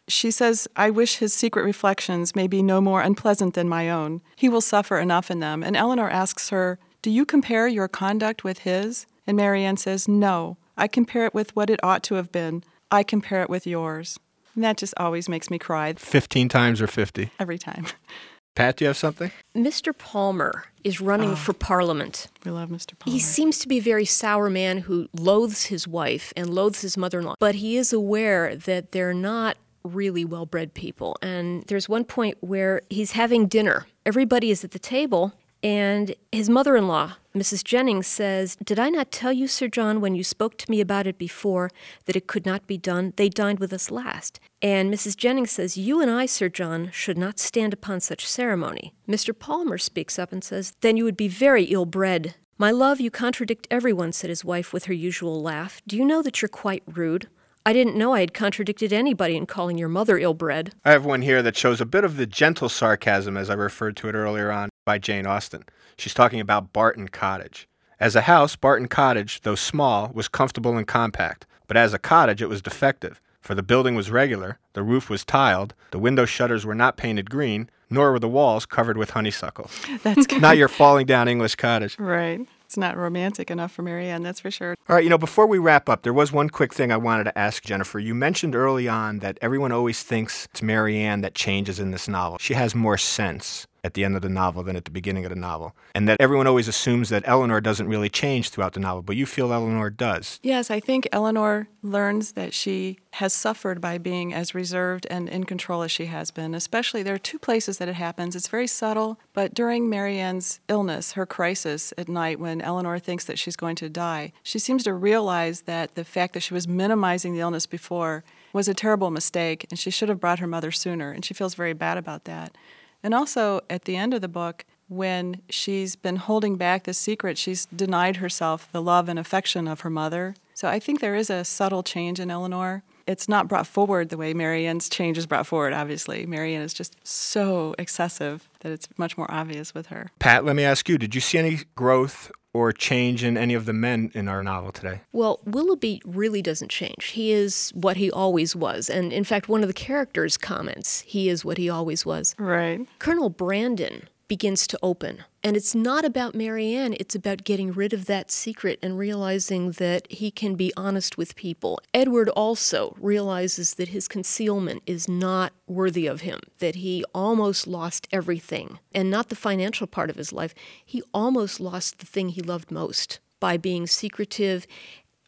She 0.09 0.31
says, 0.31 0.69
I 0.77 0.91
wish 0.91 1.17
his 1.17 1.35
secret 1.35 1.65
reflections 1.65 2.37
may 2.37 2.47
be 2.47 2.63
no 2.63 2.81
more 2.81 3.01
unpleasant 3.01 3.55
than 3.55 3.69
my 3.69 3.91
own. 3.91 4.23
He 4.37 4.49
will 4.49 4.61
suffer 4.61 4.99
enough 4.99 5.31
in 5.31 5.41
them. 5.41 5.63
And 5.63 5.77
Elinor 5.77 6.09
asks 6.11 6.51
her, 6.51 6.79
Do 7.03 7.11
you 7.11 7.25
compare 7.25 7.67
your 7.67 7.89
conduct 7.89 8.45
with 8.45 8.61
his? 8.61 9.07
And 9.27 9.37
Marianne 9.37 9.77
says, 9.77 10.07
No. 10.07 10.57
I 10.77 10.87
compare 10.89 11.27
it 11.27 11.35
with 11.35 11.57
what 11.57 11.71
it 11.71 11.81
ought 11.83 12.03
to 12.05 12.17
have 12.17 12.31
been. 12.31 12.63
I 12.91 13.03
compare 13.03 13.43
it 13.43 13.51
with 13.51 13.67
yours. 13.67 14.19
And 14.55 14.63
that 14.63 14.77
just 14.77 14.95
always 14.97 15.29
makes 15.29 15.51
me 15.51 15.59
cry 15.59 15.93
15 15.95 16.49
times 16.49 16.81
or 16.81 16.87
50. 16.87 17.31
every 17.39 17.59
time. 17.59 17.87
Pat, 18.57 18.77
do 18.77 18.85
you 18.85 18.89
have 18.89 18.97
something? 18.97 19.31
Mr. 19.55 19.97
Palmer 19.97 20.65
is 20.83 21.01
running 21.01 21.33
ah. 21.33 21.37
for 21.37 21.53
Parliament. 21.53 22.27
We 22.45 22.51
love 22.51 22.71
Mr. 22.71 22.99
Palmer. 22.99 23.13
He 23.13 23.21
seems 23.21 23.59
to 23.61 23.69
be 23.69 23.79
a 23.79 23.83
very 23.83 24.07
sour 24.07 24.49
man 24.49 24.79
who 24.79 25.09
loathes 25.13 25.67
his 25.67 25.87
wife 25.87 26.33
and 26.37 26.49
loathes 26.51 26.81
his 26.81 26.97
mother 26.97 27.21
in 27.21 27.27
law, 27.27 27.35
but 27.39 27.57
he 27.57 27.77
is 27.77 27.93
aware 27.93 28.57
that 28.57 28.93
they're 28.93 29.15
not 29.15 29.59
really 29.85 30.25
well 30.25 30.47
bred 30.47 30.73
people. 30.73 31.17
And 31.21 31.65
there's 31.65 31.89
one 31.89 32.05
point 32.05 32.39
where 32.41 32.81
he's 32.89 33.13
having 33.13 33.47
dinner. 33.47 33.87
Everybody 34.07 34.51
is 34.51 34.65
at 34.65 34.71
the 34.71 34.79
table, 34.79 35.35
and 35.63 36.15
his 36.33 36.49
mother 36.49 36.77
in 36.77 36.89
law, 36.89 37.13
Mrs. 37.37 37.63
Jennings, 37.63 38.07
says, 38.07 38.57
Did 38.65 38.79
I 38.79 38.89
not 38.89 39.13
tell 39.13 39.33
you, 39.33 39.47
Sir 39.47 39.69
John, 39.69 40.01
when 40.01 40.15
you 40.15 40.25
spoke 40.25 40.57
to 40.59 40.71
me 40.71 40.81
about 40.81 41.07
it 41.07 41.19
before, 41.19 41.71
that 42.07 42.17
it 42.17 42.27
could 42.27 42.47
not 42.47 42.67
be 42.67 42.79
done? 42.79 43.13
They 43.17 43.29
dined 43.29 43.61
with 43.61 43.73
us 43.73 43.91
last. 43.91 44.41
And 44.63 44.93
Mrs. 44.93 45.17
Jennings 45.17 45.51
says, 45.51 45.77
You 45.77 46.01
and 46.01 46.11
I, 46.11 46.27
Sir 46.27 46.49
John, 46.49 46.91
should 46.93 47.19
not 47.19 47.39
stand 47.39 47.73
upon 47.73 48.01
such 48.01 48.27
ceremony. 48.27 48.95
Mr. 49.09 49.39
Palmer 49.39 49.79
speaks 49.79 50.19
up 50.19 50.33
and 50.33 50.43
says, 50.43 50.73
Then 50.81 50.97
you 50.97 51.05
would 51.05 51.17
be 51.17 51.29
very 51.29 51.65
ill 51.65 51.87
bred. 51.87 52.35
My 52.59 52.71
love, 52.71 53.01
you 53.01 53.11
contradict 53.11 53.67
everyone, 53.71 54.13
said 54.13 54.31
his 54.31 54.45
wife 54.45 54.73
with 54.73 54.87
her 54.87 54.95
usual 54.95 55.43
laugh. 55.43 55.83
Do 55.87 55.95
you 55.97 56.07
know 56.07 56.23
that 56.23 56.41
you're 56.41 56.49
quite 56.49 56.83
rude? 56.87 57.29
I 57.67 57.73
didn't 57.73 57.97
know 57.97 58.15
I 58.15 58.21
had 58.21 58.33
contradicted 58.33 58.93
anybody 58.93 59.37
in 59.37 59.45
calling 59.45 59.77
your 59.77 59.89
mother 59.89 60.17
ill 60.19 60.35
bred. 60.35 60.73
I 60.85 60.93
have 60.93 61.05
one 61.05 61.21
here 61.21 61.43
that 61.43 61.57
shows 61.57 61.81
a 61.81 61.85
bit 61.85 62.05
of 62.05 62.17
the 62.17 62.25
gentle 62.25 62.69
sarcasm, 62.69 63.37
as 63.37 63.51
I 63.51 63.55
referred 63.55 63.97
to 63.97 64.09
it 64.09 64.15
earlier 64.15 64.53
on, 64.53 64.71
by 64.85 64.99
Jane 64.99 65.27
Austen. 65.27 65.65
She's 65.99 66.15
talking 66.15 66.41
about 66.41 66.73
Barton 66.73 67.09
Cottage. 67.09 67.69
As 67.99 68.15
a 68.15 68.23
house, 68.23 68.57
Barton 68.57 68.89
Cottage, 68.89 69.41
though 69.43 69.55
small, 69.55 70.11
was 70.13 70.29
comfortable 70.29 70.77
and 70.77 70.87
compact, 70.87 71.47
but 71.67 71.77
as 71.77 71.95
a 71.95 71.99
cottage, 71.99 72.43
it 72.43 72.49
was 72.49 72.61
defective, 72.61 73.21
for 73.41 73.55
the 73.55 73.63
building 73.63 73.95
was 73.95 74.11
regular, 74.11 74.59
the 74.75 74.83
roof 74.83 75.09
was 75.09 75.25
tiled, 75.25 75.73
the 75.93 75.99
window 75.99 76.27
shutters 76.27 76.67
were 76.67 76.75
not 76.75 76.99
painted 76.99 77.31
green, 77.31 77.71
nor 77.89 78.13
were 78.13 78.19
the 78.19 78.29
walls 78.29 78.67
covered 78.67 78.99
with 78.99 79.11
honeysuckle. 79.11 79.71
That's 80.03 80.27
good. 80.27 80.43
not 80.43 80.59
your 80.59 80.69
falling 80.69 81.07
down 81.07 81.29
English 81.29 81.55
cottage. 81.55 81.99
right. 81.99 82.41
It's 82.67 82.77
not 82.77 82.97
romantic 82.97 83.49
enough 83.49 83.71
for 83.71 83.83
Marianne, 83.83 84.25
that's 84.25 84.41
for 84.41 84.51
sure. 84.51 84.75
All 84.89 84.97
right, 84.97 85.05
you 85.05 85.09
know, 85.09 85.17
before 85.17 85.47
we 85.47 85.57
wrap 85.57 85.89
up, 85.89 86.03
there 86.03 86.13
was 86.13 86.33
one 86.33 86.51
quick 86.51 86.75
thing 86.75 86.91
I 86.91 86.97
wanted 86.97 87.23
to 87.25 87.39
ask 87.39 87.63
Jennifer. 87.63 88.01
You 88.01 88.13
mentioned 88.13 88.57
early 88.57 88.89
on 88.89 89.21
that 89.21 89.39
everyone 89.41 89.71
always 89.71 90.03
thinks 90.03 90.47
it's 90.47 90.63
Marianne 90.63 91.21
that 91.21 91.37
changes 91.37 91.79
in 91.79 91.93
this 91.93 92.09
novel. 92.09 92.39
She 92.39 92.55
has 92.55 92.75
more 92.75 92.99
sense 92.99 93.69
at 93.87 93.95
the 93.95 94.05
end 94.05 94.17
of 94.17 94.23
the 94.23 94.29
novel 94.29 94.65
than 94.65 94.77
at 94.77 94.85
the 94.85 94.91
beginning 94.91 95.25
of 95.25 95.31
the 95.31 95.37
novel. 95.37 95.75
And 95.95 96.09
that 96.09 96.21
everyone 96.21 96.47
always 96.47 96.69
assumes 96.69 97.09
that 97.09 97.23
Elinor 97.27 97.61
doesn't 97.61 97.89
really 97.89 98.11
change 98.11 98.51
throughout 98.51 98.73
the 98.73 98.81
novel, 98.81 99.03
but 99.03 99.17
you 99.17 99.25
feel 99.25 99.53
Elinor 99.53 99.91
does. 99.91 100.41
Yes, 100.43 100.71
I 100.71 100.81
think 100.81 101.09
Elinor 101.13 101.69
learns 101.83 102.33
that 102.33 102.53
she 102.53 102.99
has 103.13 103.33
suffered 103.33 103.81
by 103.81 103.97
being 103.97 104.35
as 104.35 104.55
reserved 104.55 105.07
and 105.09 105.29
in 105.29 105.45
control 105.45 105.83
as 105.83 105.93
she 105.93 106.07
has 106.07 106.31
been. 106.31 106.55
Especially, 106.55 107.03
there 107.03 107.15
are 107.15 107.19
two 107.19 107.39
places 107.39 107.79
that 107.79 107.89
it 107.89 107.95
happens. 107.95 108.35
It's 108.35 108.49
very 108.49 108.67
subtle, 108.67 109.19
but 109.33 109.55
during 109.55 109.89
Marianne's 109.89 110.61
illness, 110.69 111.13
her 111.13 111.25
crisis 111.25 111.95
at 111.97 112.09
night, 112.09 112.41
when 112.41 112.61
Elinor 112.61 112.99
thinks 112.99 113.25
that 113.25 113.39
she's 113.39 113.57
going 113.57 113.77
to 113.77 113.89
die, 113.89 114.33
she 114.43 114.59
seems 114.59 114.83
to 114.85 114.93
realize 114.93 115.63
that 115.63 115.95
the 115.95 116.05
fact 116.05 116.35
that 116.35 116.41
she 116.41 116.55
was 116.55 116.67
minimizing 116.67 117.33
the 117.33 117.41
illness 117.41 117.67
before 117.67 118.25
was 118.53 118.69
a 118.69 118.75
terrible 118.75 119.11
mistake, 119.11 119.65
and 119.71 119.79
she 119.79 119.91
should 119.91 120.09
have 120.09 120.21
brought 120.21 120.41
her 120.41 120.47
mother 120.47 120.73
sooner, 120.73 121.13
and 121.13 121.25
she 121.25 121.35
feels 121.35 121.55
very 121.55 121.73
bad 121.73 121.97
about 121.97 122.25
that. 122.25 122.57
And 123.03 123.15
also, 123.15 123.61
at 123.69 123.85
the 123.85 123.97
end 123.97 124.15
of 124.15 124.21
the 124.21 124.29
book, 124.29 124.65
when 124.89 125.43
she's 125.51 125.97
been 125.97 126.17
holding 126.17 126.57
back 126.57 126.85
the 126.85 126.95
secret, 126.95 127.39
she's 127.39 127.67
denied 127.67 128.17
herself 128.17 128.69
the 128.73 128.83
love 128.83 129.09
and 129.09 129.19
affection 129.19 129.67
of 129.67 129.81
her 129.81 129.91
mother. 129.91 130.35
So 130.55 130.69
I 130.69 130.79
think 130.79 131.01
there 131.01 131.17
is 131.17 131.29
a 131.29 131.45
subtle 131.45 131.83
change 131.83 132.21
in 132.21 132.31
Elinor. 132.31 132.83
It's 133.07 133.29
not 133.29 133.47
brought 133.47 133.67
forward 133.67 134.09
the 134.09 134.17
way 134.17 134.35
Marianne's 134.35 134.89
change 134.89 135.19
is 135.19 135.27
brought 135.27 135.47
forward, 135.47 135.73
obviously. 135.73 136.27
Marianne 136.27 136.63
is 136.63 136.75
just 136.75 136.97
so 137.07 137.75
excessive 137.79 138.49
that 138.61 138.73
it's 138.73 138.89
much 138.97 139.17
more 139.17 139.31
obvious 139.31 139.75
with 139.75 139.89
her. 139.89 140.11
Pat, 140.19 140.45
let 140.45 140.57
me 140.57 140.65
ask 140.65 140.89
you 140.89 140.99
did 140.99 141.15
you 141.15 141.21
see 141.21 141.39
any 141.39 141.61
growth 141.75 142.33
or 142.57 142.73
change 142.73 143.23
in 143.23 143.37
any 143.37 143.55
of 143.55 143.67
the 143.67 143.73
men 143.73 144.11
in 144.15 144.29
our 144.29 144.43
novel 144.43 144.73
today? 144.73 145.03
Well, 145.13 145.41
Willoughby 145.45 146.01
really 146.05 146.43
doesn't 146.43 146.71
change. 146.71 147.07
He 147.13 147.33
is 147.33 147.71
what 147.75 147.97
he 147.97 148.11
always 148.11 148.57
was. 148.57 148.89
And 148.89 149.13
in 149.13 149.25
fact, 149.25 149.49
one 149.49 149.63
of 149.63 149.69
the 149.69 149.75
characters 149.75 150.37
comments, 150.37 151.01
he 151.03 151.29
is 151.29 151.45
what 151.45 151.59
he 151.59 151.69
always 151.69 152.07
was. 152.07 152.35
Right. 152.39 152.81
Colonel 152.99 153.31
Brandon 153.31 154.09
begins 154.29 154.67
to 154.67 154.79
open. 154.83 155.25
And 155.43 155.57
it's 155.57 155.75
not 155.75 156.05
about 156.05 156.35
Marianne, 156.35 156.95
it's 156.99 157.15
about 157.15 157.45
getting 157.45 157.73
rid 157.73 157.93
of 157.93 158.07
that 158.07 158.31
secret 158.31 158.79
and 158.83 158.99
realizing 158.99 159.73
that 159.73 160.11
he 160.11 160.31
can 160.31 160.57
be 160.57 160.73
honest 160.77 161.17
with 161.17 161.37
people. 161.37 161.81
Edward 161.95 162.29
also 162.31 162.97
realizes 162.99 163.75
that 163.75 163.89
his 163.89 164.09
concealment 164.09 164.83
is 164.87 165.09
not 165.09 165.53
worthy 165.67 166.07
of 166.07 166.23
him, 166.23 166.41
that 166.59 166.77
he 166.77 167.05
almost 167.15 167.67
lost 167.67 168.09
everything, 168.11 168.79
and 168.93 169.11
not 169.11 169.29
the 169.29 169.37
financial 169.37 169.87
part 169.87 170.11
of 170.11 170.17
his 170.17 170.33
life. 170.33 170.55
He 170.85 171.03
almost 171.15 171.61
lost 171.61 171.99
the 171.99 172.07
thing 172.07 172.31
he 172.31 172.43
loved 172.43 172.71
most 172.71 173.21
by 173.39 173.57
being 173.57 173.87
secretive. 173.87 174.67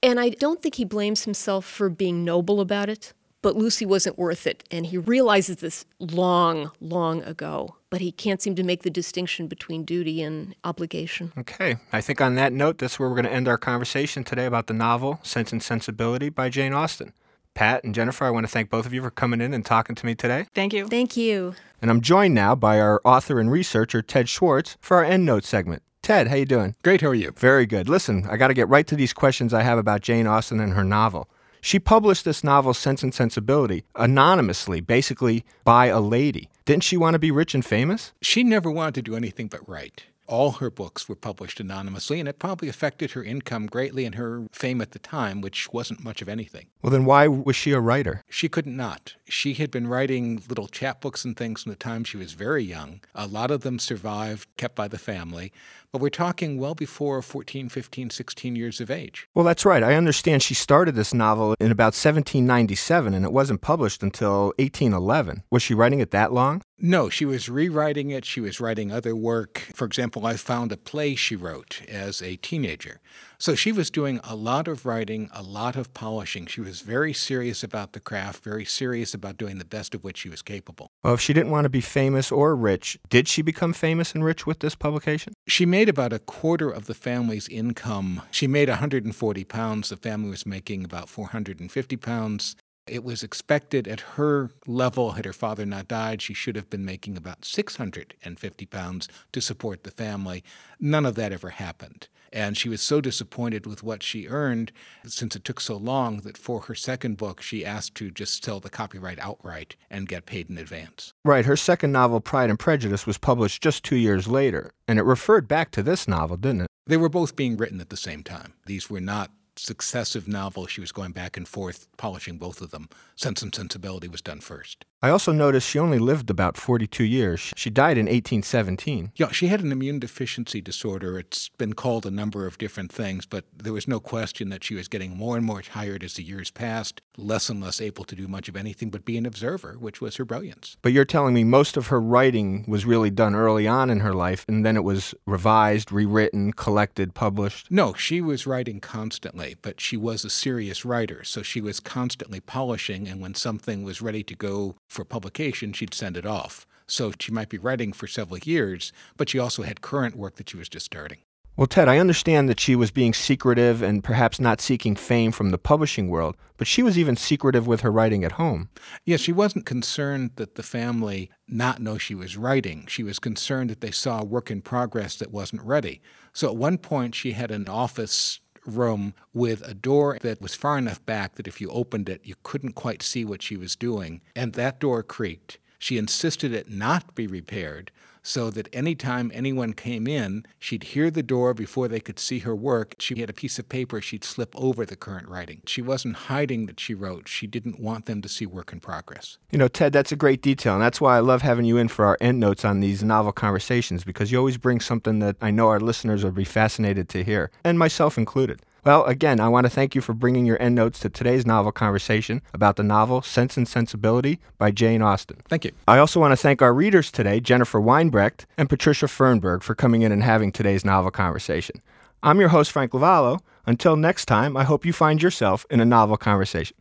And 0.03 0.19
I 0.19 0.31
don't 0.31 0.63
think 0.63 0.77
he 0.77 0.85
blames 0.85 1.25
himself 1.25 1.65
for 1.65 1.89
being 1.89 2.25
noble 2.25 2.61
about 2.61 2.89
it. 2.89 3.13
But 3.41 3.57
Lucy 3.57 3.87
wasn't 3.87 4.19
worth 4.19 4.47
it, 4.47 4.65
and 4.71 4.87
he 4.87 4.99
realizes 4.99 5.57
this 5.57 5.85
long, 6.01 6.73
long 6.81 7.23
ago. 7.23 7.77
But 7.89 8.01
he 8.01 8.11
can't 8.11 8.43
seem 8.43 8.57
to 8.57 8.65
make 8.65 8.83
the 8.83 8.91
distinction 8.91 9.47
between 9.47 9.85
duty 9.85 10.23
and 10.23 10.57
obligation. 10.65 11.33
Okay, 11.39 11.77
I 11.93 12.01
think 12.01 12.21
on 12.21 12.35
that 12.35 12.53
note, 12.53 12.79
that's 12.79 12.99
where 12.99 13.09
we're 13.09 13.15
going 13.15 13.27
to 13.27 13.33
end 13.33 13.47
our 13.47 13.57
conversation 13.57 14.25
today 14.25 14.45
about 14.45 14.67
the 14.67 14.75
novel 14.75 15.21
Sense 15.23 15.53
and 15.53 15.63
Sensibility 15.63 16.31
by 16.31 16.49
Jane 16.49 16.73
Austen. 16.73 17.13
Pat 17.55 17.83
and 17.85 17.95
Jennifer, 17.95 18.25
I 18.25 18.31
want 18.31 18.45
to 18.45 18.51
thank 18.53 18.71
both 18.71 18.87
of 18.87 18.93
you 18.95 19.03
for 19.03 19.11
coming 19.11 19.41
in 19.41 19.55
and 19.55 19.65
talking 19.65 19.97
to 19.97 20.07
me 20.07 20.15
today. 20.15 20.47
Thank 20.55 20.73
you. 20.73 20.87
Thank 20.87 21.17
you. 21.17 21.55
And 21.81 21.91
I'm 21.91 22.01
joined 22.01 22.35
now 22.35 22.55
by 22.55 22.81
our 22.81 23.01
author 23.05 23.41
and 23.41 23.51
researcher, 23.51 24.03
Ted 24.03 24.29
Schwartz, 24.29 24.77
for 24.81 24.99
our 24.99 25.05
EndNote 25.05 25.45
segment. 25.45 25.83
Ted, 26.03 26.29
how 26.29 26.37
you 26.37 26.45
doing? 26.45 26.75
Great, 26.83 27.01
how 27.01 27.09
are 27.09 27.15
you? 27.15 27.33
Very 27.37 27.67
good. 27.67 27.89
Listen, 27.89 28.27
I 28.29 28.37
got 28.37 28.49
to 28.49 28.55
get 28.55 28.69
right 28.69 28.87
to 28.87 28.97
these 28.97 29.13
questions 29.13 29.53
I 29.53 29.63
have 29.63 29.79
about 29.79 30.01
Jane 30.01 30.27
Austen 30.27 30.61
and 30.61 30.73
her 30.73 30.85
novel. 30.85 31.29
She 31.69 31.79
published 31.79 32.25
this 32.25 32.43
novel, 32.43 32.73
Sense 32.73 33.03
and 33.03 33.13
Sensibility, 33.13 33.85
anonymously, 33.95 34.81
basically 34.81 35.45
by 35.65 35.89
a 35.89 36.01
lady. 36.01 36.49
Didn't 36.65 36.85
she 36.85 36.97
want 36.97 37.13
to 37.13 37.19
be 37.19 37.31
rich 37.31 37.55
and 37.55 37.63
famous? 37.63 38.15
She 38.23 38.43
never 38.43 38.71
wanted 38.71 38.95
to 38.95 39.03
do 39.03 39.15
anything 39.15 39.49
but 39.49 39.69
write. 39.69 40.05
All 40.27 40.53
her 40.53 40.71
books 40.71 41.11
were 41.11 41.15
published 41.15 41.61
anonymously, 41.61 42.21
and 42.21 42.27
it 42.27 42.39
probably 42.39 42.71
affected 42.71 43.11
her 43.11 43.23
income 43.23 43.67
greatly 43.67 44.07
and 44.07 44.15
her 44.15 44.47
fame 44.51 44.81
at 44.81 44.93
the 44.93 44.99
time, 44.99 45.43
which 45.43 45.71
wasn't 45.71 46.03
much 46.03 46.23
of 46.23 46.29
anything. 46.31 46.69
Well, 46.81 46.91
then 46.91 47.05
why 47.05 47.29
was 47.29 47.55
she 47.55 47.73
a 47.73 47.81
writer? 47.81 48.25
She 48.31 48.49
could 48.49 48.67
not. 48.67 49.17
She 49.29 49.55
had 49.55 49.71
been 49.71 49.87
writing 49.87 50.43
little 50.49 50.69
chapbooks 50.69 51.25
and 51.25 51.37
things 51.37 51.63
from 51.63 51.71
the 51.71 51.77
time 51.77 52.05
she 52.05 52.17
was 52.17 52.33
very 52.33 52.65
young. 52.65 53.01
A 53.15 53.27
lot 53.27 53.51
of 53.51 53.61
them 53.61 53.79
survived, 53.79 54.49
kept 54.57 54.75
by 54.75 54.89
the 54.89 54.99
family. 54.99 55.53
But 55.93 56.03
we're 56.03 56.11
talking 56.11 56.59
well 56.59 56.75
before 56.75 57.23
14, 57.23 57.69
15, 57.69 58.11
16 58.11 58.57
years 58.57 58.81
of 58.81 58.91
age. 58.91 59.27
Well, 59.35 59.45
that's 59.45 59.65
right. 59.65 59.83
I 59.83 59.95
understand 59.95 60.43
she 60.43 60.55
started 60.55 60.95
this 60.95 61.15
novel 61.15 61.55
in 61.61 61.71
about 61.71 61.95
1797 61.95 63.15
and 63.15 63.25
it 63.25 63.33
wasn't 63.33 63.63
published 63.63 64.03
until 64.03 64.53
1811. 64.59 65.45
Was 65.51 65.63
she 65.63 65.75
writing 65.75 66.01
it 66.01 66.11
that 66.11 66.33
long? 66.33 66.63
No, 66.79 67.09
she 67.09 67.25
was 67.25 67.49
rewriting 67.49 68.11
it. 68.11 68.25
She 68.25 68.41
was 68.41 68.61
writing 68.61 68.93
other 68.93 69.17
work. 69.17 69.69
For 69.75 69.85
example, 69.85 70.27
I 70.27 70.37
found 70.37 70.73
a 70.73 70.77
play 70.77 71.15
she 71.15 71.37
wrote 71.37 71.83
as 71.89 72.23
a 72.23 72.37
teenager. 72.37 73.01
So 73.41 73.55
she 73.55 73.71
was 73.71 73.89
doing 73.89 74.19
a 74.25 74.35
lot 74.35 74.67
of 74.67 74.85
writing, 74.85 75.31
a 75.33 75.45
lot 75.45 75.77
of 75.77 75.95
polishing. 75.95 76.47
She 76.47 76.61
was 76.61 76.81
very 76.81 77.13
serious 77.13 77.63
about 77.63 77.93
the 77.93 78.01
craft, 78.01 78.43
very 78.43 78.65
serious 78.65 79.15
about 79.15 79.37
doing 79.37 79.59
the 79.59 79.65
best 79.65 79.95
of 79.95 80.03
which 80.03 80.19
she 80.19 80.29
was 80.29 80.43
capable. 80.43 80.91
Well, 81.05 81.15
if 81.15 81.21
she 81.21 81.33
didn't 81.33 81.53
want 81.53 81.65
to 81.65 81.69
be 81.69 81.81
famous 81.81 82.33
or 82.33 82.57
rich, 82.57 82.99
did 83.09 83.29
she 83.29 83.43
become 83.43 83.73
famous 83.73 84.13
and 84.13 84.25
rich 84.25 84.45
with 84.45 84.59
this 84.59 84.75
publication? 84.75 85.35
She 85.47 85.65
made 85.65 85.89
about 85.89 86.13
a 86.13 86.19
quarter 86.19 86.69
of 86.69 86.87
the 86.87 86.95
family's 86.95 87.47
income. 87.47 88.23
She 88.33 88.49
made 88.49 88.69
140 88.69 89.45
pounds. 89.45 89.91
The 89.91 89.97
family 89.97 90.31
was 90.31 90.45
making 90.45 90.85
about 90.85 91.09
450 91.09 91.97
pounds. 91.97 92.57
It 92.89 93.05
was 93.05 93.23
expected 93.23 93.87
at 93.87 94.01
her 94.01 94.51
level, 94.67 95.13
had 95.13 95.27
her 95.27 95.33
father 95.33 95.65
not 95.65 95.87
died, 95.87 96.23
she 96.23 96.35
should 96.35 96.57
have 96.57 96.71
been 96.71 96.85
making 96.85 97.17
about 97.17 97.45
650 97.45 98.67
pounds 98.67 99.09
to 99.31 99.41
support 99.41 99.85
the 99.85 99.91
family. 99.91 100.43
None 100.81 101.07
of 101.07 101.15
that 101.15 101.33
ever 101.33 101.51
happened. 101.51 102.09
And 102.33 102.57
she 102.57 102.69
was 102.69 102.83
so 102.83 103.01
disappointed 103.01 103.67
with 103.67 103.83
what 103.83 104.03
she 104.03 104.29
earned 104.29 104.73
since 105.07 105.35
it 105.35 105.45
took 105.45 105.61
so 105.61 105.77
long 105.77 106.19
that 106.19 106.37
for 106.37 106.63
her 106.63 106.75
second 106.75 107.17
book, 107.17 107.41
she 107.41 107.65
asked 107.65 107.95
to 107.97 108.11
just 108.11 108.45
sell 108.45 108.61
the 108.61 108.71
copyright 108.71 109.19
outright 109.19 109.77
and 109.91 110.09
get 110.09 110.27
paid 110.27 110.51
in 110.51 110.59
advance. 110.59 111.13
Right. 111.25 111.47
Her 111.47 111.57
second 111.57 111.93
novel, 111.93 112.21
Pride 112.21 112.51
and 112.51 112.59
Prejudice, 112.59 113.07
was 113.07 113.19
published 113.19 113.63
just 113.63 113.85
two 113.85 113.97
years 113.97 114.29
later, 114.29 114.73
and 114.87 114.99
it 114.99 115.03
referred 115.03 115.49
back 115.49 115.71
to 115.73 115.83
this 115.83 116.07
novel, 116.07 116.37
didn't 116.37 116.63
it? 116.63 116.69
They 116.87 116.97
were 116.97 117.09
both 117.09 117.37
being 117.37 117.57
written 117.57 117.81
at 117.81 117.91
the 117.91 117.97
same 117.97 118.23
time. 118.23 118.55
These 118.67 118.89
were 118.89 119.01
not 119.01 119.31
successive 119.59 120.29
novels. 120.29 120.71
She 120.71 120.81
was 120.81 120.93
going 120.93 121.13
back 121.13 121.37
and 121.37 121.47
forth, 121.47 121.89
polishing 121.97 122.39
both 122.39 122.61
of 122.61 122.71
them. 122.71 122.89
Sense 123.17 123.43
and 123.43 123.55
Sensibility 123.55 124.09
was 124.09 124.23
done 124.23 124.41
first. 124.41 124.85
I 125.01 125.11
also 125.11 125.31
noticed 125.31 125.69
she 125.69 125.79
only 125.79 126.01
lived 126.01 126.29
about 126.29 126.57
42 126.57 127.05
years. 127.05 127.53
She 127.55 127.71
died 127.71 127.99
in 127.99 128.07
1817. 128.07 129.13
Yeah, 129.15 129.31
she 129.31 129.47
had 129.47 129.61
an 129.61 129.71
immune 129.71 130.01
deficiency 130.01 130.61
disorder. 130.61 131.21
It's 131.21 131.51
been 131.51 131.75
called 131.75 132.05
a 132.05 132.11
number 132.11 132.49
of 132.49 132.59
different 132.59 132.91
things, 132.91 133.25
but 133.25 133.45
there 133.57 133.73
was 133.73 133.87
no 133.87 134.01
question 134.01 134.49
that 134.49 134.65
she 134.65 134.75
was 134.75 134.89
getting 134.89 135.17
more 135.17 135.37
and 135.37 135.47
more 135.47 135.63
tired 135.63 136.03
as 136.03 136.15
the 136.15 136.25
years 136.25 136.51
passed, 136.51 137.01
less 137.17 137.49
and 137.49 137.61
less 137.61 137.81
able 137.81 138.03
to 138.07 138.17
do 138.17 138.27
much 138.27 138.49
of 138.49 138.57
anything 138.57 138.91
but 138.91 139.05
be 139.05 139.17
an 139.17 139.25
observer, 139.25 139.77
which 139.79 140.01
was 140.01 140.17
her 140.17 140.25
brilliance. 140.25 140.77
But 140.83 140.93
you're 140.93 141.05
telling 141.05 141.33
me 141.33 141.45
most 141.45 141.77
of 141.77 141.87
her 141.89 142.01
writing 142.01 142.65
was 142.67 142.85
really 142.85 143.11
done 143.11 143.37
early 143.37 143.69
on 143.69 143.91
in 143.91 144.01
her 144.01 144.15
life, 144.15 144.45
and 144.49 144.67
then 144.67 144.75
it 144.75 144.83
was 144.83 145.15
revised, 145.27 145.93
rewritten, 145.93 146.53
collected, 146.55 147.15
published? 147.15 147.71
No, 147.71 147.95
she 147.95 148.21
was 148.21 148.49
writing 148.49 148.81
constantly, 148.81 149.55
but 149.63 149.81
she 149.81 149.97
was 149.97 150.25
a 150.25 150.31
serious 150.31 150.85
writer, 150.85 151.23
so 151.23 151.43
she 151.43 151.61
was 151.61 151.79
constantly 151.79 152.41
polishing, 152.41 153.07
and 153.07 153.21
when 153.21 153.35
something 153.35 153.85
was 153.85 154.03
ready 154.03 154.25
to 154.25 154.35
go 154.35 154.75
for 154.89 155.05
publication, 155.05 155.73
she'd 155.73 155.95
send 155.95 156.17
it 156.17 156.27
off. 156.27 156.67
So 156.87 157.13
she 157.21 157.31
might 157.31 157.51
be 157.51 157.59
writing 157.59 157.93
for 157.93 158.07
several 158.07 158.39
years, 158.39 158.93
but 159.17 159.29
she 159.29 159.39
also 159.39 159.63
had 159.63 159.83
current 159.83 160.17
work 160.17 160.37
that 160.37 160.49
she 160.49 160.57
was 160.57 160.69
just 160.69 160.87
starting. 160.87 161.19
Well, 161.59 161.67
Ted, 161.67 161.89
I 161.89 161.99
understand 161.99 162.49
that 162.49 162.61
she 162.61 162.77
was 162.77 162.93
being 162.93 163.13
secretive 163.13 163.83
and 163.83 164.05
perhaps 164.05 164.39
not 164.39 164.61
seeking 164.61 164.95
fame 164.95 165.33
from 165.33 165.51
the 165.51 165.59
publishing 165.59 166.09
world, 166.09 166.37
but 166.57 166.69
she 166.69 166.85
was 166.85 166.97
even 166.97 167.17
secretive 167.17 167.67
with 167.67 167.81
her 167.81 167.91
writing 167.91 168.23
at 168.23 168.33
home. 168.33 168.69
Yes, 169.05 169.19
she 169.19 169.33
wasn't 169.33 169.67
concerned 169.67 170.31
that 170.37 170.55
the 170.55 170.63
family 170.63 171.33
not 171.49 171.83
know 171.83 171.99
she 171.99 172.15
was 172.15 172.37
writing. 172.37 172.87
She 172.87 173.03
was 173.03 173.19
concerned 173.19 173.71
that 173.71 173.81
they 173.81 173.91
saw 173.91 174.23
work 174.23 174.53
in 174.53 174.63
progress 174.63 175.17
that 175.17 175.33
wasn't 175.33 175.63
ready. 175.63 176.01
So 176.33 176.47
at 176.47 176.55
one 176.55 176.79
point, 176.79 177.17
she 177.17 177.33
had 177.33 177.51
an 177.51 177.69
office 177.69 178.39
room 178.69 179.15
with 179.33 179.63
a 179.67 179.75
door 179.75 180.19
that 180.21 180.41
was 180.41 180.55
far 180.55 180.79
enough 180.79 181.05
back 181.07 181.35
that 181.35 181.49
if 181.49 181.61
you 181.61 181.71
opened 181.71 182.09
it, 182.09 182.21
you 182.25 182.35
couldn't 182.43 182.73
quite 182.73 183.03
see 183.03 183.25
what 183.25 183.43
she 183.43 183.57
was 183.57 183.77
doing. 183.77 184.21
And 184.37 184.53
that 184.53 184.79
door 184.79 185.03
creaked. 185.03 185.59
She 185.79 185.97
insisted 185.97 186.53
it 186.53 186.71
not 186.71 187.15
be 187.15 187.27
repaired 187.27 187.91
so 188.29 188.51
that 188.51 188.69
anytime 188.75 189.31
anyone 189.33 189.73
came 189.73 190.07
in, 190.07 190.45
she'd 190.59 190.83
hear 190.83 191.11
the 191.11 191.23
door 191.23 191.55
before 191.55 191.89
they 191.89 191.99
could 191.99 192.19
see 192.19 192.41
her 192.41 192.55
work. 192.55 192.95
She 192.99 193.21
had 193.21 193.31
a 193.31 193.33
piece 193.33 193.59
of 193.59 193.71
paper 193.71 194.03
she'd 194.03 194.23
slip 194.23 194.55
over 194.55 194.85
the 194.85 194.97
current 194.97 195.27
writing. 195.29 195.63
She 195.65 195.81
wasn't 195.81 196.17
hiding 196.17 196.67
that 196.67 196.79
she 196.79 196.93
wrote. 196.93 197.27
She 197.27 197.47
didn't 197.47 197.81
want 197.81 198.05
them 198.05 198.21
to 198.21 198.29
see 198.29 198.45
work 198.45 198.71
in 198.71 198.81
progress. 198.81 199.39
You 199.51 199.59
know, 199.59 199.67
Ted, 199.67 199.95
that's 199.95 200.13
a 200.13 200.17
great 200.17 200.43
detail, 200.43 200.75
and 200.75 200.83
that's 200.83 201.01
why 201.01 201.17
I 201.17 201.21
love 201.21 201.41
having 201.41 201.65
you 201.65 201.79
in 201.79 201.89
for 201.89 202.05
our 202.05 202.19
end 202.21 202.39
notes 202.39 202.67
on 202.67 202.81
these 202.81 203.03
novel 203.03 203.33
conversations 203.33 204.05
because 204.05 204.31
you 204.31 204.37
always 204.37 204.59
bring 204.59 204.81
something 204.81 205.21
that 205.21 205.37
I 205.41 205.51
know 205.51 205.69
our 205.69 205.81
listeners 205.81 206.23
will 206.23 206.31
be 206.31 206.45
fascinated 206.45 207.09
to 207.09 207.25
hear, 207.25 207.51
and 207.65 207.79
myself 207.79 208.19
included. 208.19 208.61
Well, 208.89 209.05
again, 209.05 209.39
I 209.39 209.51
want 209.51 209.67
to 209.67 209.71
thank 209.71 209.95
you 209.95 210.01
for 210.01 210.15
bringing 210.15 210.47
your 210.47 210.57
endnotes 210.63 210.99
to 211.01 211.11
today's 211.11 211.45
novel 211.45 211.73
conversation 211.73 212.41
about 212.55 212.77
the 212.77 212.83
novel 212.83 213.21
Sense 213.21 213.59
and 213.59 213.69
Sensibility 213.69 214.41
by 214.57 214.71
Jane 214.71 215.03
Austen. 215.03 215.43
Thank 215.47 215.67
you. 215.67 215.73
I 215.87 215.99
also 215.99 216.19
want 216.19 216.33
to 216.33 216.39
thank 216.39 216.63
our 216.63 216.73
readers 216.73 217.11
today, 217.11 217.39
Jennifer 217.39 217.83
Weinbrecht 217.83 218.47
and 218.57 218.67
Patricia 218.67 219.07
Fernberg, 219.07 219.63
for 219.63 219.75
coming 219.75 220.01
in 220.01 220.11
and 220.11 220.23
having 220.23 220.53
today's 220.53 220.87
novel 220.87 221.11
conversation. 221.11 221.83
I'm 222.23 222.41
your 222.41 222.49
host, 222.49 222.73
Frank 222.73 222.93
Lavallo. 222.93 223.41
Until 223.67 223.95
next 223.95 224.25
time, 224.25 224.57
I 224.57 224.65
hope 224.65 224.87
you 224.87 224.95
find 224.95 225.21
yourself 225.21 225.67
in 225.69 225.81
a 225.81 225.85
novel 225.85 226.17
conversation. 226.17 226.79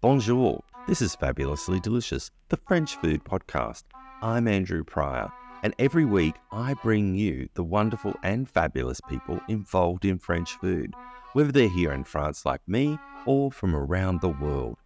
Bonjour. 0.00 0.62
This 0.86 1.02
is 1.02 1.16
Fabulously 1.16 1.80
Delicious, 1.80 2.30
the 2.50 2.58
French 2.58 2.94
food 2.98 3.24
podcast. 3.24 3.82
I'm 4.22 4.46
Andrew 4.46 4.84
Pryor, 4.84 5.32
and 5.64 5.74
every 5.80 6.04
week 6.04 6.36
I 6.52 6.74
bring 6.74 7.16
you 7.16 7.48
the 7.54 7.64
wonderful 7.64 8.14
and 8.22 8.48
fabulous 8.48 9.00
people 9.08 9.40
involved 9.48 10.04
in 10.04 10.20
French 10.20 10.52
food 10.60 10.94
whether 11.32 11.52
they're 11.52 11.68
here 11.68 11.92
in 11.92 12.04
France 12.04 12.44
like 12.44 12.60
me 12.66 12.98
or 13.26 13.50
from 13.50 13.74
around 13.74 14.20
the 14.20 14.28
world. 14.28 14.76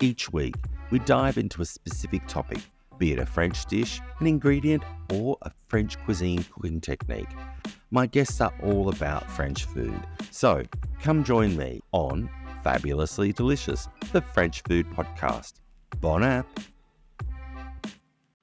Each 0.00 0.32
week, 0.32 0.56
we 0.90 0.98
dive 1.00 1.38
into 1.38 1.62
a 1.62 1.64
specific 1.64 2.26
topic, 2.26 2.58
be 2.98 3.12
it 3.12 3.18
a 3.18 3.26
French 3.26 3.64
dish, 3.66 4.00
an 4.18 4.26
ingredient, 4.26 4.82
or 5.12 5.38
a 5.42 5.50
French 5.68 5.98
cuisine 6.04 6.44
cooking 6.52 6.80
technique. 6.80 7.28
My 7.90 8.06
guests 8.06 8.40
are 8.40 8.52
all 8.62 8.88
about 8.88 9.30
French 9.30 9.64
food, 9.64 10.00
so 10.30 10.62
come 11.00 11.22
join 11.22 11.56
me 11.56 11.80
on 11.92 12.28
Fabulously 12.62 13.32
Delicious, 13.32 13.88
the 14.12 14.20
French 14.20 14.62
food 14.62 14.90
podcast. 14.90 15.54
Bon 16.00 16.24
app! 16.24 16.46